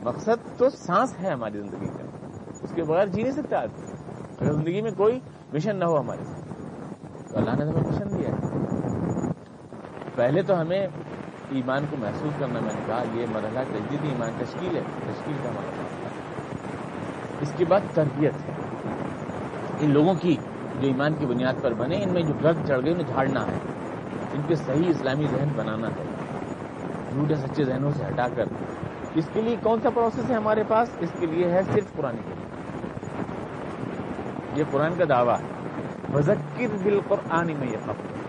مقصد 0.00 0.58
تو 0.58 0.70
سانس 0.70 1.20
ہے 1.20 1.30
ہماری 1.32 1.58
زندگی 1.58 1.90
کا 1.90 1.99
اس 2.62 2.72
کے 2.74 2.82
بغیر 2.82 3.06
جی 3.06 3.22
نہیں 3.22 3.32
سکتا 3.32 3.58
آدمی۔ 3.58 3.86
اگر 4.40 4.52
زندگی 4.52 4.82
میں 4.82 4.90
کوئی 4.90 5.20
مشن 5.52 5.76
نہ 5.76 5.84
ہو 5.84 6.00
ہمارے 6.00 6.24
ساتھ۔ 6.24 6.40
تو 7.32 7.38
اللہ 7.38 7.50
نے 7.50 7.64
ہمیں 7.64 7.82
مشن 7.88 8.18
دیا 8.18 8.28
ہے۔ 8.28 8.50
پہلے 10.14 10.42
تو 10.42 10.60
ہمیں 10.60 10.86
ایمان 11.50 11.86
کو 11.90 11.96
محسوس 11.96 12.32
کرنا، 12.38 12.60
میں 12.60 12.72
نے 12.74 12.80
کہا 12.86 13.02
یہ 13.14 13.26
مرحلہ 13.32 13.58
تجدید 13.68 14.00
ایمان 14.02 14.30
تشکیل 14.38 14.76
ہے۔ 14.76 14.82
تشکیل 15.06 15.36
کا 15.42 15.50
مرحلہ۔ 15.50 15.82
اس 17.40 17.52
کے 17.56 17.64
بعد 17.64 17.80
تربیت۔ 17.94 18.34
ہے 18.34 18.52
ان 19.80 19.90
لوگوں 19.90 20.14
کی 20.14 20.36
جو 20.80 20.86
ایمان 20.86 21.14
کی 21.14 21.26
بنیاد 21.26 21.62
پر 21.62 21.74
بنے، 21.74 22.02
ان 22.02 22.12
میں 22.12 22.22
جو 22.22 22.34
گرد 22.44 22.66
چڑھ 22.66 22.84
گئے، 22.84 22.92
انہیں 22.92 23.06
جھاڑنا 23.06 23.46
ہے۔ 23.46 23.58
ان 24.32 24.42
کے 24.46 24.54
صحیح 24.54 24.88
اسلامی 24.88 25.26
ذہن 25.26 25.48
بنانا 25.56 25.88
ہے۔ 25.88 26.04
جھوٹے 27.10 27.34
سچے 27.34 27.64
ذہنوں 27.64 27.90
سے 27.90 28.04
ہٹا 28.04 28.26
کر۔ 28.36 28.44
اس 29.14 29.28
کے 29.32 29.42
لیے 29.42 29.56
کون 29.62 29.80
سا 29.80 29.90
پروسیس 29.90 30.30
ہے 30.30 30.34
ہمارے 30.34 30.62
پاس؟ 30.68 30.88
اس 31.00 31.08
کے 31.20 31.26
لیے 31.26 31.50
ہے 31.50 31.62
صرف 31.62 31.92
قرآن 31.92 32.16
کے 32.16 32.49
یہ 34.54 34.64
قرآن 34.70 34.94
کا 34.98 35.04
دعویٰ 35.08 35.38
ہے۔ 35.38 35.44
بذکر 36.12 36.76
بالقرآن 36.84 37.46
میں 37.58 37.68
یہ 37.68 37.76
خبر 37.86 38.20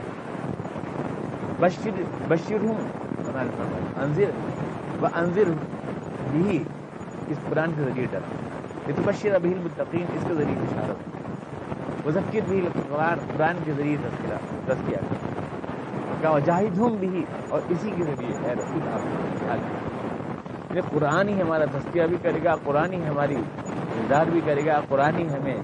بشر 1.60 2.02
بشر 2.28 2.56
ہوں۔ 2.64 3.02
انضر 4.02 4.30
و 5.02 5.08
انضر 5.14 5.52
بھی 6.32 6.64
اس 7.28 7.38
قرآن 7.50 7.72
کے 7.76 7.82
ذریعے 7.82 8.06
ڈرا۔ 8.12 8.20
یہ 8.88 8.94
تو 8.96 9.02
بشیر 9.06 9.36
ابھی 9.36 9.54
المتقین 9.54 10.06
اس 10.14 10.26
کے 10.28 10.34
ذریعے 10.34 10.56
اشارت 10.62 12.08
مذکر 12.08 12.40
بھی 12.48 12.68
قرآن 12.90 13.56
کے 13.64 13.72
ذریعے 13.78 13.98
تذکرہ 13.98 14.38
تذکیہ 14.66 14.98
کیا 16.22 16.40
جاہد 16.46 16.78
ہوں 16.78 16.98
بھی 16.98 17.26
اور 17.50 17.62
اسی 17.70 17.92
کے 17.92 18.04
ذریعے 18.04 18.34
ہے۔ 18.44 18.54
رسول 18.54 18.88
آپ 18.92 19.00
یہ 19.00 20.76
یعنی 20.76 21.00
قرآن 21.00 21.30
ہی 21.30 21.42
ہمارا 21.42 21.66
تذکیہ 21.66 22.04
بھی 22.04 22.18
کرے 22.22 22.44
گا، 22.44 22.56
قرآن 22.56 22.94
ہی 22.94 23.08
ہماری 23.08 23.36
کردار 23.94 24.26
بھی 24.26 24.42
کرے 24.46 24.66
گا، 24.66 24.82
قرآن 24.90 25.16
ہی 25.16 25.28
ہمیں 25.28 25.58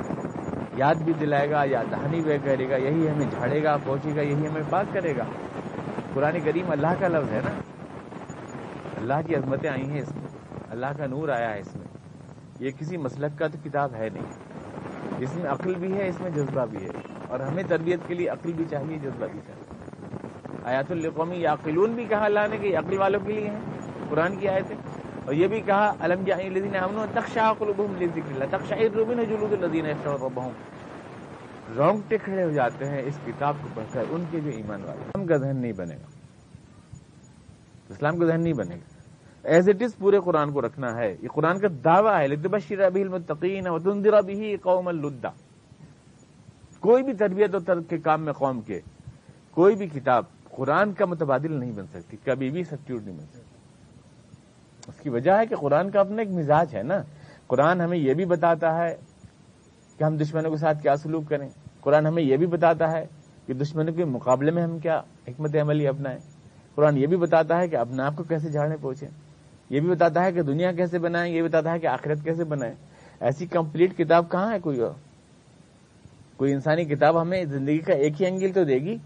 یاد 0.78 0.96
بھی 0.96 1.14
دلائے 1.14 1.50
گا، 1.50 1.64
یا 1.66 1.84
دہانی 1.92 2.22
بھی 2.22 2.38
کرے 2.44 2.70
گا، 2.70 2.76
یہی 2.76 3.10
ہمیں 3.10 3.26
جھاڑے 3.26 3.64
گا 3.64 3.78
پہنچے 3.86 4.16
گا، 4.16 4.22
یہی 4.22 4.48
ہمیں 4.48 4.62
بات 4.70 4.86
کرے 4.94 5.18
گا۔ 5.18 5.24
قرآن 6.14 6.40
کریم 6.46 6.72
اللہ 6.72 6.88
کا 7.00 7.08
لفظ 7.08 7.34
ہے 7.34 7.40
نا۔ 7.46 7.52
اللہ 8.98 9.14
کی 9.28 9.36
عظمتیں 9.36 9.70
آئی 9.70 9.90
ہیں 9.90 10.02
اس 10.02 10.16
میں، 10.16 10.28
اللہ 10.70 10.86
کا 10.98 11.06
نور 11.06 11.30
آیا 11.30 11.54
ہے 11.54 11.60
اس 11.60 11.76
میں۔ 11.76 11.88
یہ 12.60 12.72
کسی 12.80 12.98
مسلک 12.98 13.40
کا 13.40 13.48
تو 13.48 13.58
کتاب 13.64 13.94
ہے 13.96 14.10
نہیں۔ 14.14 14.24
اس 15.20 15.36
میں 15.36 15.52
عقل 15.52 15.74
بھی 15.76 15.98
ہے، 15.98 16.08
اس 16.08 16.22
میں 16.22 16.30
جذبہ 16.30 16.66
بھی 16.66 16.78
ہے۔ 16.78 16.90
اور 17.28 17.40
ہمیں 17.40 17.64
تربیت 17.64 18.00
کے 18.08 18.14
لیے 18.14 18.30
عقل 18.30 18.54
بھی 18.54 18.66
چاہیے، 18.70 18.98
جذبہ 18.98 19.26
بھی 19.32 19.40
چاہیے۔ 19.48 19.78
آیات 20.64 20.92
القومی 20.92 21.38
یا 21.38 21.56
قلون 21.56 21.92
بھی 21.92 22.06
کہا 22.06 22.26
اللہ 22.26 22.40
نے 22.50 22.58
کہ 22.58 22.78
عقل 22.78 23.00
والوں 23.00 23.20
کے 23.26 23.34
لیے 23.34 23.50
ہیں؟ 23.50 23.60
قرآن 24.10 24.36
کی 24.36 24.50
آیتیں۔ 24.50 24.76
اور 25.28 25.36
یہ 25.36 25.48
بھی 25.48 25.62
کہا، 25.62 25.94
الم 26.00 26.20
الدین 26.20 26.76
امن 26.76 27.06
تخشا 27.14 27.54
قلوبہم 27.58 27.96
لذکر 27.96 28.42
اللہ. 28.42 29.24
جلود 29.24 29.64
الذین 29.64 29.86
رونگٹے 31.78 32.18
کھڑے 32.18 32.44
ہو 32.44 32.52
جاتے 32.52 32.86
ہیں 32.86 33.02
اس 33.06 33.20
کتاب 33.26 33.56
کو 33.62 33.68
پڑھ 33.74 33.86
کر، 33.92 34.04
ان 34.10 34.24
کے 34.32 34.40
جو 34.40 34.50
ایمان 34.50 34.84
والے۔ 34.84 35.00
اسلام 35.00 35.28
کا 35.28 35.38
ذہن 35.38 35.58
نہیں 35.58 35.72
بنے 35.72 35.96
گا۔ 35.96 36.08
اسلام 37.90 38.18
کا 38.18 38.26
ذہن 38.26 38.42
نہیں 38.44 38.54
بنے 38.54 38.76
گا۔ 38.76 39.02
ایز 39.44 39.70
اٹ 39.70 39.82
از 39.82 39.98
پورے 39.98 40.20
قرآن 40.20 40.52
کو 40.52 40.62
رکھنا 40.62 40.98
ہے۔ 40.98 41.16
یہ 41.22 41.28
قرآن 41.28 41.60
کا 41.60 41.68
دعویٰ 41.86 42.22
ہے 42.22 42.28
لدبشر 42.28 42.80
ابھی 42.80 43.02
المتقین 43.02 43.68
و 43.68 43.80
تندر 43.80 44.22
بھی 44.26 44.58
قوم 44.58 44.88
الدا 44.88 45.30
کوئی 46.80 47.04
بھی 47.04 47.14
تربیت 47.14 47.56
و 47.56 47.60
ترک 47.60 47.90
کے 47.90 47.98
کام 47.98 48.22
میں 48.26 48.34
قوم 48.34 48.62
کے 48.62 48.80
کوئی 49.52 49.76
بھی 49.76 49.88
کتاب 49.88 50.24
قرآن 50.44 50.94
کا 50.94 51.06
متبادل 51.06 51.60
نہیں 51.60 51.72
بن 51.72 51.88
سکتی، 51.88 52.18
کبھی 52.24 52.50
بھی 52.50 52.64
سبسٹیوٹ 52.64 53.02
نہیں 53.04 53.18
بن 53.18 53.26
سکتی۔ 53.26 53.57
اس 54.88 55.00
کی 55.00 55.10
وجہ 55.10 55.32
ہے 55.32 55.46
کہ 55.46 55.56
قرآن 55.56 55.92
کا 55.92 56.00
اپنا 56.00 56.22
ایک 56.22 56.30
مزاج 56.30 56.76
ہے 56.76 56.84
نا۔ 56.84 56.98
قرآن 57.48 57.82
ہمیں 57.82 57.98
یہ 57.98 58.14
بھی 58.14 58.26
بتاتا 58.26 58.78
ہے 58.78 58.96
کہ 59.98 60.04
ہم 60.04 60.18
دشمنوں 60.18 60.52
کے 60.52 60.58
ساتھ 60.58 60.82
کیا 60.82 60.96
سلوک 60.96 61.24
کریں۔ 61.30 61.50
قرآن 61.82 62.08
ہمیں 62.08 62.24
یہ 62.24 62.38
بھی 62.38 62.48
بتاتا 62.48 62.92
ہے 62.92 63.06
کہ 63.46 63.54
دشمنوں 63.54 63.94
کے 63.94 64.06
مقابلے 64.06 64.52
میں 64.52 64.64
ہم 64.64 64.80
کیا 64.80 65.02
حکمت 65.28 65.56
عملی 65.62 65.88
اپنائیں۔ 65.88 66.20
قرآن 66.76 66.98
یہ 66.98 67.08
بھی 67.08 67.18
بتاتا 67.18 67.62
ہے 67.62 67.68
کہ 67.68 67.76
اپنے 67.76 68.04
آپ 68.04 68.16
کو 68.16 68.24
کیسے 68.24 68.50
جھاڑنے 68.50 68.76
پہنچیں۔ 68.82 69.08
یہ 69.70 69.80
بھی 69.80 69.90
بتاتا 69.90 70.26
ہے 70.26 70.32
کہ 70.32 70.42
دنیا 70.42 70.72
کیسے 70.72 71.00
بنائیں، 71.00 71.36
یہ 71.36 71.42
بتاتا 71.42 71.72
ہے 71.72 71.80
کہ 71.80 71.88
آخرت 71.88 72.24
کیسے 72.24 72.44
بنائیں۔ 72.44 72.76
ایسی 73.20 73.46
کمپلیٹ 73.46 73.98
کتاب 73.98 74.32
کہاں 74.32 74.54
ہے 74.54 74.60
کوئی 74.60 74.80
اور؟ 74.80 74.92
کوئی 76.38 76.54
انسانی 76.54 76.86
کتاب 76.86 77.22
ہمیں 77.22 77.46
زندگی 77.46 77.78
کا 77.78 77.94
ایک 77.94 78.22
ہی 78.22 78.28
انگل 78.28 78.52
تو 78.52 78.64
دے 78.64 78.76
گی؟ 78.76 78.98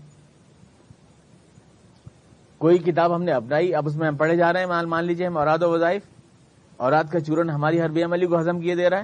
کوئی 2.62 2.78
کتاب 2.78 3.16
ہم 3.16 3.24
نے 3.24 3.32
اپنائی، 3.32 3.76
اب 3.76 3.88
اس 3.88 3.96
میں 3.96 4.08
ہم 4.08 4.16
پڑھے 4.16 4.36
جا 4.36 4.54
رہے 4.54 4.60
ہیں، 4.60 4.68
مان 4.68 4.90
مان 4.90 5.06
لیجیے 5.06 5.28
ہم 5.28 5.38
اوراد 5.38 5.60
و 5.62 5.72
وظائف۔ 5.72 6.02
اوراد 6.78 7.04
کا 7.04 7.20
چورن 7.20 7.50
ہماری 7.50 7.82
ہر 7.82 7.90
بے 7.90 8.04
عملی 8.04 8.26
کو 8.26 8.40
ہزم 8.40 8.60
کیے 8.60 8.76
دے 8.76 8.90
رہا 8.90 8.98
ہے۔ 8.98 9.04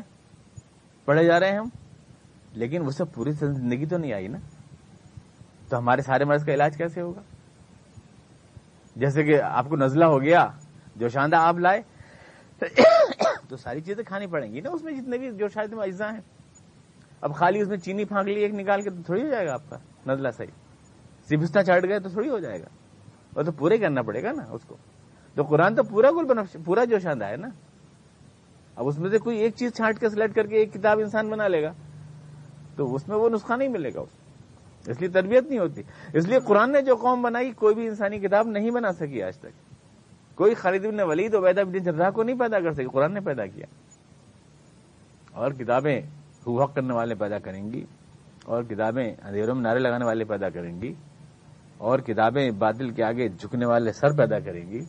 پڑھے 1.06 1.26
جا 1.26 1.40
رہے 1.40 1.52
ہیں 1.52 1.58
ہم۔ 1.58 1.70
لیکن 2.52 2.82
وہ 2.82 2.90
سب 2.90 3.14
پوری 3.14 3.32
زندگی 3.32 3.86
تو 3.86 3.98
نہیں 3.98 4.14
آئی 4.14 4.28
نا؟ 4.28 4.38
تو 5.70 5.78
ہمارے 5.78 6.02
سارے 6.02 6.24
مرض 6.24 6.46
کا 6.46 6.54
علاج 6.54 6.78
کیسے 6.78 7.02
ہوگا؟ 7.02 7.22
جیسے 8.96 9.24
کہ 9.24 9.42
آپ 9.42 9.66
کو 9.70 9.76
نزلہ 9.76 10.06
ہو 10.06 10.22
گیا 10.22 10.48
جو 10.96 11.10
شاندہ 11.10 11.36
آپ 11.36 11.60
لائے، 11.60 11.82
تو 13.50 13.58
ساری 13.58 13.82
چیزیں 13.82 14.04
کھانی 14.04 14.28
پڑیں 14.28 14.54
گی 14.54 14.62
نا 14.62 14.70
اس 14.70 14.84
میں، 14.84 14.94
جتنے 14.94 15.18
بھی 15.18 15.32
جو 15.32 15.48
شاید 15.48 15.74
اجزاء 15.74 16.12
ہیں۔ 16.12 16.22
اب 17.22 17.36
خالی 17.36 17.62
اس 17.62 17.68
میں 17.68 17.78
چینی 17.78 18.06
پھانک 18.06 18.28
لی، 18.28 18.40
ایک 18.40 18.54
نکال 18.54 18.82
کے 18.82 18.90
تو 18.90 19.02
تھوڑی 19.06 19.22
ہو 19.22 19.28
جائے 19.28 19.48
گا 19.48 19.54
آپ 19.54 19.62
کا 19.70 19.78
نزلہ 20.08 20.28
صحیح۔ 20.38 20.52
سبستہ 21.30 21.60
چڑھ 21.60 21.86
گئے 21.90 22.00
تو 22.00 22.10
تھوڑی 22.10 22.30
ہو 22.30 22.40
جائے 22.40 22.62
گا۔ 22.62 22.66
وہ 23.36 23.44
تو 23.44 23.52
پورے 23.52 23.78
کرنا 23.78 24.02
پڑے 24.02 24.24
گا 24.24 24.32
نا 24.32 24.44
اس 24.52 24.62
کو۔ 24.68 24.78
تو 25.36 25.44
قرآن 25.44 25.76
تو 25.76 25.84
پورا 25.84 26.12
گل 26.12 26.26
بنا 26.26 26.42
پورا 26.66 26.86
جو 26.86 27.00
شاندہ 27.00 27.26
ہے 27.26 27.38
نا۔ 27.38 27.48
اب 28.76 28.88
اس 28.88 29.00
میں 29.00 29.10
سے 29.10 29.18
کوئی 29.18 29.38
ایک 29.38 29.56
چیز 29.56 29.74
چھانٹ 29.74 30.00
کے 30.00 30.10
سلیکٹ 30.10 30.36
کر 30.36 30.48
کے 30.48 30.56
ایک 30.56 30.74
کتاب 30.74 31.00
انسان 31.00 31.30
بنا 31.30 31.48
لے 31.48 31.64
گا۔ 31.64 31.74
تو 32.76 32.96
اس 32.96 33.08
میں 33.08 33.18
وہ 33.18 33.30
نسخہ 33.30 33.54
نہیں 33.54 33.70
ملے 33.70 33.90
گا 33.94 34.00
اس 34.00 34.10
اس 34.90 35.00
لیے 35.00 35.10
تربیت 35.10 35.44
نہیں 35.44 35.60
ہوتی۔ 35.60 35.82
اس 36.14 36.28
لیے 36.28 36.40
قرآن 36.40 36.72
نے 36.72 36.82
جو 36.82 36.96
قوم 36.96 37.22
بنائی، 37.22 37.52
کوئی 37.52 37.76
بھی 37.76 37.88
انسانی 37.88 38.20
کتاب 38.20 38.48
نہیں 38.48 38.72
بنا 38.72 38.92
سکی 38.94 39.24
آج 39.24 39.38
تک۔ 39.38 39.48
کوئی 40.36 40.54
خالد 40.54 40.86
ابن 40.86 41.00
ولید 41.00 41.34
و 41.34 41.42
ویدا 41.42 41.62
ابن 41.62 41.72
جرا 41.72 42.10
کو 42.10 42.24
نہیں 42.24 42.40
پیدا 42.40 42.60
کر 42.60 42.74
سکے 42.74 42.86
قرآن 42.86 43.14
نے 43.14 43.20
پیدا 43.20 43.46
کیا۔ 43.46 43.66
اور 45.32 45.52
کتابیں 45.52 46.02
حق 46.48 46.76
کرنے 46.76 46.94
والے 46.94 47.16
پیدا 47.16 47.40
کریں 47.40 47.74
گی۔ 47.74 47.86
اور 48.46 48.64
کتابیں 48.64 49.16
اندھیروں 49.24 49.56
میں 49.56 49.64
نعرے 49.64 49.80
لگانے 49.80 50.06
والے 50.06 50.24
پیدا 50.24 50.50
کریں 50.50 50.82
گی۔ 50.82 50.94
اور 51.78 52.00
کتابیں 52.00 52.52
بادل 52.52 52.90
کے 52.90 53.04
آگے 53.04 53.30
جھکنے 53.30 53.66
والے 53.66 53.92
سر 53.92 54.18
پیدا 54.18 54.40
کریں 54.40 54.72
گی، 54.72 54.80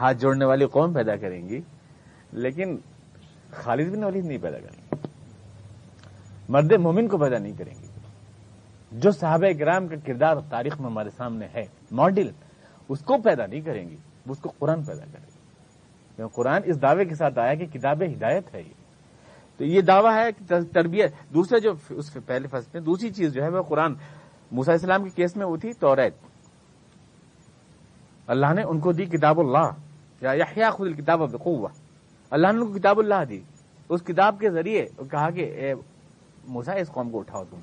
ہاتھ 0.00 0.16
جوڑنے 0.16 0.44
والی 0.44 0.66
قوم 0.66 0.92
پیدا 0.92 1.16
کریں 1.16 1.48
گی، 1.48 1.60
لیکن 2.32 2.76
خالد 3.50 3.92
بن 3.92 4.04
ولید 4.04 4.24
نہیں 4.24 4.38
پیدا 4.38 4.58
کریں 4.58 4.82
گے 4.82 5.08
مرد 6.48 6.72
مومن 6.72 7.08
کو 7.08 7.18
پیدا 7.18 7.38
نہیں 7.38 7.52
کریں 7.52 7.74
گے 7.82 7.86
جو 8.92 9.10
صحابہ 9.10 9.52
کرام 9.58 9.88
کا 9.88 9.96
کردار 10.06 10.36
تاریخ 10.48 10.80
میں 10.80 10.90
ہمارے 10.90 11.10
سامنے 11.10 11.46
ہے، 11.54 11.62
ماڈل، 11.92 12.30
اس 12.88 13.00
کو 13.00 13.18
پیدا 13.18 13.46
نہیں 13.46 13.60
کریں 13.60 13.88
گی 13.88 13.96
اس 14.28 14.38
کو 14.38 14.52
قرآن 14.58 14.82
پیدا 14.82 15.04
کرے 15.04 15.26
گا 15.26 16.26
قرآن 16.26 16.62
اس 16.64 16.82
دعوے 16.82 17.04
کے 17.04 17.14
ساتھ 17.14 17.38
آیا 17.38 17.54
کہ 17.54 17.66
کتاب 17.66 18.02
ہدایت 18.02 18.54
ہے 18.54 18.60
یہ۔ 18.60 18.74
تو 19.56 19.64
یہ 19.64 19.80
دعویٰ 19.80 20.24
ہے 20.24 20.32
کہ 20.32 20.60
تربیت۔ 20.72 21.12
دوسرے 21.34 21.60
جو 21.60 21.72
اس 21.90 22.16
پہلے 22.26 22.48
فصل 22.48 22.70
میں، 22.74 22.80
دوسری 22.80 23.10
چیز 23.10 23.32
جو 23.32 23.42
ہے 23.42 23.48
وہ 23.48 23.62
قرآن 23.62 23.94
موسا 24.52 24.72
اسلام 24.72 25.04
کے 25.04 25.10
کیس 25.10 25.36
میں 25.36 25.46
وہ 25.46 25.56
تھی 25.56 25.72
توریت 25.72 26.14
اللہ 28.30 28.52
نے 28.54 28.62
ان 28.62 28.80
کو 28.80 28.92
دی 28.92 29.04
کتاب 29.04 29.40
اللہ. 29.40 29.70
یا 30.22 30.70
خود 30.70 30.98
کتاب 30.98 31.20
بقوہ 31.30 31.68
اللہ 32.30 32.52
نے 32.52 32.60
ان 32.60 32.66
کو 32.66 32.78
کتاب 32.78 32.98
اللہ 32.98 33.24
دی. 33.28 33.40
اس 33.88 34.02
کتاب 34.02 34.40
کے 34.40 34.50
ذریعے 34.50 34.86
کہا 35.10 35.30
کہ 35.30 35.44
اے 35.58 35.74
موسا 36.48 36.72
اس 36.72 36.88
قوم 36.88 37.10
کو 37.10 37.18
اٹھاؤ 37.18 37.44
تم. 37.50 37.60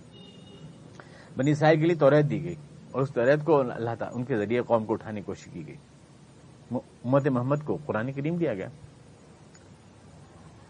بنی 1.38 1.52
اسرائیل 1.52 1.80
کے 1.80 1.86
لیے 1.86 1.96
توریت 1.96 2.30
دی 2.30 2.44
گئی. 2.44 2.56
اور 2.92 3.02
اس 3.02 3.12
توریت 3.12 3.46
کو 3.46 3.60
اللہ 3.60 3.96
تعالیٰ، 4.00 4.18
ان 4.18 4.24
کے 4.24 4.38
ذریعے 4.38 4.62
قوم 4.62 4.86
کو 4.86 4.94
اٹھانے 4.94 5.20
کی 5.20 5.26
کوشش 5.26 5.48
کی 5.54 5.68
گئی. 5.68 5.76
امت 6.72 7.28
محمد 7.28 7.66
کو 7.66 7.78
قرآن 7.86 8.12
کریم 8.12 8.36
دیا 8.36 8.54
گیا. 8.54 8.68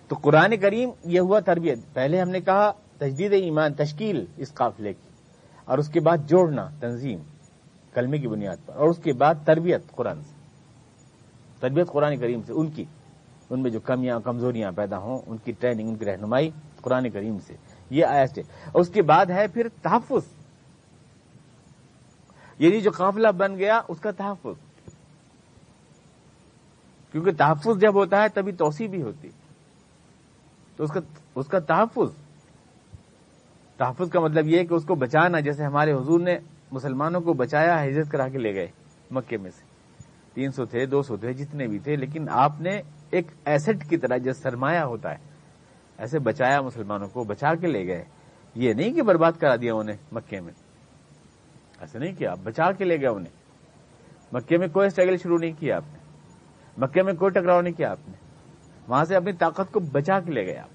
تو 0.07 0.15
قرآن 0.21 0.57
کریم 0.57 0.89
یہ 1.03 1.19
ہوا 1.19 1.39
تربیت. 1.39 1.79
پہلے 1.93 2.21
ہم 2.21 2.29
نے 2.29 2.41
کہا 2.41 2.71
تجدید 2.97 3.33
ایمان، 3.33 3.73
تشکیل 3.73 4.25
اس 4.37 4.53
قافلے 4.53 4.93
کی. 4.93 5.07
اور 5.65 5.77
اس 5.77 5.89
کے 5.89 5.99
بعد 5.99 6.17
جوڑنا، 6.27 6.67
تنظیم. 6.79 7.19
کلمے 7.97 8.17
کی 8.17 8.27
بنیاد 8.27 8.57
پر 8.65 8.73
اور 8.75 8.89
اس 8.89 8.99
کے 9.03 9.13
بعد 9.13 9.35
تربیت 9.45 9.81
قرآن 9.91 10.23
سے۔ 10.23 10.33
تربیت 11.59 11.87
قرآن 11.87 12.17
کریم 12.17 12.41
سے، 12.45 12.53
ان 12.53 12.67
کی، 12.71 12.85
ان 13.49 13.61
میں 13.61 13.71
جو 13.71 13.79
کمیاں، 13.79 14.19
کمزوریاں 14.19 14.71
پیدا 14.71 14.97
ہوں، 14.97 15.19
ان 15.27 15.37
کی 15.37 15.51
ٹریننگ، 15.51 15.89
ان 15.89 15.95
کی 15.95 16.05
رہنمائی 16.05 16.51
قرآن 16.81 17.09
کریم 17.09 17.37
سے۔ 17.47 17.55
یہ 17.89 18.05
آیا 18.05 18.23
اور 18.71 18.81
اس 18.81 18.89
کے 18.89 19.01
بعد 19.01 19.25
ہے 19.25 19.47
پھر 19.47 19.67
تحفظ۔ 19.81 20.21
یعنی 22.59 22.81
جو 22.81 22.91
قافلہ 22.91 23.27
بن 23.27 23.57
گیا، 23.57 23.81
اس 23.87 23.99
کا 23.99 24.11
تحفظ۔ 24.11 24.89
کیونکہ 27.11 27.31
تحفظ 27.31 27.81
جب 27.81 27.95
ہوتا 27.95 28.21
ہے، 28.21 28.29
تبھی 28.29 28.51
توسیع 28.51 28.87
بھی 28.87 29.01
ہوتی۔ 29.01 29.29
تو 30.75 30.83
اس 30.83 30.91
کا 30.91 30.99
اس 31.35 31.47
کا 31.47 31.59
تحفظ۔ 31.59 32.09
تحفظ 33.77 34.09
کا 34.09 34.19
مطلب 34.19 34.47
یہ 34.47 34.59
ہے 34.59 34.65
کہ 34.65 34.73
اس 34.73 34.83
کو 34.83 34.95
بچانا، 34.95 35.39
جیسے 35.39 35.63
ہمارے 35.63 35.93
حضور 35.93 36.19
نے 36.19 36.39
مسلمانوں 36.71 37.21
کو 37.21 37.33
بچایا 37.33 37.85
ہجرت 37.85 38.09
کرا 38.09 38.27
کے 38.27 38.37
لے 38.37 38.55
گئے 38.55 38.67
مکے 39.11 39.37
میں 39.37 39.51
سے۔ 39.51 39.63
تین 40.33 40.51
سو 40.51 40.65
تھے، 40.65 40.85
دو 40.85 41.03
سو 41.03 41.17
تھے، 41.17 41.33
جتنے 41.33 41.67
بھی 41.67 41.79
تھے، 41.79 41.95
لیکن 41.95 42.29
آپ 42.29 42.61
نے 42.61 42.81
ایک 43.09 43.27
ایسٹ 43.45 43.89
کی 43.89 43.97
طرح 43.97 44.17
جو 44.17 44.33
سرمایہ 44.33 44.79
ہوتا 44.79 45.11
ہے، 45.11 45.17
ایسے 45.97 46.19
بچایا 46.19 46.61
مسلمانوں 46.61 47.07
کو، 47.07 47.23
بچا 47.23 47.55
کے 47.55 47.67
لے 47.67 47.87
گئے۔ 47.87 48.05
یہ 48.55 48.73
نہیں 48.73 48.93
کہ 48.93 49.01
برباد 49.01 49.31
کرا 49.39 49.55
دیا 49.55 49.73
انہیں 49.73 49.97
مکے 50.11 50.39
میں۔ 50.39 50.53
ایسے 51.79 51.99
نہیں 51.99 52.15
کیا، 52.15 52.33
بچا 52.43 52.71
کے 52.71 52.85
لے 52.85 52.99
گئے 52.99 53.07
انہیں 53.07 53.33
مکے 54.31 54.57
میں 54.57 54.67
کوئی 54.67 54.87
اسٹرگل 54.87 55.17
شروع 55.17 55.37
نہیں 55.37 55.51
کیا 55.59 55.77
آپ 55.77 55.83
نے۔ 55.93 55.99
مکے 56.77 57.03
میں 57.03 57.13
کوئی 57.13 57.31
ٹکراؤ 57.31 57.61
نہیں 57.61 57.77
کیا 57.77 57.91
آپ 57.91 57.99
نے۔ 58.07 58.13
وہاں 58.87 59.05
سے 59.05 59.15
اپنی 59.15 59.31
طاقت 59.31 59.71
کو 59.71 59.79
بچا 59.79 60.19
کے 60.19 60.31
لے 60.31 60.45
گئے 60.45 60.57
آپ۔ 60.57 60.69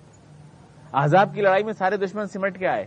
آزاد 0.92 1.26
کی 1.34 1.40
لڑائی 1.40 1.64
میں 1.64 1.72
سارے 1.72 1.96
دشمن 1.96 2.26
سمٹ 2.26 2.58
کے 2.58 2.66
آئے۔ 2.66 2.86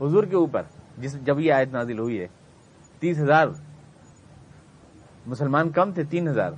حضور 0.00 0.24
کے 0.24 0.36
اوپر۔ 0.36 0.62
جس 0.98 1.24
جب 1.24 1.40
یہ 1.40 1.52
آیت 1.52 1.68
نازل 1.72 1.98
ہوئی 1.98 2.20
ہے، 2.20 2.26
تیس 2.98 3.18
ہزار۔ 3.18 3.46
مسلمان 5.26 5.70
کم 5.70 5.92
تھے، 5.92 6.04
تین 6.04 6.28
ہزار۔ 6.28 6.52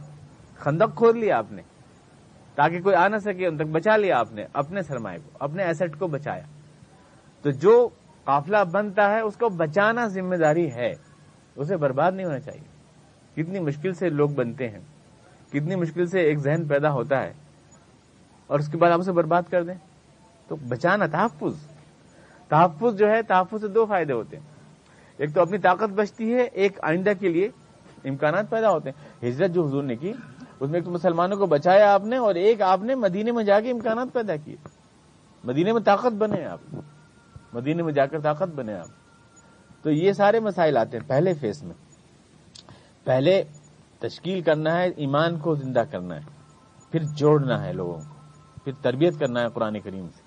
خندق 0.57 0.97
کھول 0.97 1.19
لیا 1.19 1.39
آپ 1.39 1.53
نے، 1.53 1.63
تاکہ 2.55 2.83
کوئی 2.83 2.95
آ 2.95 3.09
نہ 3.09 3.17
سکے، 3.17 3.47
ان 3.47 3.57
تک 3.57 3.63
بچا 3.63 3.97
لیا 3.97 4.19
آپ 4.19 4.33
نے، 4.33 4.47
اپنے 4.53 4.83
سرمایہ 4.83 5.19
کو، 5.19 5.31
اپنے 5.41 5.63
ایسٹ 5.63 5.99
کو 5.99 6.07
بچایا۔ 6.07 6.43
تو 7.43 7.51
جو 7.51 7.89
قافلہ 8.25 8.57
بنتا 8.73 9.11
ہے، 9.11 9.21
اس 9.21 9.37
کو 9.37 9.49
بچانا 9.49 10.07
ذمہ 10.07 10.37
داری 10.37 10.73
ہے۔ 10.73 10.95
اسے 11.57 11.77
برباد 11.77 12.13
نہیں 12.13 12.27
ہونا 12.27 12.39
چاہیے۔ 12.39 12.75
کتنی 13.35 13.61
مشکل 13.61 13.95
سے 13.95 14.09
لوگ 14.09 14.31
بنتے 14.31 14.69
ہیں۔ 14.69 14.81
کتنی 15.49 15.77
مشکل 15.77 16.07
سے 16.07 16.21
ایک 16.21 16.39
ذہن 16.39 16.69
پیدا 16.69 16.93
ہوتا 16.93 17.23
ہے۔ 17.23 17.33
اور 18.47 18.59
اس 18.59 18.69
کے 18.69 18.77
بعد 18.77 18.91
آپ 18.91 18.99
اسے 18.99 19.13
برباد 19.13 19.43
کر 19.51 19.65
دیں۔ 19.65 19.75
تو 20.49 20.57
بچانا 20.57 21.07
تحفظ۔ 21.07 21.74
تحفظ 22.49 22.99
جو 22.99 23.11
ہے، 23.11 23.23
تحفظ 23.23 23.61
سے 23.61 23.69
دو 23.69 23.87
فائدے 23.87 24.13
ہوتے 24.13 24.37
ہیں۔ 24.37 24.45
ایک 25.17 25.35
تو 25.35 25.41
اپنی 25.43 25.59
طاقت 25.59 25.93
بچتی 25.95 26.35
ہے، 26.35 26.43
ایک 26.43 26.79
آئندہ 26.83 27.13
کے 27.21 27.29
لیے 27.29 27.49
امکانات 28.05 28.51
پیدا 28.51 28.71
ہوتے 28.71 28.91
ہیں۔ 28.91 29.29
ہجرت 29.29 29.51
جو 29.51 29.67
حضور 29.67 29.83
نے 29.83 29.97
کی، 29.97 30.13
اس 30.61 30.71
میں 30.71 30.79
ایک 30.79 30.85
تو 30.85 30.91
مسلمانوں 30.91 31.37
کو 31.37 31.47
بچایا 31.47 31.95
آپ 31.95 32.05
نے 32.05 32.17
اور 32.17 32.35
ایک 32.35 32.63
آپ 32.63 32.83
نے 32.83 32.95
مدینے 32.95 33.33
میں 33.33 33.45
جا 33.45 33.61
کے 33.61 33.71
امکانات 33.71 34.09
پیدا 34.13 34.37
کیے۔ 34.37 34.57
مدینے 35.45 35.73
میں 35.73 35.81
طاقت 35.81 36.13
بنے 36.13 36.45
آپ۔ 36.45 36.59
مدینے 37.53 37.83
میں 37.83 37.93
جا 37.93 38.07
کر 38.07 38.21
طاقت 38.21 38.49
بنے 38.55 38.75
آپ۔ 38.75 38.89
تو 39.83 39.91
یہ 39.91 40.13
سارے 40.13 40.41
مسائل 40.41 40.77
آتے 40.77 40.99
ہیں 40.99 41.09
پہلے 41.09 41.35
فیس 41.35 41.63
میں۔ 41.63 41.75
پہلے 43.05 43.43
تشکیل 43.99 44.41
کرنا 44.41 44.79
ہے، 44.79 44.89
ایمان 44.89 45.39
کو 45.39 45.55
زندہ 45.55 45.83
کرنا 45.91 46.17
ہے۔ 46.17 46.21
پھر 46.93 47.01
جوڑنا 47.03 47.65
ہے 47.65 47.73
لوگوں 47.73 47.99
کو۔ 47.99 48.15
پھر 48.65 48.73
تربیت 48.83 49.19
کرنا 49.19 49.41
ہے 49.41 49.49
قرآن 49.49 49.81
کریم 49.81 50.09
سے۔ 50.09 50.24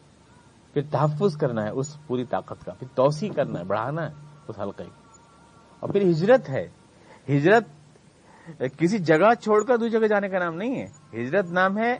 پھر 0.74 0.82
تحفظ 0.91 1.38
کرنا 1.38 1.63
ہے 1.63 1.70
اس 1.70 2.07
پوری 2.07 2.26
طاقت 2.26 2.65
کا، 2.65 2.74
پھر 2.74 2.88
توسیع 2.95 3.30
کرنا 3.32 3.59
ہے، 3.59 3.63
بڑھانا 3.63 4.09
ہے 4.09 4.13
اس 4.47 4.59
حلقے 4.59 4.84
کو۔ 4.84 4.91
اور 5.80 5.89
پھر 5.89 6.01
ہجرت 6.01 6.49
ہے۔ 6.49 6.68
ہجرت 7.30 7.63
کسی 8.78 8.97
جگہ 8.97 9.34
چھوڑ 9.34 9.63
کر 9.63 9.78
دوسری 9.78 9.99
جگہ 9.99 10.07
جانے 10.07 10.30
کا 10.30 10.39
نام 10.39 10.55
نہیں 10.55 10.82
ہے۔ 10.82 11.20
ہجرت 11.22 11.51
نام 11.51 11.78
ہے 11.78 11.95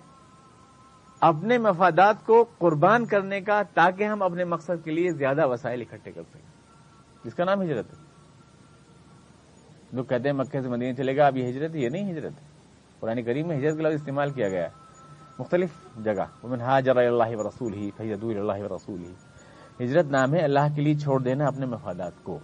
اپنے 1.22 1.58
مفادات 1.58 2.26
کو 2.26 2.46
قربان 2.58 3.06
کرنے 3.06 3.42
کا، 3.42 3.62
تاکہ 3.74 4.04
ہم 4.04 4.22
اپنے 4.22 4.44
مقصد 4.44 4.86
کے 4.86 4.92
لیے 4.92 5.10
زیادہ 5.10 5.48
وسائل 5.48 5.82
اکٹھے 5.82 6.12
کر 6.12 6.22
سکیں۔ 6.24 6.42
اس 7.24 7.34
کا 7.34 7.44
نام 7.44 7.62
ہجرت 7.62 7.86
ہے۔ 7.92 8.04
لوگ 9.94 10.06
کہتے 10.06 10.30
ہیں 10.30 10.38
مکے 10.38 10.62
سے 10.62 10.70
مدینہ 10.70 10.94
چلے 10.94 11.18
گا، 11.18 11.28
اب 11.28 11.38
یہ 11.38 11.50
ہجرت 11.50 11.76
یہ 11.76 11.90
نہیں 11.90 12.12
ہجرت 12.12 12.32
ہے۔ 12.32 12.48
قرآن 13.00 13.24
کریم 13.24 13.48
میں 13.48 13.58
ہجرت 13.58 13.78
کا 13.78 13.82
لفظ 13.82 13.96
استعمال 13.96 14.30
کیا 14.30 14.50
گیا 14.50 14.64
ہے۔ 14.64 14.87
مختلف 15.40 15.70
جگہ۔ 16.04 16.46
حاجر 16.62 16.98
اللہ 16.98 17.36
و 17.36 17.50
رسول 17.50 17.74
ہی 17.74 17.90
فیض 17.98 18.24
اللہ 18.24 18.72
و 18.72 18.76
رسول 18.76 19.04
ہی 19.04 19.14
ہجرت 19.86 20.06
نام 20.06 20.34
ہے 20.34 20.40
اللہ 20.40 20.60
کے 20.76 20.82
لیے 20.82 20.94
چھوڑ 20.94 21.22
دینا 21.22 21.46
اپنے 21.46 21.66
مفادات 21.66 22.12
کو۔ 22.24 22.40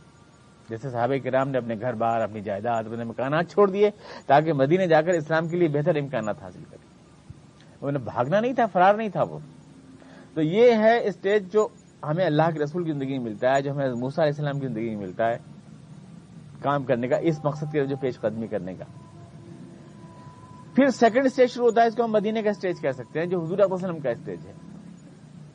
جیسے 0.70 0.90
صحابہ 0.90 1.14
کرام 1.24 1.50
نے 1.50 1.58
اپنے 1.58 1.76
گھر 1.82 1.94
بار، 1.94 2.22
اپنی 2.22 2.42
جائیداد، 2.42 2.84
اپنے 2.84 3.04
مکانات 3.04 3.50
چھوڑ 3.50 3.72
دیے 3.72 3.90
تاکہ 4.26 4.54
مدینے 4.54 4.88
جا 4.88 5.02
کر 5.02 5.10
اسلام 5.10 5.48
کے 5.48 5.58
لیے 5.58 5.68
بہتر 5.68 5.96
امکانات 5.96 6.44
حاصل 6.44 6.64
کرے۔ 6.72 6.94
انہیں 7.82 8.04
بھاگنا 8.04 8.40
نہیں 8.40 8.54
تھا، 8.54 8.66
فرار 8.66 8.96
نہیں 8.96 9.10
تھا 9.10 9.24
وہ۔ 9.24 9.40
تو 10.34 10.42
یہ 10.42 10.72
ہے 10.72 11.08
اسٹیج 11.08 11.54
جو 11.54 11.68
ہمیں 12.04 12.26
اللہ 12.26 12.52
کے 12.54 12.60
رسول 12.60 12.84
کی 12.84 12.92
زندگی 12.92 13.18
میں 13.18 13.26
ملتا 13.26 13.56
ہے، 13.56 13.62
جو 13.62 13.72
ہمیں 13.72 13.90
موسا 13.90 14.24
علیہ 14.24 14.32
السلام 14.32 14.60
کی 14.60 14.68
زندگی 14.68 14.90
میں 14.90 15.06
ملتا 15.06 15.28
ہے۔ 15.28 15.38
کام 16.62 16.84
کرنے 16.84 17.08
کا، 17.08 17.16
اس 17.16 17.46
مقصد 17.46 17.72
کے 17.72 17.86
جو 17.86 17.98
پیش 17.98 18.20
قدمی 18.20 18.48
کرنے 18.48 18.74
کا۔ 18.74 18.86
پھر 20.76 20.88
سیکنڈ 20.88 21.26
اسٹیج 21.26 21.50
شروع 21.50 21.66
ہوتا 21.66 21.82
ہے، 21.82 21.88
اس 21.88 21.96
کو 21.96 22.04
ہم 22.04 22.12
مدینے 22.12 22.42
کا 22.42 22.50
اسٹیج 22.50 22.82
کہہ 22.82 22.92
سکتے 22.92 23.20
ہیں، 23.20 23.26
جو 23.26 23.42
حضور 23.42 23.58
علیہ 23.58 23.74
وسلم 23.74 24.00
کا 24.00 24.10
اسٹیج 24.10 24.48
ہے۔ 24.48 24.54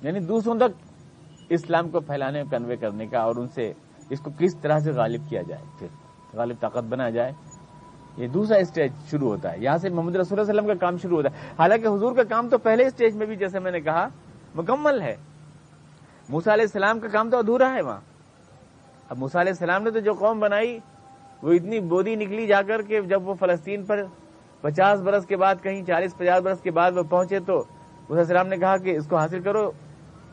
یعنی 0.03 0.21
دوسروں 0.21 0.55
تک 0.55 0.87
اسلام 1.49 1.89
کو 1.89 2.01
پھیلانے 2.01 2.43
کنوے 2.51 2.77
کرنے 2.77 3.07
کا 3.07 3.19
اور 3.19 3.37
ان 3.37 3.49
سے 3.49 3.73
اس 4.11 4.21
کو 4.21 4.31
کس 4.39 4.57
طرح 4.57 4.79
سے 4.79 4.93
غالب 4.93 5.29
کیا 5.29 5.43
جائے، 5.43 5.63
پھر 5.79 5.87
غالب 6.35 6.61
طاقت 6.61 6.85
بنا 6.85 7.11
جائے۔ 7.11 7.33
یہ 8.17 8.29
دوسرا 8.29 8.57
اسٹیج 8.57 8.93
شروع 9.11 9.29
ہوتا 9.29 9.53
ہے۔ 9.53 9.57
یہاں 9.59 9.77
سے 9.77 9.89
محمد 9.89 10.17
رسول 10.17 10.41
اللہ 10.41 10.53
وسلم 10.53 10.67
کا 10.67 10.75
کام 10.75 10.97
شروع 10.97 11.17
ہوتا 11.17 11.29
ہے۔ 11.31 11.51
حالانکہ 11.59 11.87
حضور 11.87 12.13
کا 12.13 12.23
کام 12.23 12.49
تو 12.49 12.59
پہلے 12.59 12.87
اسٹیج 12.87 13.17
میں 13.17 13.27
بھی، 13.27 13.37
جیسے 13.37 13.59
میں 13.59 13.73
نے 13.73 13.81
کہا، 13.81 14.09
مکمل 14.55 15.03
ہے۔ 15.03 15.17
موسا 16.29 16.55
علیہ 16.55 16.65
السلام 16.65 17.01
کا 17.01 17.09
کام 17.09 17.31
تو 17.31 17.39
ادھورا 17.39 17.75
ہے 17.75 17.83
وہاں۔ 17.83 18.01
اب 19.09 19.19
موسا 19.19 19.41
علیہ 19.41 19.53
السلام 19.53 19.83
نے 19.83 19.91
تو 19.91 20.01
جو 20.01 20.13
قوم 20.13 20.41
بنائی، 20.41 20.79
وہ 21.43 21.53
اتنی 21.53 21.81
بودی 21.81 22.15
نکلی 22.15 22.47
جا 22.47 22.63
کر 22.63 22.83
کہ 22.83 23.01
جب 23.01 23.29
وہ 23.29 23.35
فلسطین 23.35 23.85
پر 23.85 24.03
پچاس 24.61 25.01
برس 25.01 25.27
کے 25.27 25.37
بعد 25.37 25.55
کہیں 25.63 25.83
چالیس 25.83 26.17
پچاس 26.17 26.43
برس 26.43 26.61
کے 26.61 26.71
بعد 26.71 26.93
وہ 26.97 27.03
پہنچے 27.03 27.41
تو 27.41 27.59
اس 28.09 28.19
السلام 28.19 28.47
نے 28.47 28.57
کہا 28.57 28.77
کہ 28.77 28.97
اس 28.97 29.07
کو 29.07 29.17
حاصل 29.17 29.41
کرو 29.41 29.71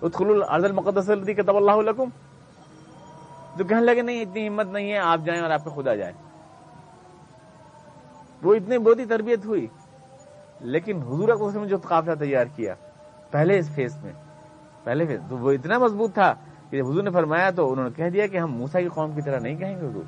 ادخل 0.02 0.30
الارض 0.30 0.66
المقدس 0.66 1.12
کتب 1.38 1.56
اللہ 1.56 1.90
لکم 1.90 2.10
تو 3.58 3.64
کہنے 3.64 3.82
لگے، 3.82 4.02
نہیں، 4.02 4.22
اتنی 4.22 4.48
ہمت 4.48 4.66
نہیں 4.66 4.92
ہے، 4.92 4.98
آپ 4.98 5.20
جائیں 5.26 5.42
اور 5.42 5.52
آپ 5.52 5.64
پہ 5.66 5.70
خدا 5.70 5.96
جائے۔ 5.96 6.14
وہ 8.44 8.56
اتنی 8.56 8.78
بہت 8.78 9.00
ہی 9.00 9.06
تربیت 9.06 9.46
ہوئی۔ 9.46 9.68
لیکن 10.60 10.98
حضور 10.98 11.30
اکثر 11.30 11.60
نے 11.60 11.68
جو 11.68 11.78
قافلہ 11.78 12.16
تیار 12.16 12.46
کیا، 12.56 12.74
پہلے 13.32 13.58
اس 13.58 13.76
فیس 13.76 14.04
میں، 14.04 14.14
پہلے 14.84 15.06
فیس، 15.06 15.20
تو 15.30 15.38
وہ 15.38 15.52
اتنا 15.52 15.78
مضبوط 15.78 16.14
تھا 16.14 16.34
کہ 16.70 16.82
حضور 16.82 17.04
نے 17.04 17.10
فرمایا 17.10 17.50
تو 17.50 17.72
انہوں 17.72 17.86
نے 17.86 17.92
کہہ 17.96 18.10
دیا 18.10 18.28
کہ 18.28 18.38
ہم 18.38 18.52
موسا 18.52 18.82
کی 18.82 18.88
قوم 18.88 19.12
کی 19.12 19.22
طرح 19.22 19.40
نہیں 19.40 19.56
کہیں 19.56 19.82
گے 19.82 19.88
حضور۔ 19.88 20.04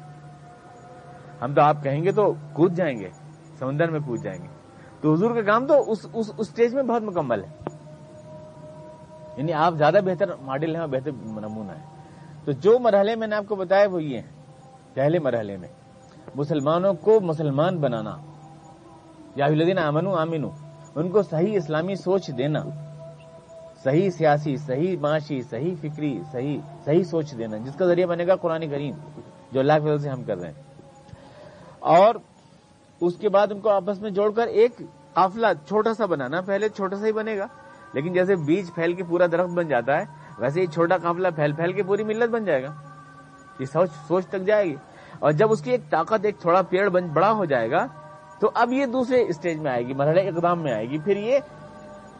ہم 1.43 1.53
تو 1.53 1.61
آپ 1.61 1.83
کہیں 1.83 2.03
گے 2.03 2.11
تو 2.11 2.33
کود 2.53 2.73
جائیں 2.73 2.99
گے۔ 2.99 3.09
سمندر 3.59 3.91
میں 3.91 3.99
کود 3.99 4.23
جائیں 4.23 4.41
گے۔ 4.41 4.47
تو 5.01 5.13
حضور 5.13 5.35
کا 5.35 5.41
کام 5.41 5.67
تو 5.67 5.91
اس 5.91 6.31
اسٹیج 6.37 6.73
میں 6.73 6.83
بہت 6.83 7.01
مکمل 7.01 7.43
ہے۔ 7.43 7.49
یعنی 9.37 9.53
آپ 9.53 9.73
زیادہ 9.73 9.99
بہتر 10.05 10.35
ماڈل 10.41 10.75
ہیں 10.75 10.81
اور 10.81 10.89
بہتر 10.89 11.11
نمونہ 11.11 11.71
ہے 11.71 11.83
تو 12.45 12.51
جو 12.51 12.79
مرحلے 12.79 13.15
میں 13.15 13.27
نے 13.27 13.35
آپ 13.35 13.43
کو 13.47 13.55
بتایا 13.55 13.87
وہ 13.91 14.03
یہ 14.03 14.17
ہیں۔ 14.17 14.37
پہلے 14.93 15.19
مرحلے 15.19 15.57
میں 15.57 15.67
مسلمانوں 16.35 16.93
کو 16.93 17.19
مسلمان 17.21 17.77
بنانا۔ 17.77 18.17
یا 19.35 19.47
لدین 19.47 19.77
امن 19.77 20.07
آمین 20.07 20.45
ان 20.95 21.09
کو 21.09 21.21
صحیح 21.21 21.57
اسلامی 21.57 21.95
سوچ 21.95 22.31
دینا۔ 22.37 22.59
صحیح 23.83 24.09
سیاسی، 24.09 24.57
صحیح 24.57 24.97
معاشی، 25.01 25.41
صحیح 25.41 25.75
فکری، 25.81 26.21
صحیح 26.31 26.59
صحیح 26.85 27.03
سوچ 27.03 27.37
دینا۔ 27.37 27.57
جس 27.57 27.75
کا 27.75 27.85
ذریعہ 27.85 28.07
بنے 28.07 28.27
گا 28.27 28.35
قرآن 28.35 28.69
کریم، 28.69 28.93
جو 29.51 29.59
اللہ 29.59 29.73
کی 29.73 29.89
وجہ 29.89 29.97
سے 29.97 30.09
ہم 30.09 30.23
کر 30.23 30.37
رہے 30.37 30.47
ہیں۔ 30.47 30.63
اور 31.79 32.15
اس 33.01 33.15
کے 33.15 33.29
بعد 33.29 33.47
ان 33.51 33.59
کو 33.59 33.69
آپس 33.69 34.01
میں 34.01 34.09
جوڑ 34.09 34.31
کر 34.31 34.47
ایک 34.47 34.71
قافلہ 35.13 35.47
چھوٹا 35.67 35.93
سا 35.93 36.05
بنانا، 36.05 36.41
پہلے 36.41 36.69
چھوٹا 36.69 36.95
سا 36.95 37.05
ہی 37.05 37.11
بنے 37.11 37.37
گا۔ 37.37 37.47
لیکن 37.93 38.13
جیسے 38.13 38.35
بیج 38.35 38.73
پھیل 38.75 38.93
کے 38.93 39.03
پورا 39.03 39.25
درخت 39.31 39.53
بن 39.53 39.67
جاتا 39.67 39.97
ہے، 39.97 40.03
ویسے 40.39 40.61
ہی 40.61 40.65
چھوٹا 40.65 40.97
قافلہ 40.97 41.27
پھیل 41.35 41.51
پھیل 41.51 41.73
کے 41.73 41.83
پوری 41.83 42.03
ملت 42.03 42.29
بن 42.29 42.45
جائے 42.45 42.63
گا۔ 42.63 42.73
یہ 43.59 43.65
سوچ 43.65 43.89
سوچ 44.07 44.27
تک 44.27 44.41
جائے 44.41 44.65
گی۔ 44.65 44.75
اور 45.19 45.31
جب 45.31 45.51
اس 45.51 45.61
کی 45.61 45.71
ایک 45.71 45.89
طاقت، 45.89 46.19
ایک 46.23 46.39
تھوڑا 46.39 46.61
پیڑ 46.61 46.89
بڑا 46.89 47.31
ہو 47.31 47.45
جائے 47.45 47.71
گا، 47.71 47.87
تو 48.39 48.51
اب 48.53 48.73
یہ 48.73 48.85
دوسرے 48.85 49.25
اسٹیج 49.27 49.59
میں 49.59 49.71
آئے 49.71 49.87
گی 49.87 49.93
مرحلہ 49.93 50.19
اقدام 50.19 50.63
میں 50.63 50.73
آئے 50.73 50.89
گی۔ 50.89 50.97
پھر 50.99 51.17
یہ 51.17 51.39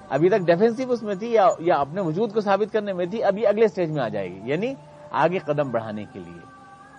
ابھی 0.10 0.30
تک 0.30 0.40
ڈیفینسو 0.40 0.92
اس 0.92 1.04
میں 1.04 1.16
تھی 1.16 1.36
یا 1.60 1.76
اپنے 1.76 2.02
وجود 2.02 2.34
کو 2.34 2.42
ثابت 2.42 2.74
کرنے 2.74 2.94
میں 2.94 3.06
تھی 3.06 3.24
اب 3.24 3.38
یہ 3.38 3.48
اگلے 3.48 3.66
اسٹیج 3.66 3.92
میں 3.92 4.04
آ 4.04 4.08
جائے 4.08 4.30
گی۔ 4.30 4.40
یعنی 4.44 4.74
آگے 5.12 5.38
قدم 5.38 5.72
بڑھانے 5.72 6.06
کے 6.14 6.20
لیے 6.20 6.40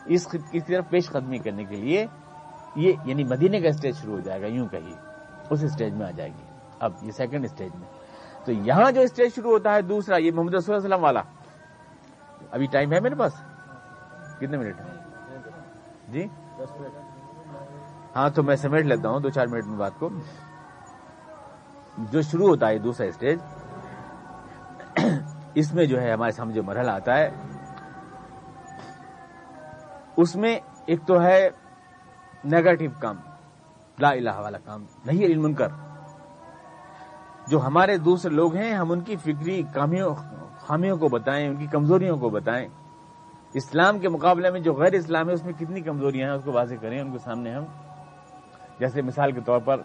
اس 0.07 0.27
کی 0.51 0.61
طرف 0.61 0.89
پیش 0.91 1.11
قدمی 1.11 1.39
کرنے 1.39 1.65
کے 1.65 1.77
لیے 1.77 2.07
یہ 2.79 2.93
یعنی 3.05 3.25
مدینے 3.25 3.61
کا 3.61 3.69
اسٹیج 3.69 3.97
شروع 3.97 4.15
ہو 4.15 4.21
جائے 4.21 4.43
گا، 4.43 4.47
یوں 4.47 4.69
کہیے۔ 4.69 4.95
اس 5.51 5.65
اسٹیج 5.65 5.95
میں 5.95 6.07
آ 6.07 6.11
جائے 6.11 6.31
گی 6.31 6.45
اب 6.81 6.93
یہ 7.03 7.11
سیکنڈ 7.11 7.45
اسٹیج 7.45 7.75
میں۔ 7.75 7.89
تو 8.45 8.53
یہاں 8.53 8.93
جو 8.93 9.01
اسٹیج 9.01 9.35
شروع 9.35 9.51
ہوتا 9.51 9.75
ہے، 9.75 9.83
دوسرا، 9.83 10.17
یہ 10.17 10.33
محمد 10.33 10.55
رسول 10.55 10.75
اللہ 10.75 10.89
وسلم 10.89 11.05
والا۔ 11.05 11.21
ابھی 12.51 12.67
ٹائم 12.67 12.93
ہے 12.93 13.01
میرے 13.01 13.15
پاس؟ 13.15 13.33
کتنے 14.37 14.57
منٹ 14.57 14.77
جی؟ 16.09 16.27
ہاں 18.17 18.31
تو 18.31 18.43
میں 18.43 18.57
سمیٹ 18.57 18.85
لیتا 18.85 19.09
ہوں، 19.09 19.21
دو 19.21 19.31
چار 19.31 19.47
منٹ 19.47 19.65
میں 19.67 19.79
بات 19.79 19.93
کو۔ 19.99 20.09
جو 21.99 22.23
شروع 22.23 22.49
ہوتا 22.49 22.69
ہے 22.69 22.79
دوسرا 22.79 23.07
اسٹیج 23.07 23.39
اس 25.55 25.75
میں 25.75 25.87
جو 25.87 26.01
ہے، 26.01 26.13
ہمارے 26.13 26.33
سامنے 26.33 26.55
جو 26.55 26.63
مرحلہ 26.63 26.91
آتا 26.91 27.19
ہے، 27.19 27.31
اس 30.17 30.37
میں 30.37 30.59
ایک 30.87 31.07
تو 31.07 31.23
ہے 31.23 31.49
نیگیٹو 32.45 32.85
کام، 33.01 33.17
لا 33.99 34.11
الہ 34.11 34.31
والا 34.37 34.59
کام، 34.59 34.85
نہیں 35.07 35.25
علم 35.25 35.43
منکر۔ 35.43 35.69
جو 37.49 37.67
ہمارے 37.67 37.97
دوسرے 37.97 38.35
لوگ 38.35 38.57
ہیں، 38.57 38.73
ہم 38.73 38.93
ان 38.93 39.01
کی 39.01 39.17
فکری 39.17 39.63
کامیوں، 39.75 40.15
خامیوں 40.59 40.97
کو 40.97 41.09
بتائیں، 41.09 41.49
ان 41.49 41.57
کی 41.57 41.67
کمزوریوں 41.67 42.17
کو 42.17 42.31
بتائیں۔ 42.31 42.69
اسلام 43.55 43.99
کے 43.99 44.09
مقابلے 44.09 44.51
میں 44.51 44.61
جو 44.61 44.75
غیر 44.75 44.93
اسلام 44.93 45.29
ہے، 45.29 45.35
اس 45.35 45.45
میں 45.45 45.53
کتنی 45.53 45.81
کمزوریاں 45.81 46.29
ہیں، 46.29 46.37
اس 46.37 46.45
کو 46.45 46.53
واضح 46.53 46.75
کریں۔ 46.81 47.01
ان 47.01 47.13
کے 47.13 47.19
سامنے 47.19 47.55
ہم، 47.55 47.65
جیسے 48.79 49.03
مثال 49.03 49.33
کے 49.33 49.41
طور 49.41 49.61
پر، 49.65 49.77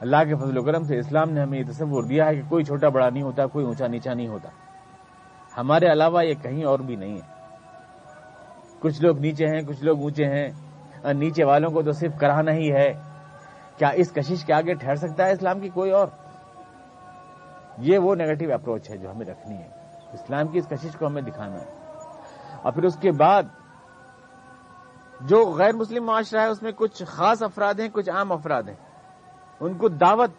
اللہ 0.00 0.16
کے 0.28 0.34
فضل 0.34 0.58
و 0.58 0.62
کرم 0.62 0.84
سے 0.84 0.98
اسلام 0.98 1.30
نے 1.30 1.40
ہمیں 1.40 1.58
یہ 1.58 1.64
تصور 1.72 2.02
دیا 2.02 2.26
ہے 2.26 2.34
کہ 2.34 2.42
کوئی 2.48 2.64
چھوٹا 2.64 2.88
بڑا 2.88 3.10
نہیں 3.10 3.22
ہوتا، 3.22 3.46
کوئی 3.46 3.66
اونچا 3.66 3.86
نیچا 3.86 4.14
نہیں 4.14 4.28
ہوتا۔ 4.28 4.48
ہمارے 5.56 5.92
علاوہ 5.92 6.24
یہ 6.24 6.34
کہیں 6.42 6.64
اور 6.64 6.78
بھی 6.78 6.96
نہیں 6.96 7.14
ہے۔ 7.14 7.46
کچھ 8.80 9.02
لوگ 9.02 9.18
نیچے 9.18 9.46
ہیں، 9.46 9.62
کچھ 9.62 9.84
لوگ 9.84 10.00
اونچے 10.00 10.24
ہیں۔ 10.24 10.65
نیچے 11.12 11.44
والوں 11.44 11.70
کو 11.70 11.82
تو 11.82 11.92
صرف 11.92 12.12
کرانا 12.20 12.52
ہی 12.52 12.72
ہے۔ 12.72 12.92
کیا 13.76 13.88
اس 13.88 14.12
کشش 14.12 14.44
کے 14.44 14.52
آگے 14.52 14.74
ٹھہر 14.74 14.94
سکتا 14.94 15.26
ہے 15.26 15.32
اسلام 15.32 15.60
کی 15.60 15.68
کوئی 15.68 15.90
اور؟ 15.90 16.08
یہ 17.78 17.98
وہ 17.98 18.14
نیگیٹو 18.14 18.54
اپروچ 18.54 18.90
ہے 18.90 18.96
جو 18.96 19.10
ہمیں 19.10 19.26
رکھنی 19.26 19.56
ہے۔ 19.56 19.68
اسلام 20.12 20.46
کی 20.46 20.58
اس 20.58 20.68
کشش 20.68 20.96
کو 20.98 21.06
ہمیں 21.06 21.22
دکھانا 21.22 21.60
ہے۔ 21.60 21.66
اور 22.62 22.72
پھر 22.72 22.84
اس 22.84 22.96
کے 22.96 23.10
بعد 23.12 23.42
جو 25.20 25.52
غیر 25.52 25.72
مسلم 25.72 26.04
معاشرہ 26.04 26.40
ہے، 26.40 26.46
اس 26.46 26.62
میں 26.62 26.72
کچھ 26.76 27.02
خاص 27.06 27.42
افراد 27.42 27.74
ہیں، 27.74 27.88
کچھ 27.92 28.10
عام 28.10 28.32
افراد 28.32 28.62
ہیں۔ 28.62 28.76
ان 29.60 29.74
کو 29.74 29.88
دعوت 29.88 30.30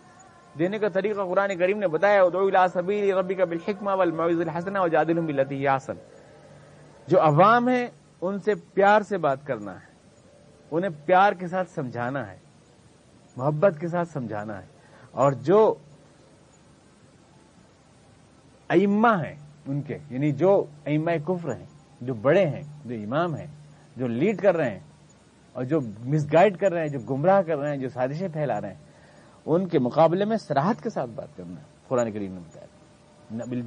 دینے 0.60 0.80
کا 0.80 0.90
طریقہ 0.90 1.22
قرآن 1.22 1.58
کریم 1.58 1.78
نے 1.78 1.88
بتایا 1.88 2.22
ربی 3.20 3.36
کا 3.36 3.46
بالحکمہ 3.46 3.92
والمعوذ 3.92 4.42
الحسنہ 4.42 4.80
و 4.80 4.88
جادل 4.88 5.20
بلتی 5.20 5.62
یاسن 5.62 5.94
جو 7.08 7.22
عوام 7.22 7.68
ہیں، 7.68 7.88
ان 8.22 8.40
سے 8.40 8.52
پیار 8.74 9.02
سے 9.02 9.18
بات 9.18 9.48
کرنا 9.48 9.72
ہے۔ 9.72 9.87
انہیں 10.72 10.90
پیار 11.06 11.34
کے 11.34 11.48
ساتھ 11.48 11.70
سمجھانا 11.70 12.32
ہے، 12.32 12.38
محبت 13.38 13.74
کے 13.80 13.88
ساتھ 13.88 14.10
سمجھانا 14.10 14.62
ہے۔ 14.62 14.68
اور 15.12 15.32
جو 15.32 15.76
ائمہ 18.70 19.08
ہیں 19.08 19.36
ان 19.68 19.82
کے 19.82 19.98
یعنی 20.10 20.32
جو 20.32 20.66
ائمہ 20.86 21.12
کفر 21.26 21.56
ہیں، 21.56 21.66
جو 22.02 22.14
بڑے 22.14 22.46
ہیں، 22.46 22.62
جو 22.86 22.96
امام 22.96 23.36
ہیں، 23.36 23.48
جو 23.96 24.08
لیڈ 24.08 24.42
کر 24.42 24.56
رہے 24.56 24.72
ہیں، 24.72 24.80
اور 25.54 25.64
جو 25.64 25.80
مس 26.00 26.34
گائڈ 26.34 26.58
کر 26.58 26.72
رہے 26.72 26.82
ہیں، 26.82 26.88
جو 26.88 27.00
گمراہ 27.00 27.42
کر 27.42 27.58
رہے 27.58 27.70
ہیں، 27.70 27.78
جو 27.78 27.90
سازشیں 27.90 28.28
پھیلا 28.28 28.62
رہے 28.62 28.68
ہیں، 28.68 28.80
ان 29.46 29.68
کے 29.68 29.80
مقابلے 29.80 30.26
میں 30.26 30.38
سراہد 30.38 30.84
کے 30.84 30.90
ساتھ 30.90 31.10
بات 31.10 31.38
کرنا 31.38 31.60
ہے۔ 31.60 31.66
قرآن 31.88 32.12
کریم 32.12 32.34
نے 32.34 32.40
بتایا۔ 32.40 32.68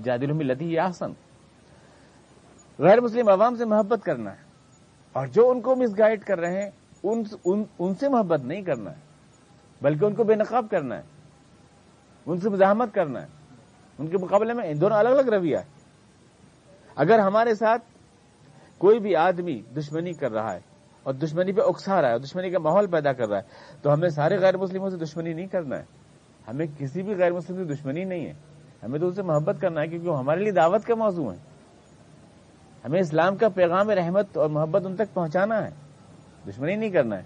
جادل 0.04 0.46
لتی 0.46 0.78
آسن 0.78 1.12
غیر 2.78 3.00
مسلم 3.00 3.28
عوام 3.28 3.56
سے 3.56 3.64
محبت 3.64 4.04
کرنا 4.04 4.30
ہے۔ 4.30 4.42
اور 5.12 5.26
جو 5.26 5.50
ان 5.50 5.60
کو 5.60 5.76
مس 5.76 5.98
گائڈ 5.98 6.24
کر 6.24 6.40
رہے 6.40 6.62
ہیں 6.62 6.70
ان 7.02 7.22
ان, 7.44 7.64
ان 7.78 7.94
سے 7.94 8.08
محبت 8.08 8.40
نہیں 8.40 8.62
کرنا 8.62 8.90
ہے۔ 8.90 9.00
بلکہ 9.82 10.04
ان 10.04 10.14
کو 10.14 10.24
بے 10.24 10.34
نقاب 10.34 10.66
کرنا 10.70 10.96
ہے۔ 10.96 11.02
ان 12.26 12.40
سے 12.40 12.50
مزاحمت 12.50 12.94
کرنا 12.94 13.22
ہے۔ 13.22 13.26
ان 13.98 14.06
کے 14.06 14.18
مقابلے 14.18 14.52
میں 14.52 14.74
دونوں 14.74 14.98
الگ 14.98 15.08
الگ 15.08 15.30
رویہ 15.30 15.56
ہے 15.56 15.64
اگر 16.96 17.18
ہمارے 17.18 17.54
ساتھ 17.54 17.82
کوئی 18.78 19.00
بھی 19.00 19.16
آدمی 19.16 19.62
دشمنی 19.76 20.12
کر 20.12 20.32
رہا 20.32 20.54
ہے 20.54 20.60
اور 21.02 21.14
دشمنی 21.14 21.52
پہ 21.52 21.60
اکسا 21.60 22.00
رہا 22.00 22.08
ہے 22.08 22.12
اور 22.12 22.20
دشمنی 22.20 22.50
کا 22.50 22.58
ماحول 22.58 22.86
پیدا 22.86 23.12
کر 23.12 23.28
رہا 23.28 23.38
ہے 23.38 23.42
تو 23.82 23.92
ہمیں 23.92 24.08
سارے 24.08 24.38
غیر 24.38 24.56
مسلموں 24.56 24.90
سے 24.90 24.96
دشمنی 24.96 25.32
نہیں 25.32 25.46
کرنا 25.46 25.78
ہے۔ 25.78 25.84
ہمیں 26.48 26.66
کسی 26.78 27.02
بھی 27.02 27.14
غیر 27.16 27.32
مسلم 27.32 27.56
سے 27.56 27.74
دشمنی 27.74 28.04
نہیں 28.04 28.26
ہے۔ 28.26 28.32
ہمیں 28.82 28.98
تو 28.98 29.06
ان 29.06 29.14
سے 29.14 29.22
محبت 29.22 29.56
کرنا 29.60 29.80
ہے 29.80 29.86
کیونکہ 29.86 30.08
وہ 30.08 30.18
ہمارے 30.18 30.40
لیے 30.40 30.52
دعوت 30.52 30.84
کا 30.84 30.94
موضوع 30.94 31.32
ہے 31.32 31.38
ہمیں 32.84 33.00
اسلام 33.00 33.36
کا 33.36 33.48
پیغام 33.48 33.90
رحمت 33.90 34.36
اور 34.36 34.50
محبت 34.50 34.86
ان 34.86 34.96
تک 34.96 35.14
پہنچانا 35.14 35.64
ہے۔ 35.64 35.89
دشمنی 36.48 36.76
نہیں 36.76 36.90
کرنا 36.90 37.16
ہے۔ 37.16 37.22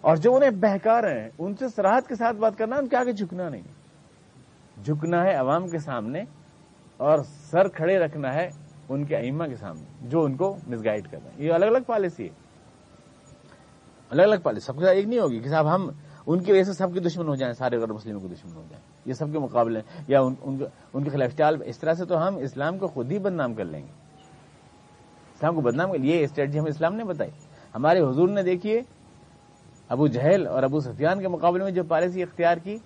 اور 0.00 0.16
جو 0.16 0.36
انہیں 0.36 0.50
بہکا 0.50 1.02
رہے 1.02 1.20
ہیں، 1.20 1.30
ان 1.38 1.56
سے 1.56 1.68
سراہد 1.68 2.08
کے 2.08 2.14
ساتھ 2.14 2.36
بات 2.36 2.58
کرنا 2.58 2.76
ہے، 2.76 2.80
ان 2.80 2.88
کے 2.88 2.96
آگے 2.96 3.12
جھکنا 3.12 3.48
نہیں۔ 3.48 3.62
جھکنا 4.84 5.24
ہے 5.24 5.34
عوام 5.34 5.68
کے 5.68 5.78
سامنے 5.78 6.22
اور 6.96 7.18
سر 7.50 7.68
کھڑے 7.68 7.98
رکھنا 7.98 8.34
ہے 8.34 8.48
ان 8.88 9.04
کے 9.04 9.16
ائمہ 9.16 9.44
کے 9.44 9.56
سامنے، 9.56 10.08
جو 10.08 10.24
ان 10.24 10.36
کو 10.36 10.56
مس 10.66 10.84
گائڈ 10.84 11.10
کر 11.10 11.18
رہے 11.24 11.30
ہیں۔ 11.30 11.44
یہ 11.44 11.52
الگ 11.52 11.64
الگ 11.64 11.78
پالیسی 11.86 12.24
ہے۔ 12.24 12.46
الگ 14.10 14.22
الگ 14.22 14.36
پالیسی 14.42 14.66
سب 14.66 14.78
کے 14.78 14.84
ساتھ 14.84 14.96
ایک 14.96 15.06
نہیں 15.06 15.18
ہوگی 15.18 15.40
کہ 15.40 15.48
صاحب 15.48 15.74
ہم 15.74 15.90
ان 16.26 16.42
کی 16.42 16.52
وجہ 16.52 16.62
سے 16.62 16.72
سب 16.72 16.94
کے 16.94 17.00
دشمن 17.00 17.28
ہو 17.28 17.34
جائیں، 17.34 17.54
سارے 17.54 17.78
غیر 17.78 17.92
مسلموں 17.92 18.20
کے 18.20 18.28
دشمن 18.28 18.56
ہو 18.56 18.62
جائیں۔ 18.70 18.84
یہ 19.04 19.12
سب 19.12 19.32
کے 19.32 19.38
مقابلے 19.38 19.80
یا 20.08 20.20
ان 20.20 21.04
کے 21.04 21.10
خلاف 21.10 21.36
چال، 21.38 21.56
اس 21.64 21.78
طرح 21.78 21.94
سے 21.94 22.04
تو 22.04 22.28
ہم 22.28 22.36
اسلام 22.36 22.78
کو 22.78 22.88
خود 22.88 23.12
ہی 23.12 23.18
بدنام 23.18 23.54
کر 23.54 23.64
لیں 23.64 23.80
گے۔ 23.80 23.92
اسلام 25.34 25.54
کو 25.54 25.60
بدنام 25.60 25.92
کر، 25.92 26.00
یہ 26.00 26.24
اسٹریٹجی 26.24 26.58
ہمیں 26.58 26.70
اسلام 26.70 26.94
نے 26.94 27.04
بتائی۔ 27.04 27.30
ہمارے 27.74 28.00
حضور 28.00 28.28
نے 28.28 28.42
دیکھیے، 28.42 28.80
ابو 29.88 30.06
جہل 30.06 30.46
اور 30.46 30.62
ابو 30.62 30.80
سفیان 30.80 31.20
کے 31.20 31.28
مقابلے 31.28 31.64
میں 31.64 31.72
جو 31.72 31.82
پالیسی 31.84 32.22
اختیار 32.22 32.56
کی، 32.56 32.76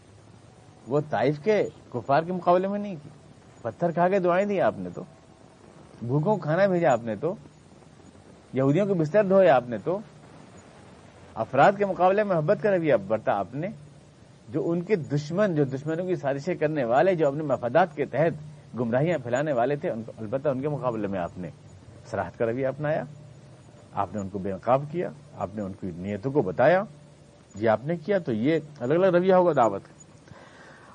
وہ 0.88 1.00
طائف 1.10 1.38
کے 1.38 1.68
کفار 1.92 2.22
کے 2.22 2.32
مقابلے 2.32 2.68
میں 2.68 2.78
نہیں 2.78 2.96
کی۔ 3.02 3.08
پتھر 3.62 3.90
کھا 3.90 4.08
کے 4.08 4.18
دعائیں 4.18 4.46
دی 4.46 4.60
آپ 4.60 4.78
نے 4.78 4.90
تو، 4.90 5.02
بھوکوں 6.02 6.36
کھانا 6.36 6.66
بھیجا 6.66 6.92
آپ 6.92 7.04
نے 7.04 7.16
تو، 7.16 7.34
یہودیوں 8.52 8.86
کے 8.86 8.94
بستر 8.94 9.24
دھوئے 9.24 9.48
آپ 9.48 9.68
نے 9.68 9.78
تو، 9.78 9.98
افراد 11.34 11.72
کے 11.78 11.86
مقابلے 11.86 12.24
میں 12.24 12.36
محبت 12.36 12.62
کا 12.62 12.70
رویہ 12.70 12.94
برتا 12.94 13.32
آپ 13.32 13.54
نے، 13.54 13.68
جو 14.48 14.70
ان 14.70 14.82
کے 14.82 14.96
دشمن، 14.96 15.54
جو 15.54 15.64
دشمنوں 15.64 16.06
کی 16.06 16.14
سازشیں 16.14 16.54
کرنے 16.54 16.84
والے، 16.84 17.14
جو 17.14 17.28
اپنے 17.28 17.42
مفادات 17.42 17.96
کے 17.96 18.04
تحت 18.04 18.42
گمراہیاں 18.78 19.18
پھیلانے 19.18 19.52
والے 19.52 19.76
تھے 19.76 19.90
البتہ 19.90 20.48
ان 20.48 20.60
کے 20.60 20.68
مقابلے 20.68 21.06
میں 21.06 21.20
آپ 21.20 21.38
نے 21.38 21.50
سراہد 22.04 22.38
کا 22.38 22.46
رویہ 22.46 22.66
اپنایا۔ 22.66 23.02
آپ 23.92 24.14
نے 24.14 24.20
ان 24.20 24.28
کو 24.28 24.38
بے 24.38 24.52
نقاب 24.52 24.82
کیا، 24.90 25.10
آپ 25.34 25.54
نے 25.54 25.62
ان 25.62 25.72
کی 25.80 25.90
نیتوں 25.96 26.32
کو 26.32 26.42
بتایا، 26.42 26.82
یہ 27.54 27.68
آپ 27.68 27.84
نے 27.84 27.96
کیا، 27.96 28.18
تو 28.18 28.32
یہ 28.32 28.58
الگ 28.78 28.94
الگ 28.94 29.06
رویہ 29.06 29.34
ہوگا 29.34 29.52
دعوت 29.56 29.82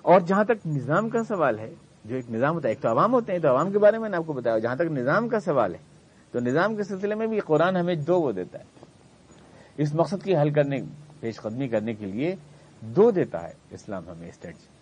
اور 0.02 0.20
جہاں 0.20 0.44
تک 0.44 0.68
نظام 0.68 1.10
کا 1.10 1.24
سوال 1.24 1.60
ہے، 1.60 1.74
جو 2.06 2.16
ایک 2.16 2.30
نظام 2.32 2.56
ہوتا 2.56 2.68
ہے، 2.68 2.74
ایک 2.74 2.82
تو 2.82 2.90
عوام 2.90 3.14
ہوتے 3.14 3.32
ہیں، 3.34 3.40
تو 3.40 3.50
عوام 3.50 3.72
کے 3.72 3.80
بارے 3.80 3.98
میں 3.98 4.10
نے 4.10 4.18
آپ 4.18 4.26
کو 4.28 4.34
بتایا، 4.34 4.58
جہاں 4.58 4.76
تک 4.76 4.92
نظام 4.92 5.30
کا 5.30 5.40
سوال 5.40 5.74
ہے، 5.76 5.80
تو 6.32 6.40
نظام 6.40 6.76
کے 6.76 6.84
سلسلے 6.84 7.16
میں 7.16 7.28
بھی 7.28 7.40
قرآن 7.40 7.78
ہمیں 7.78 7.96
دو 7.96 8.20
وہ 8.22 8.32
دیتا 8.32 8.60
ہے۔ 8.60 8.64
اس 9.78 9.94
مقصد 9.94 10.24
کی 10.24 10.36
حل 10.38 10.50
کرنے، 10.54 10.80
پیش 11.20 11.40
قدمی 11.42 11.68
کرنے 11.68 11.94
کے 11.94 12.06
لیے 12.06 12.36
دو 12.82 13.10
دیتا 13.12 13.44
ہے 13.44 13.54
اسلام 13.72 14.10
ہمیں 14.10 14.28
اسٹریٹجی 14.28 14.74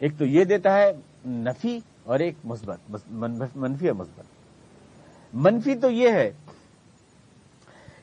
ایک 0.00 0.18
تو 0.18 0.24
یہ 0.24 0.44
دیتا 0.44 0.76
ہے 0.76 0.92
نفی 1.26 1.78
اور 2.04 2.20
ایک 2.20 2.34
مثبت 2.44 3.10
منفی 3.10 3.88
اور 3.88 3.96
مثبت۔ 3.96 5.34
منفی 5.34 5.74
تو 5.74 5.90
یہ 5.90 6.10
ہے 6.10 6.30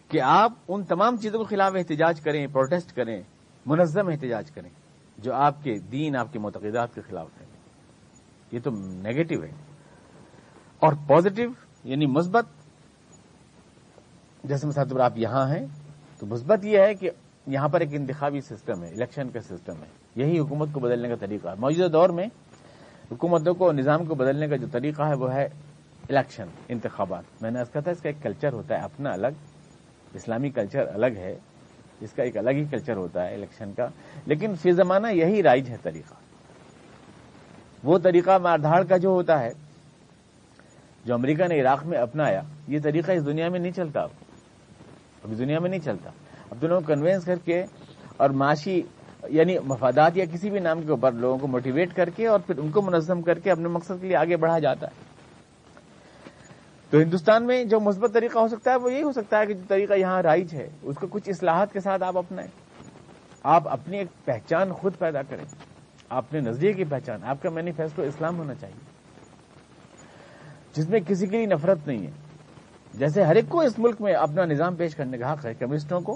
کہ 0.08 0.22
آپ 0.22 0.54
ان 0.68 0.84
تمام 0.84 1.18
چیزوں 1.18 1.40
کے 1.40 1.56
خلاف 1.56 1.74
احتجاج 1.76 2.22
کریں، 2.22 2.48
پروٹیسٹ 2.48 2.96
کریں، 2.96 3.22
منظم 3.66 4.08
احتجاج 4.08 4.52
کریں 4.52 4.70
جو 5.18 5.34
آپ 5.34 5.64
کے 5.64 5.80
دین، 5.80 6.16
آپ 6.16 6.34
کے 6.34 6.40
معتقدات 6.40 6.96
کے 6.96 7.02
خلاف 7.02 7.28
ہیں۔ 7.40 7.48
یہ 8.52 8.60
تو 8.64 8.72
نیگیٹو 8.72 9.44
ہے۔ 9.44 9.52
اور 10.80 10.94
پازیٹو 11.08 11.42
یعنی 11.84 12.06
مثبت، 12.06 12.46
جیسے 14.44 14.68
مثال 14.68 15.02
آپ 15.02 15.18
یہاں 15.18 15.50
ہیں، 15.50 15.66
تو 16.20 16.26
مثبت 16.26 16.66
یہ 16.66 16.80
ہے 16.80 16.96
کہ 16.96 17.10
یہاں 17.48 17.68
پر 17.68 17.80
ایک 17.80 17.90
انتخابی 17.92 18.42
سسٹم 18.42 18.84
ہے 18.84 18.90
الیکشن 18.90 19.30
کا 19.30 19.42
سسٹم 19.42 19.74
ہے۔ 19.74 19.90
یہی 20.16 20.40
حکومت 20.40 20.68
کو 20.74 20.80
بدلنے 20.80 21.10
کا 21.10 21.16
طریقہ 21.16 21.48
ہے۔ 21.48 21.54
موجودہ 21.58 21.92
دور 21.92 22.10
میں 22.10 22.26
حکومتوں 23.12 23.54
کو، 23.54 23.72
نظام 23.72 24.06
کو 24.06 24.16
بدلنے 24.16 24.48
کا 24.48 24.56
جو 24.56 24.68
طریقہ 24.72 25.02
ہے، 25.02 25.14
وہ 25.14 25.34
ہے 25.34 25.46
الیکشن 26.10 26.46
انتخابات۔ 26.68 27.24
میں 27.42 27.52
نے 27.52 27.60
کہا 27.74 27.82
تھا، 27.82 27.92
اس 27.92 28.02
کا 28.02 28.10
ایک 28.10 28.24
کلچر 28.24 28.54
ہوتا 28.54 28.76
ہے، 28.76 28.80
اپنا 28.80 29.10
الگ۔ 29.14 29.28
اسلامی 30.18 30.50
کلچر 30.50 30.88
الگ 30.94 31.18
ہے، 31.18 31.36
اس 32.02 32.12
کا 32.12 32.24
ایک 32.24 32.38
الگ 32.38 32.50
ہی 32.50 32.64
کلچر 32.64 32.96
ہوتا 32.96 33.28
ہے 33.28 33.34
الیکشن 33.34 33.72
کا، 33.74 33.88
لیکن 34.26 34.56
فی 34.56 34.72
زمانہ 34.72 35.08
یہی 35.08 35.44
رائج 35.44 35.70
ہے 35.70 35.76
طریقہ۔ 35.84 36.14
وہ 37.84 37.98
طریقہ 37.98 38.38
ماردھاڑ 38.38 38.84
کا 38.84 38.98
جو 38.98 39.10
ہوتا 39.10 39.40
ہے، 39.40 39.50
جو 41.06 41.14
امریکہ 41.14 41.48
نے 41.48 41.62
عراق 41.62 41.86
میں 41.86 41.98
اپنایا، 41.98 42.42
یہ 42.68 42.80
طریقہ 42.84 43.12
اس 43.12 43.26
دنیا 43.26 43.50
میں 43.50 43.60
نہیں 43.60 43.72
چلتا۔ 43.72 44.02
اب 44.02 44.10
ابھی 45.24 45.36
دنیا 45.36 45.60
میں 45.60 45.70
نہیں 45.70 45.80
چلتا۔ 45.80 46.10
اب 46.52 46.62
دونوں 46.62 46.82
کو 46.82 46.94
کنوینس 46.94 47.26
کر 47.26 47.36
کے 47.46 47.64
اور 48.18 48.30
معاشی 48.30 48.82
یعنی 49.30 49.58
مفادات 49.60 50.18
یا 50.18 50.26
کسی 50.26 50.50
بھی 50.50 50.60
نام 50.60 50.82
کے 50.82 50.92
اوپر 50.92 51.12
لوگوں 51.12 51.38
کو 51.38 51.48
موٹیویٹ 51.48 51.94
کر 51.94 52.10
کے 52.10 52.28
اور 52.28 52.40
پھر 52.40 52.58
ان 52.58 52.72
کو 52.72 52.82
منظم 52.82 53.22
کر 53.22 53.40
کے 53.40 53.52
اپنے 53.52 53.68
مقصد 53.68 54.02
کے 54.02 54.08
لیے 54.08 54.18
آگے 54.18 54.38
بڑھا 54.38 54.60
جاتا 54.60 54.88
ہے۔ 54.88 55.07
تو 56.90 57.00
ہندوستان 57.00 57.48
میں 57.48 57.64
جو 57.64 57.80
مثبت 57.80 58.14
طریقہ 58.14 58.40
ہو 58.40 58.48
سکتا 58.48 58.72
ہے 58.72 58.76
وہ 58.76 58.94
یہی 58.94 59.04
ہو 59.04 59.12
سکتا 59.12 59.40
ہے 59.40 59.46
کہ 59.46 59.54
جو 59.54 59.64
طریقہ 59.68 59.94
یہاں 59.94 60.22
رائج 60.22 60.54
ہے، 60.54 60.70
اس 60.82 60.96
کو 60.96 61.08
کچھ 61.08 61.30
اصلاحات 61.30 61.74
کے 61.74 61.80
ساتھ 61.80 62.04
آپ 62.04 62.18
اپنائیں۔ 62.18 62.52
آپ 63.44 63.68
اپنی 63.68 63.98
ایک 63.98 64.08
پہچان 64.26 64.74
خود 64.74 64.94
پیدا 65.00 65.22
کریں۔ 65.22 65.46
اپنے 66.10 66.40
نظریے 66.40 66.74
کی 66.74 66.84
پہچان، 66.84 67.24
آپ 67.24 67.38
کا 67.42 67.50
مینیفیسٹو 67.50 68.02
اسلام 68.02 68.38
ہونا 68.38 68.54
چاہیے۔ 68.54 68.80
جس 70.76 70.90
میں 70.90 71.00
کسی 71.00 71.28
کے 71.28 71.38
لیے 71.38 71.46
نفرت 71.46 71.88
نہیں 71.88 72.08
ہے۔ 72.08 72.12
جیسے 72.94 73.24
ہر 73.24 73.36
ایک 73.36 73.46
کو 73.50 73.62
اس 73.62 73.80
ملک 73.80 74.02
میں 74.02 74.14
اپنا 74.14 74.46
نظام 74.46 74.76
پیش 74.76 74.96
کرنے 74.96 75.18
کا 75.18 75.34
حق 75.34 75.46
ہے، 75.46 75.54
کمیونسٹوں 75.54 76.02
کو 76.02 76.16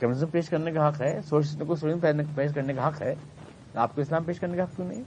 کمیونزم 0.00 0.26
پیش 0.26 0.48
کرنے 0.48 0.72
کا 0.72 0.88
حق 0.88 1.02
ہے، 1.02 1.20
سوشلسٹوں 1.28 1.66
کو 1.66 1.76
سوشل 1.76 2.22
پیش 2.34 2.54
کرنے 2.54 2.74
کا 2.74 2.88
حق 2.88 3.02
ہے، 3.02 3.14
آپ 3.74 3.94
کو 3.94 4.00
اسلام 4.00 4.24
پیش 4.24 4.40
کرنے 4.40 4.56
کا 4.56 4.62
حق 4.62 4.76
کیوں 4.76 4.88
نہیں 4.88 5.02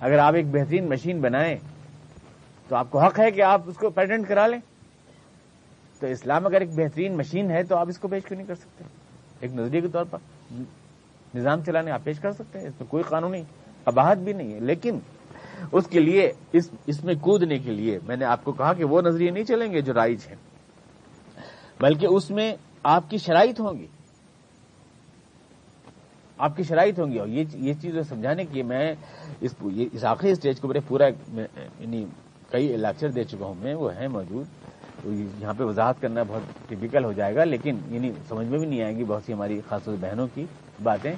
اگر 0.00 0.18
آپ 0.18 0.34
ایک 0.34 0.46
بہترین 0.46 0.88
مشین 0.88 1.20
بنائیں 1.20 1.56
تو 2.72 2.76
آپ 2.76 2.90
کو 2.90 3.00
حق 3.00 3.20
ہے 3.20 3.30
کہ 3.30 3.42
آپ 3.42 3.62
اس 3.66 3.76
کو 3.76 3.90
پیٹنٹ 3.90 4.28
کرا 4.28 4.46
لیں۔ 4.46 4.58
تو 6.00 6.06
اسلام 6.06 6.46
اگر 6.46 6.60
ایک 6.60 6.70
بہترین 6.74 7.16
مشین 7.16 7.50
ہے 7.50 7.62
تو 7.64 7.76
آپ 7.76 7.88
اس 7.88 7.98
کو 7.98 8.08
پیش 8.08 8.24
کیوں 8.24 8.36
نہیں 8.36 8.46
کر 8.46 8.54
سکتے؟ 8.54 8.84
ایک 9.40 9.52
نظریے 9.54 9.80
کے 9.80 9.88
طور 9.88 10.04
پر 10.04 10.18
نظام 11.34 11.64
چلانے 11.64 11.90
آپ 11.90 12.04
پیش 12.04 12.18
کر 12.18 12.32
سکتے 12.32 12.58
ہیں، 12.58 12.66
اس 12.66 12.80
میں 12.80 12.90
کوئی 12.90 13.02
قانونی 13.02 13.42
اباہت 13.84 14.18
بھی 14.18 14.32
نہیں 14.32 14.54
ہے۔ 14.54 14.60
لیکن 14.60 14.98
اس 15.72 15.86
کے 15.86 16.00
لیے، 16.00 16.32
اس 16.52 16.70
اس 16.86 17.04
میں 17.04 17.14
کودنے 17.14 17.58
کے 17.58 17.70
لیے 17.70 17.98
میں 18.06 18.16
نے 18.16 18.24
آپ 18.24 18.44
کو 18.44 18.52
کہا 18.52 18.72
کہ 18.72 18.84
وہ 18.84 19.02
نظریے 19.02 19.30
نہیں 19.30 19.44
چلیں 19.44 19.72
گے 19.72 19.80
جو 19.80 19.92
رائج 19.94 20.20
ہیں، 20.28 20.36
بلکہ 21.80 22.06
اس 22.06 22.30
میں 22.30 22.54
آپ 22.82 23.10
کی 23.10 23.16
شرائط 23.18 23.60
ہوں 23.60 23.78
گی۔ 23.78 23.86
آپ 26.38 26.56
کی 26.56 26.62
شرائط 26.62 27.00
ہوں 27.00 27.12
گی۔ 27.12 27.18
اور 27.18 27.28
یہ 27.28 27.74
چیز 27.74 27.94
سمجھانے 28.08 28.44
کی 28.44 28.62
میں 28.62 28.94
اس 29.40 30.04
آخری 30.04 30.30
اسٹیج 30.30 30.60
کو 30.60 30.68
میرے 30.68 30.80
پورا 30.88 31.06
یعنی 31.78 32.06
کئی 32.52 32.76
لیکچر 32.76 33.10
دے 33.10 33.24
چکا 33.24 33.44
ہوں 33.44 33.54
میں، 33.54 33.74
وہ 33.74 33.96
ہیں 33.96 34.08
موجود۔ 34.08 34.46
یہاں 35.40 35.54
پہ 35.58 35.64
وضاحت 35.64 36.00
کرنا 36.00 36.22
بہت 36.22 36.68
ٹپیکل 36.68 37.04
ہو 37.04 37.12
جائے 37.12 37.34
گا، 37.34 37.44
لیکن 37.44 37.78
یعنی 37.88 38.12
سمجھ 38.28 38.46
میں 38.46 38.58
بھی 38.58 38.66
نہیں 38.66 38.82
آئیں 38.82 38.98
گی 38.98 39.04
بہت 39.04 39.22
سی 39.26 39.32
ہماری 39.32 39.60
خاص 39.68 39.84
طور 39.84 39.94
بہنوں 40.00 40.26
کی 40.34 40.46
باتیں۔ 40.82 41.12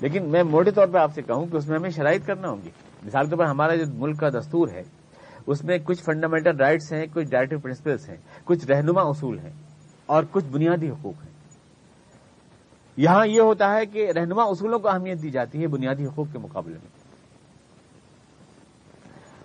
لیکن 0.00 0.24
میں 0.24 0.42
موٹے 0.42 0.70
طور 0.70 0.88
پہ 0.88 0.98
آپ 0.98 1.14
سے 1.14 1.22
کہوں 1.22 1.46
کہ 1.46 1.56
اس 1.56 1.68
میں 1.68 1.78
ہمیں 1.78 1.90
شرائط 1.90 2.26
کرنا 2.26 2.48
ہوگی 2.48 2.70
مثال 3.02 3.24
کے 3.24 3.30
طور 3.30 3.38
پر 3.38 3.44
ہمارا 3.44 3.74
جو 3.74 3.84
ملک 3.94 4.20
کا 4.20 4.28
دستور 4.28 4.68
ہے، 4.68 4.82
اس 5.46 5.64
میں 5.64 5.78
کچھ 5.84 6.02
فنڈامنٹل 6.02 6.56
رائٹس 6.56 6.92
ہیں، 6.92 7.06
کچھ 7.14 7.28
ڈائریکٹو 7.28 7.58
پرنسپلس 7.58 8.08
ہیں، 8.08 8.16
کچھ 8.44 8.66
رہنما 8.66 9.00
اصول 9.00 9.38
ہیں 9.38 9.52
اور 10.06 10.22
کچھ 10.30 10.44
بنیادی 10.44 10.90
حقوق 10.90 11.24
ہیں۔ 11.24 11.32
یہاں 12.96 13.26
یہ 13.26 13.40
ہوتا 13.40 13.76
ہے 13.76 13.86
کہ 13.86 14.10
رہنما 14.10 14.42
اصولوں 14.42 14.78
کو 14.78 14.88
اہمیت 14.88 15.22
دی 15.22 15.30
جاتی 15.30 15.62
ہے، 15.62 15.66
بنیادی 15.66 16.06
حقوق 16.06 16.26
کے 16.32 16.38
مقابلے 16.38 16.74
میں۔ 16.74 16.97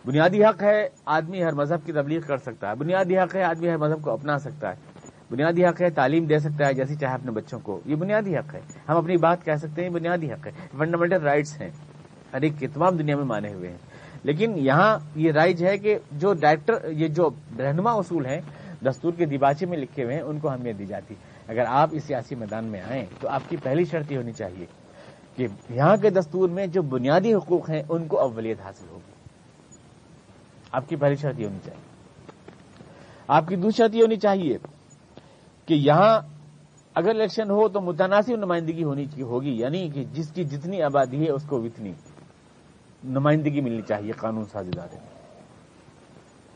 بنیادی 0.06 0.46
حق 0.46 0.64
ہے 0.64 0.88
آدمی 1.06 1.44
ہر 1.44 1.52
مذہب 1.52 1.86
کی 1.86 1.92
تبلیغ 1.92 2.22
کر 2.22 2.38
سکتا 2.38 2.70
ہے۔ 2.70 2.76
بنیادی 2.76 3.18
حق 3.18 3.36
ہے 3.36 3.44
آدمی 3.44 3.70
ہر 3.70 3.78
مذہب 3.78 4.02
کو 4.02 4.12
اپنا 4.12 4.40
سکتا 4.40 4.70
ہے۔ 4.70 4.76
بنیادی 5.32 5.66
حق 5.66 5.82
ہے 5.82 5.90
تعلیم 5.90 6.26
دے 6.26 6.40
سکتا 6.40 6.68
ہے 6.68 6.74
جیسی 6.74 6.96
چاہے 6.96 7.14
اپنے 7.14 7.32
بچوں 7.32 7.60
کو۔ 7.60 7.80
یہ 7.86 7.96
بنیادی 7.96 8.38
حق 8.38 8.56
ہے۔ 8.56 8.60
ہم 8.90 8.98
اپنی 8.98 9.18
بات 9.18 9.46
کہہ 9.46 9.56
سکتے 9.56 9.82
ہیں 9.82 9.90
بنیادی 9.90 10.32
حق 10.32 10.48
ہے۔ 10.48 10.52
فنڈامنٹل 10.78 11.22
رائٹس 11.22 11.62
ہیں۔ 11.62 11.70
ہر 12.34 12.42
ایک 12.42 12.54
کے 12.60 12.68
تمام 12.68 12.98
دنیا 12.98 13.16
میں 13.16 13.26
مانے 13.26 13.54
ہوئے 13.54 13.70
ہیں۔ 13.70 13.78
لیکن 14.24 14.54
یہاں 14.58 15.00
یہ 15.16 15.32
رائج 15.32 15.66
ہے 15.66 15.78
کہ 15.78 15.98
جو 16.12 16.34
ڈائریکٹر 16.34 16.92
یہ 16.92 17.08
جو 17.08 17.30
رہنما 17.60 17.92
اصول 17.92 18.26
ہیں، 18.26 18.42
دستور 18.86 19.14
کے 19.18 19.26
دیباچے 19.26 19.66
میں 19.66 19.78
لکھے 19.78 20.04
ہوئے 20.04 20.16
ہیں، 20.16 20.22
ان 20.22 20.40
کو 20.40 20.50
اہمیت 20.50 20.80
دی 20.80 20.86
جاتی۔ 20.86 21.16
اگر 21.48 21.64
آپ 21.68 21.90
اس 21.92 22.04
سیاسی 22.04 22.36
میدان 22.36 22.66
میں 22.66 22.82
آئیں، 22.82 23.06
تو 23.20 23.30
آپ 23.30 23.42
کی 23.50 23.58
پہلی 23.58 23.86
شرط 23.86 24.12
یہ 24.12 24.18
ہونی 24.18 24.32
چاہیے 24.32 24.66
کہ 25.36 25.48
یہاں 25.70 25.98
کے 25.98 26.10
دستور 26.10 26.50
میں 26.50 26.68
جو 26.68 26.82
بنیادی 26.82 27.34
حقوق 27.34 27.70
ہیں، 27.70 27.84
ان 27.90 28.08
کو 28.08 28.20
اولیت 28.20 28.62
حاصل 28.62 28.86
ہوگی۔ 28.90 29.13
آپ 30.74 30.90
کی 30.90 30.96
پہلی 30.96 31.16
شرط 31.16 31.40
یہ 31.40 31.46
ہونی 31.46 31.60
چاہیے۔ 31.66 31.82
آپ 33.28 33.48
کی 33.48 33.56
دوسری 33.56 33.78
شرط 33.78 33.96
یہ 33.96 34.02
ہونی 34.02 34.16
چاہیے 34.16 34.58
کہ 35.66 35.74
یہاں 35.74 36.20
اگر 36.96 37.10
الیکشن 37.10 37.50
ہو 37.52 37.68
تو 37.70 37.82
متناسب 37.82 38.36
نمائندگی 38.36 38.84
ہونی 38.84 39.06
ہوگی 39.22 39.54
یعنی 39.60 39.90
کہ 39.90 40.04
جس 40.14 40.32
کی 40.32 40.44
جتنی 40.44 40.82
آبادی 40.82 41.26
ہے 41.26 41.32
اس 41.32 41.44
کو 41.44 41.64
اتنی 41.64 41.94
نمائندگی 43.04 43.62
ملنی 43.62 43.82
چاہیے، 43.82 44.12
قانون 44.12 44.46
ساز 44.46 44.68
ادارے 44.68 44.98
میں 45.00 45.12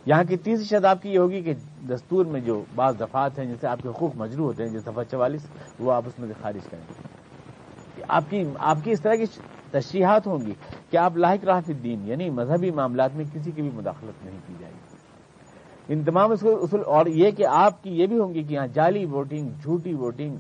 یہاں 0.06 0.24
کی 0.24 0.38
تیسری 0.38 0.66
شد 0.66 0.86
آپ 0.86 1.02
کی 1.02 1.10
یہ 1.10 1.20
ہوگی 1.20 1.42
کہ 1.42 1.54
دستور 1.90 2.26
میں 2.26 2.42
جو 2.42 2.64
بعض 2.76 3.00
دفعات 3.00 3.40
ہیں 3.40 3.46
جیسے 3.46 3.68
آپ 3.68 3.80
کے 3.82 3.90
حقوق 3.90 4.16
مجرو 4.16 4.44
ہوتے 4.44 4.64
ہیں، 4.64 4.72
جیسے 4.72 4.92
دفعہ 4.92 5.04
چوالیس، 5.04 5.48
وہ 5.80 5.92
آپ 5.94 6.04
اس 6.06 6.20
میں 6.20 6.28
سے 6.28 6.34
خارج 6.42 6.68
کریں۔ 6.70 8.04
آپ 8.08 8.24
کی 8.30 8.44
آپ 8.60 8.78
کی 8.84 8.92
اس 8.92 9.02
طرح 9.02 9.16
کی 9.16 9.26
تشریحات 9.72 10.28
ہوں 10.28 10.46
گی 10.46 10.54
کہ 10.90 10.98
آپ 10.98 11.18
لاحق 11.18 11.46
راہ 11.46 11.62
الدین 11.68 12.08
یعنی 12.08 12.30
مذہبی 12.30 12.72
معاملات 12.72 13.16
میں 13.16 13.26
کسی 13.34 13.52
کی 13.52 13.62
بھی 13.62 13.72
مداخلت 13.76 14.26
نہیں 14.26 14.40
کی 14.48 14.54
جائے 14.60 14.74
گی۔ 14.74 15.94
ان 15.94 16.04
تمام 16.04 16.32
اصول، 16.32 16.82
اور 16.86 17.06
یہ 17.06 17.32
کہ 17.32 17.46
آپ 17.48 17.84
کی 17.84 18.00
یہ 18.00 18.08
بھی 18.08 18.18
ہوں 18.20 18.34
گی 18.34 18.44
کہ 18.44 18.54
یہاں 18.54 18.68
جعلی 18.74 19.06
ووٹنگ، 19.06 19.50
جھوٹی 19.62 19.94
ووٹنگ، 19.94 20.36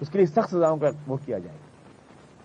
اس 0.00 0.08
کے 0.10 0.18
لیے 0.18 0.26
سخت 0.26 0.50
سزاؤں 0.50 0.76
کا 0.76 0.88
وہ 1.06 1.16
کیا 1.24 1.38
جائے۔ 1.38 1.56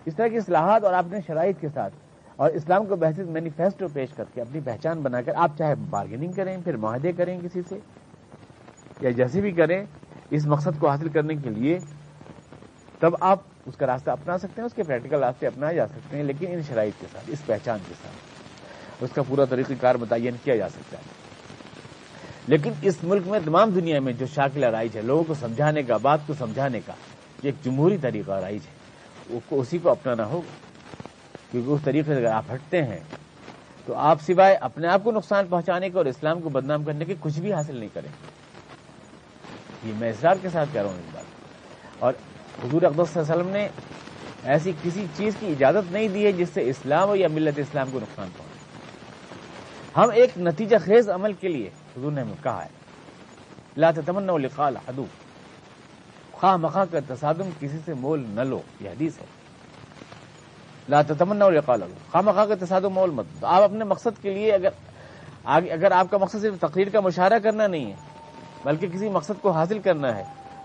اس 0.06 0.16
طرح 0.16 0.28
کی 0.28 0.36
اصلاحات 0.36 0.84
اور 0.84 0.92
آپ 0.92 1.06
نے 1.10 1.20
شرائط 1.26 1.60
کے 1.60 1.68
ساتھ 1.74 1.94
اور 2.38 2.50
اسلام 2.50 2.86
کو 2.86 2.96
بحث 2.96 3.18
مینیفیسٹو 3.30 3.86
پیش 3.94 4.12
کر 4.12 4.24
کے 4.34 4.40
اپنی 4.40 4.60
پہچان 4.64 5.00
بنا 5.02 5.20
کر 5.22 5.34
آپ 5.36 5.56
چاہے 5.58 5.74
بارگیننگ 5.90 6.32
کریں، 6.32 6.56
پھر 6.64 6.76
معاہدے 6.76 7.12
کریں 7.12 7.38
کسی 7.40 7.62
سے، 7.68 7.78
یا 9.00 9.10
جیسے 9.10 9.40
بھی 9.40 9.52
کریں، 9.52 9.80
اس 10.30 10.46
مقصد 10.46 10.78
کو 10.80 10.88
حاصل 10.88 11.08
کرنے 11.08 11.34
کے 11.34 11.50
لیے 11.50 11.78
تب 13.00 13.14
آپ 13.20 13.40
اس 13.66 13.76
کا 13.76 13.86
راستہ 13.86 14.10
اپنا 14.10 14.38
سکتے 14.38 14.60
ہیں، 14.60 14.66
اس 14.66 14.74
کے 14.74 14.82
پریکٹیکل 14.82 15.16
راستے 15.16 15.46
اپنائے 15.46 15.76
جا 15.76 15.86
سکتے 15.86 16.16
ہیں، 16.16 16.24
لیکن 16.24 16.46
ان 16.48 16.62
شرائط 16.62 17.00
کے 17.00 17.06
ساتھ، 17.12 17.24
اس 17.28 17.46
پہچان 17.46 17.78
کے 17.88 17.94
ساتھ۔ 18.02 18.14
اس 19.04 19.10
کا 19.14 19.22
پورا 19.22 19.44
طریقہ 19.44 19.72
کار 19.80 19.94
متعین 19.94 20.36
کیا 20.44 20.56
جا 20.56 20.68
سکتا 20.68 20.98
ہے۔ 20.98 21.02
لیکن 22.46 22.72
اس 22.82 22.94
ملک 23.02 23.26
میں، 23.26 23.40
تمام 23.44 23.70
دنیا 23.70 24.00
میں 24.00 24.12
جو 24.12 24.26
شاکلہ 24.26 24.66
رائج 24.66 24.96
ہے، 24.96 25.02
لوگوں 25.02 25.24
کو 25.24 25.34
سمجھانے 25.34 25.82
کا، 25.82 25.96
بات 25.96 26.18
کو 26.26 26.34
سمجھانے 26.34 26.80
کا، 26.86 26.92
یہ 27.42 27.48
ایک 27.48 27.64
جمہوری 27.64 27.96
طریقہ 27.96 28.32
رائج 28.32 28.60
ہے۔ 28.66 28.84
اسی 29.50 29.78
کو 29.78 29.90
اپنانا 29.90 30.24
ہوگا 30.24 30.62
کیونکہ 31.50 31.70
اس 31.70 31.80
طریقے 31.84 32.14
سے 32.14 32.20
اگر 32.20 32.32
آپ 32.32 32.44
ہٹتے 32.54 32.82
ہیں، 32.82 32.98
تو 33.86 33.94
آپ 33.94 34.18
سوائے 34.22 34.54
اپنے 34.54 34.88
آپ 34.88 35.04
کو 35.04 35.10
نقصان 35.10 35.46
پہنچانے 35.46 35.90
کے 35.90 35.98
اور 35.98 36.06
اسلام 36.06 36.40
کو 36.40 36.48
بدنام 36.48 36.84
کرنے 36.84 37.04
کے 37.04 37.14
کچھ 37.20 37.40
بھی 37.40 37.52
حاصل 37.52 37.76
نہیں 37.76 37.88
کریں۔ 37.94 38.08
یہ 39.84 39.92
میں 39.98 40.10
اسرار 40.10 40.36
کے 40.42 40.48
ساتھ 40.48 40.68
کہہ 40.72 40.82
رہا 40.82 40.90
ہوں 40.90 40.98
اس 40.98 41.14
بات۔ 41.14 41.24
اور 41.98 42.12
حضور 42.62 42.82
اقدس 42.82 43.10
صلی 43.12 43.22
اللہ 43.22 43.32
علیہ 43.32 43.42
وسلم 43.42 43.52
نے 43.52 43.68
ایسی 44.44 44.72
کسی 44.82 45.06
چیز 45.16 45.36
کی 45.40 45.46
اجازت 45.46 45.92
نہیں 45.92 46.08
دی 46.08 46.26
ہے 46.26 46.32
جس 46.32 46.48
سے 46.54 46.68
اسلام 46.70 47.14
یا 47.14 47.28
ملت 47.28 47.58
اسلام 47.58 47.90
کو 47.92 48.00
نقصان 48.00 48.28
پہنچے۔ 48.36 50.00
ہم 50.00 50.10
ایک 50.10 50.38
نتیجہ 50.38 50.76
خیز 50.84 51.10
عمل 51.10 51.32
کے 51.32 51.48
لیے 51.48 51.70
حضور 51.96 52.12
نے 52.12 52.20
ہمیں 52.20 52.42
کہا 52.42 52.64
ہے۔ 52.64 52.68
لا 53.76 53.90
تمنا 53.90 54.36
لقال 54.36 54.76
حدو 54.76 55.04
خواہ 56.32 56.56
مخواہ 56.56 56.84
کا 56.90 56.98
تصادم 57.06 57.50
کسی 57.60 57.78
سے 57.84 57.94
مول 57.94 58.24
نہ 58.28 58.40
لو، 58.40 58.60
یہ 58.80 58.90
حدیث 58.90 59.18
ہے۔ 59.20 59.26
لا 60.88 61.02
تمنا 61.02 61.44
خواہ 61.66 62.20
مخواہ 62.20 62.46
کا 62.46 62.54
تصادم 62.60 62.92
مول 62.92 63.10
مت۔ 63.10 63.44
آپ 63.44 63.62
اپنے 63.62 63.84
مقصد 63.84 64.22
کے 64.22 64.30
لیے 64.34 64.52
اگر 64.52 64.68
اگر 65.44 65.90
آپ 65.90 66.10
کا 66.10 66.18
مقصد 66.18 66.40
صرف 66.40 66.54
تقریر 66.60 66.88
کا 66.88 67.00
مشاہرہ 67.00 67.38
کرنا 67.38 67.66
نہیں 67.66 67.90
ہے، 67.90 67.96
بلکہ 68.64 68.88
کسی 68.88 69.08
مقصد 69.08 69.42
کو 69.42 69.50
حاصل 69.50 69.78
کرنا 69.78 70.16
ہے 70.16 70.24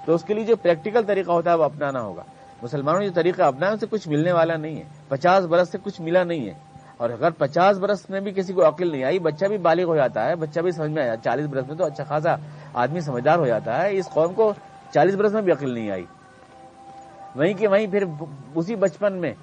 تو 0.10 0.16
اس 0.16 0.24
کے 0.24 0.34
لیے 0.34 0.44
جو 0.44 0.56
پریکٹیکل 0.56 1.04
طریقہ 1.04 1.32
ہوتا 1.32 1.50
ہے 1.50 1.56
وہ 1.56 1.64
اپنانا 1.64 2.02
ہوگا۔ 2.02 2.24
مسلمانوں 2.62 3.00
نے 3.00 3.08
جو 3.08 3.14
طریقہ 3.14 3.42
اپنا 3.42 3.76
سے 3.80 3.86
کچھ 3.90 4.08
ملنے 4.08 4.32
والا 4.32 4.56
نہیں 4.56 4.76
ہے۔ 4.76 4.84
پچاس 5.08 5.46
برس 5.46 5.70
سے 5.70 5.78
کچھ 5.84 6.02
ملا 6.02 6.24
نہیں 6.24 6.48
ہے۔ 6.48 6.54
اور 6.98 7.10
اگر 7.10 7.30
پچاس 7.30 7.78
برس 7.78 8.10
میں 8.10 8.20
بھی 8.20 8.32
کسی 8.32 8.54
کو 8.54 8.68
عقل 8.68 8.92
نہیں 8.92 9.04
آئی، 9.04 9.20
بچہ 9.20 9.46
بھی 9.46 9.58
بالغ 9.58 9.84
ہو 9.84 9.96
جاتا 9.96 10.26
ہے، 10.26 10.36
بچہ 10.36 10.60
بھی 10.60 10.72
سمجھ 10.72 10.92
میں 10.92 11.04
آیا، 11.04 11.16
چالیس 11.24 11.46
برس 11.46 11.68
میں 11.68 11.76
تو 11.76 11.86
اچھا 11.86 12.04
خاصا 12.04 12.36
آدمی 12.74 13.00
سمجھدار 13.00 13.38
ہو 13.38 13.46
جاتا 13.46 13.82
ہے، 13.82 13.98
اس 13.98 14.10
قوم 14.10 14.34
کو 14.34 14.54
چالیس 14.94 15.16
برس 15.16 15.32
میں 15.32 15.42
بھی 15.42 15.52
عقل 15.52 15.74
نہیں 15.74 15.92
آئی۔ 15.92 16.06
وہیں 17.36 17.54
کہ 17.54 17.68
وہیں 17.68 17.88
پھر 17.88 18.04
اسی 18.56 18.76
بچپن 18.76 19.14
میں 19.14 19.34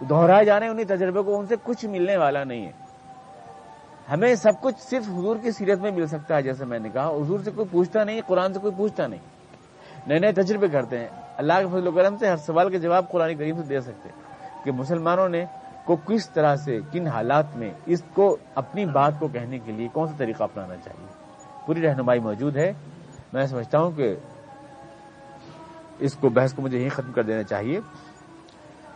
دوہرائے 0.00 0.44
جانے 0.44 0.68
انہیں 0.68 0.96
تجربے 0.96 1.22
کو، 1.22 1.38
ان 1.38 1.46
سے 1.46 1.54
کچھ 1.62 1.84
ملنے 1.84 2.16
والا 2.16 2.44
نہیں 2.44 2.66
ہے۔ 2.66 2.72
ہمیں 4.12 4.34
سب 4.34 4.52
کچھ 4.60 4.76
صرف 4.78 5.08
حضور 5.08 5.36
کی 5.42 5.50
سیرت 5.50 5.78
میں 5.78 5.90
مل 5.90 6.06
سکتا 6.06 6.36
ہے، 6.36 6.42
جیسے 6.42 6.64
میں 6.64 6.78
نے 6.78 6.88
کہا، 6.92 7.08
حضور 7.08 7.40
سے 7.44 7.50
کوئی 7.50 7.68
پوچھتا 7.70 8.04
نہیں، 8.04 8.20
قرآن 8.26 8.52
سے 8.52 8.58
کوئی 8.58 8.72
پوچھتا 8.76 9.06
نہیں۔ 9.06 9.33
نئے 10.06 10.18
نئے 10.18 10.32
تجربے 10.32 10.68
کرتے 10.68 10.98
ہیں۔ 10.98 11.08
اللہ 11.36 11.52
کے 11.52 11.66
فضل 11.66 11.86
و 11.86 11.90
کرم 11.90 12.16
سے 12.16 12.28
ہر 12.28 12.36
سوال 12.36 12.70
کے 12.70 12.78
جواب 12.78 13.10
قرآن 13.10 13.34
کریم 13.36 13.56
سے 13.56 13.68
دے 13.68 13.80
سکتے 13.80 14.08
ہیں 14.08 14.22
کہ 14.64 14.72
مسلمانوں 14.72 15.28
نے 15.28 15.44
کو 15.84 15.96
کس 15.96 16.30
طرح 16.30 16.56
سے 16.56 16.80
کن 16.92 17.06
حالات 17.06 17.56
میں 17.56 17.72
اس 17.86 18.02
کو 18.14 18.36
اپنی 18.54 18.84
بات 18.84 19.12
کو 19.18 19.28
کہنے 19.28 19.58
کے 19.58 19.72
لیے 19.72 19.88
کون 19.92 20.08
سا 20.08 20.14
طریقہ 20.18 20.42
اپنانا 20.42 20.76
چاہیے۔ 20.76 21.06
پوری 21.66 21.82
رہنمائی 21.82 22.20
موجود 22.20 22.56
ہے۔ 22.56 22.72
میں 23.32 23.46
سمجھتا 23.46 23.80
ہوں 23.80 23.90
کہ 23.90 24.16
اس 25.98 26.14
کو 26.14 26.28
بحث 26.28 26.54
کو 26.54 26.62
مجھے 26.62 26.78
یہیں 26.78 26.90
ختم 26.90 27.12
کر 27.12 27.22
دینا 27.22 27.42
چاہیے۔ 27.42 27.80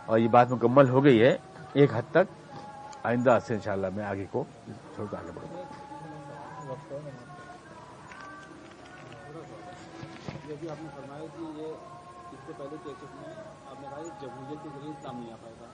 اور 0.05 0.19
یہ 0.19 0.27
بات 0.27 0.51
مکمل 0.51 0.89
ہو 0.89 1.03
گئی 1.03 1.21
ہے۔ 1.21 1.37
ایک 1.73 1.89
حد 1.93 2.01
تک۔ 2.11 2.49
آئندہ 3.03 3.37
سے 3.47 3.53
انشاءاللہ 3.53 3.87
میں 3.95 4.05
آگے 4.05 4.25
کو 4.31 4.43
چھوڑ 4.95 5.07
کر 5.11 5.17
آگے 5.17 5.31
بڑھوں۔ 5.33 5.63
جی 10.61 10.69
آپ 10.69 10.81
نے 10.81 10.89
فرمایا 10.95 11.25
کہ 11.35 11.59
یہ 11.59 11.67
اس 12.31 12.39
سے 12.45 12.53
پہلے 12.57 12.75
کیسز 12.83 13.11
میں 13.15 13.33
آپ 13.69 13.81
نے 13.81 13.87
کہا 13.89 14.01
کہ 14.03 14.25
جمہوریت 14.25 14.63
کے 14.63 14.69
ذریعے 14.69 14.91
اسلام 14.91 15.19
نہیں 15.19 15.31
آ 15.31 15.35
پائے 15.41 15.53
گا۔ 15.61 15.67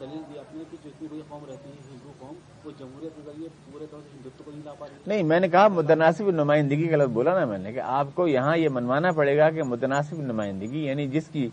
دلیل 0.00 0.22
دی 0.28 0.38
اپنے 0.38 0.64
کی 0.70 0.76
جو 0.84 0.90
اتنی 0.90 1.08
بڑی 1.08 1.20
قوم 1.28 1.44
رہتی 1.48 1.70
ہے 1.70 1.74
ہندو 1.90 2.12
قوم، 2.18 2.34
وہ 2.64 2.70
جمہوریت 2.78 3.16
کے 3.16 3.22
ذریعے 3.26 3.48
پورے 3.72 3.86
طور 3.90 4.00
سے 4.00 4.08
ہندوتو 4.16 4.44
کو 4.44 4.50
نہیں 4.50 4.62
لا 4.64 4.72
پا 4.78 4.86
رہی 4.86 4.96
نہیں، 5.06 5.22
میں 5.22 5.40
نے 5.40 5.48
کہا 5.48 5.68
متناسب 5.68 6.30
نمائندگی 6.30 6.90
غلط 6.90 7.08
بولا 7.08 7.38
نا 7.38 7.44
میں 7.44 7.58
نے 7.58 7.72
کہ 7.72 7.80
آپ 7.98 8.06
کو 8.14 8.26
یہاں 8.28 8.56
یہ 8.56 8.68
منوانا 8.68 9.12
پڑے 9.12 9.36
گا 9.38 9.50
کہ 9.50 9.62
متناسب 9.62 10.20
نمائندگی 10.22 10.84
یعنی 10.84 11.06
جس 11.08 11.28
کی 11.32 11.48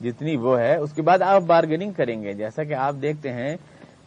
جتنی 0.00 0.36
وہ 0.36 0.58
ہے، 0.60 0.74
اس 0.76 0.92
کے 0.92 1.02
بعد 1.02 1.22
آپ 1.22 1.42
بارگیننگ 1.42 1.92
کریں 1.96 2.22
گے۔ 2.22 2.32
جیسا 2.32 2.64
کہ 2.64 2.74
آپ 2.74 2.94
دیکھتے 3.02 3.32
ہیں 3.32 3.56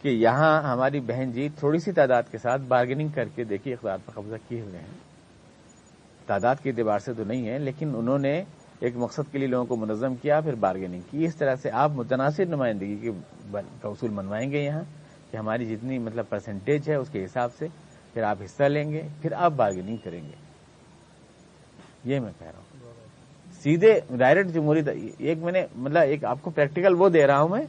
کہ 0.02 0.08
یہاں 0.08 0.62
ہماری 0.62 1.00
بہن 1.00 1.32
جی 1.32 1.48
تھوڑی 1.58 1.78
سی 1.78 1.92
تعداد 1.92 2.30
کے 2.30 2.38
ساتھ 2.38 2.62
بارگیننگ 2.68 3.08
کر 3.08 3.28
کے 3.34 3.44
دیکھیے 3.44 3.74
اقدار 3.74 3.98
پر 4.06 4.12
قبضہ 4.12 4.36
کیے 4.48 4.60
ہوئے 4.60 4.78
ہیں۔ 4.78 5.09
تعداد 6.30 6.56
کے 6.62 6.70
اعتبار 6.70 6.98
سے 6.98 7.12
تو 7.14 7.24
نہیں 7.24 7.48
ہے، 7.48 7.58
لیکن 7.58 7.92
انہوں 7.96 8.18
نے 8.18 8.42
ایک 8.80 8.96
مقصد 8.96 9.32
کے 9.32 9.38
لیے 9.38 9.48
لوگوں 9.48 9.66
کو 9.66 9.76
منظم 9.76 10.14
کیا، 10.14 10.40
پھر 10.40 10.54
بارگیننگ 10.54 11.00
کی۔ 11.10 11.24
اس 11.24 11.36
طرح 11.36 11.54
سے 11.54 11.70
آپ 11.70 11.90
متناسب 11.90 12.42
نمائندگی 12.42 13.10
کا 13.52 13.88
اصول 13.88 14.10
منوائیں 14.10 14.50
گے 14.50 14.62
یہاں 14.64 14.82
کہ 15.30 15.36
ہماری 15.36 15.66
جتنی 15.66 15.98
مطلب 15.98 16.28
پرسنٹیج 16.28 16.90
ہے، 16.90 16.94
اس 16.94 17.08
کے 17.12 17.24
حساب 17.24 17.50
سے 17.58 17.66
پھر 18.12 18.22
آپ 18.22 18.36
حصہ 18.44 18.62
لیں 18.62 18.90
گے، 18.90 19.02
پھر 19.22 19.32
آپ 19.32 19.52
بارگیننگ 19.52 19.96
کریں 19.96 20.22
گے۔ 20.24 20.36
یہ 22.04 22.20
میں 22.20 22.32
کہہ 22.38 22.46
رہا 22.46 22.58
ہوں۔ 22.58 22.92
سیدھے 23.62 24.00
ڈائریکٹ 24.10 24.50
جمہوری 24.50 25.12
ایک 25.18 25.38
میں 25.38 25.52
نے 25.52 25.66
مطلب 25.76 26.02
ایک 26.02 26.24
آپ 26.24 26.38
کو 26.42 26.50
پریکٹیکل 26.50 26.94
وہ 26.98 27.08
دے 27.08 27.26
رہا 27.26 27.40
ہوں 27.40 27.48
میں۔ 27.48 27.66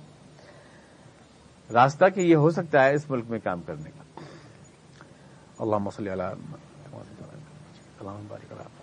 راستہ 1.73 2.05
کہ 2.15 2.21
یہ 2.21 2.35
ہو 2.35 2.49
سکتا 2.49 2.85
ہے 2.85 2.93
اس 2.93 3.09
ملک 3.09 3.25
میں 3.29 3.39
کام 3.43 3.61
کرنے 3.61 3.89
کا۔ 3.89 4.21
اللہ 5.59 6.33
مسلی 8.03 8.45
اللہ 8.51 8.80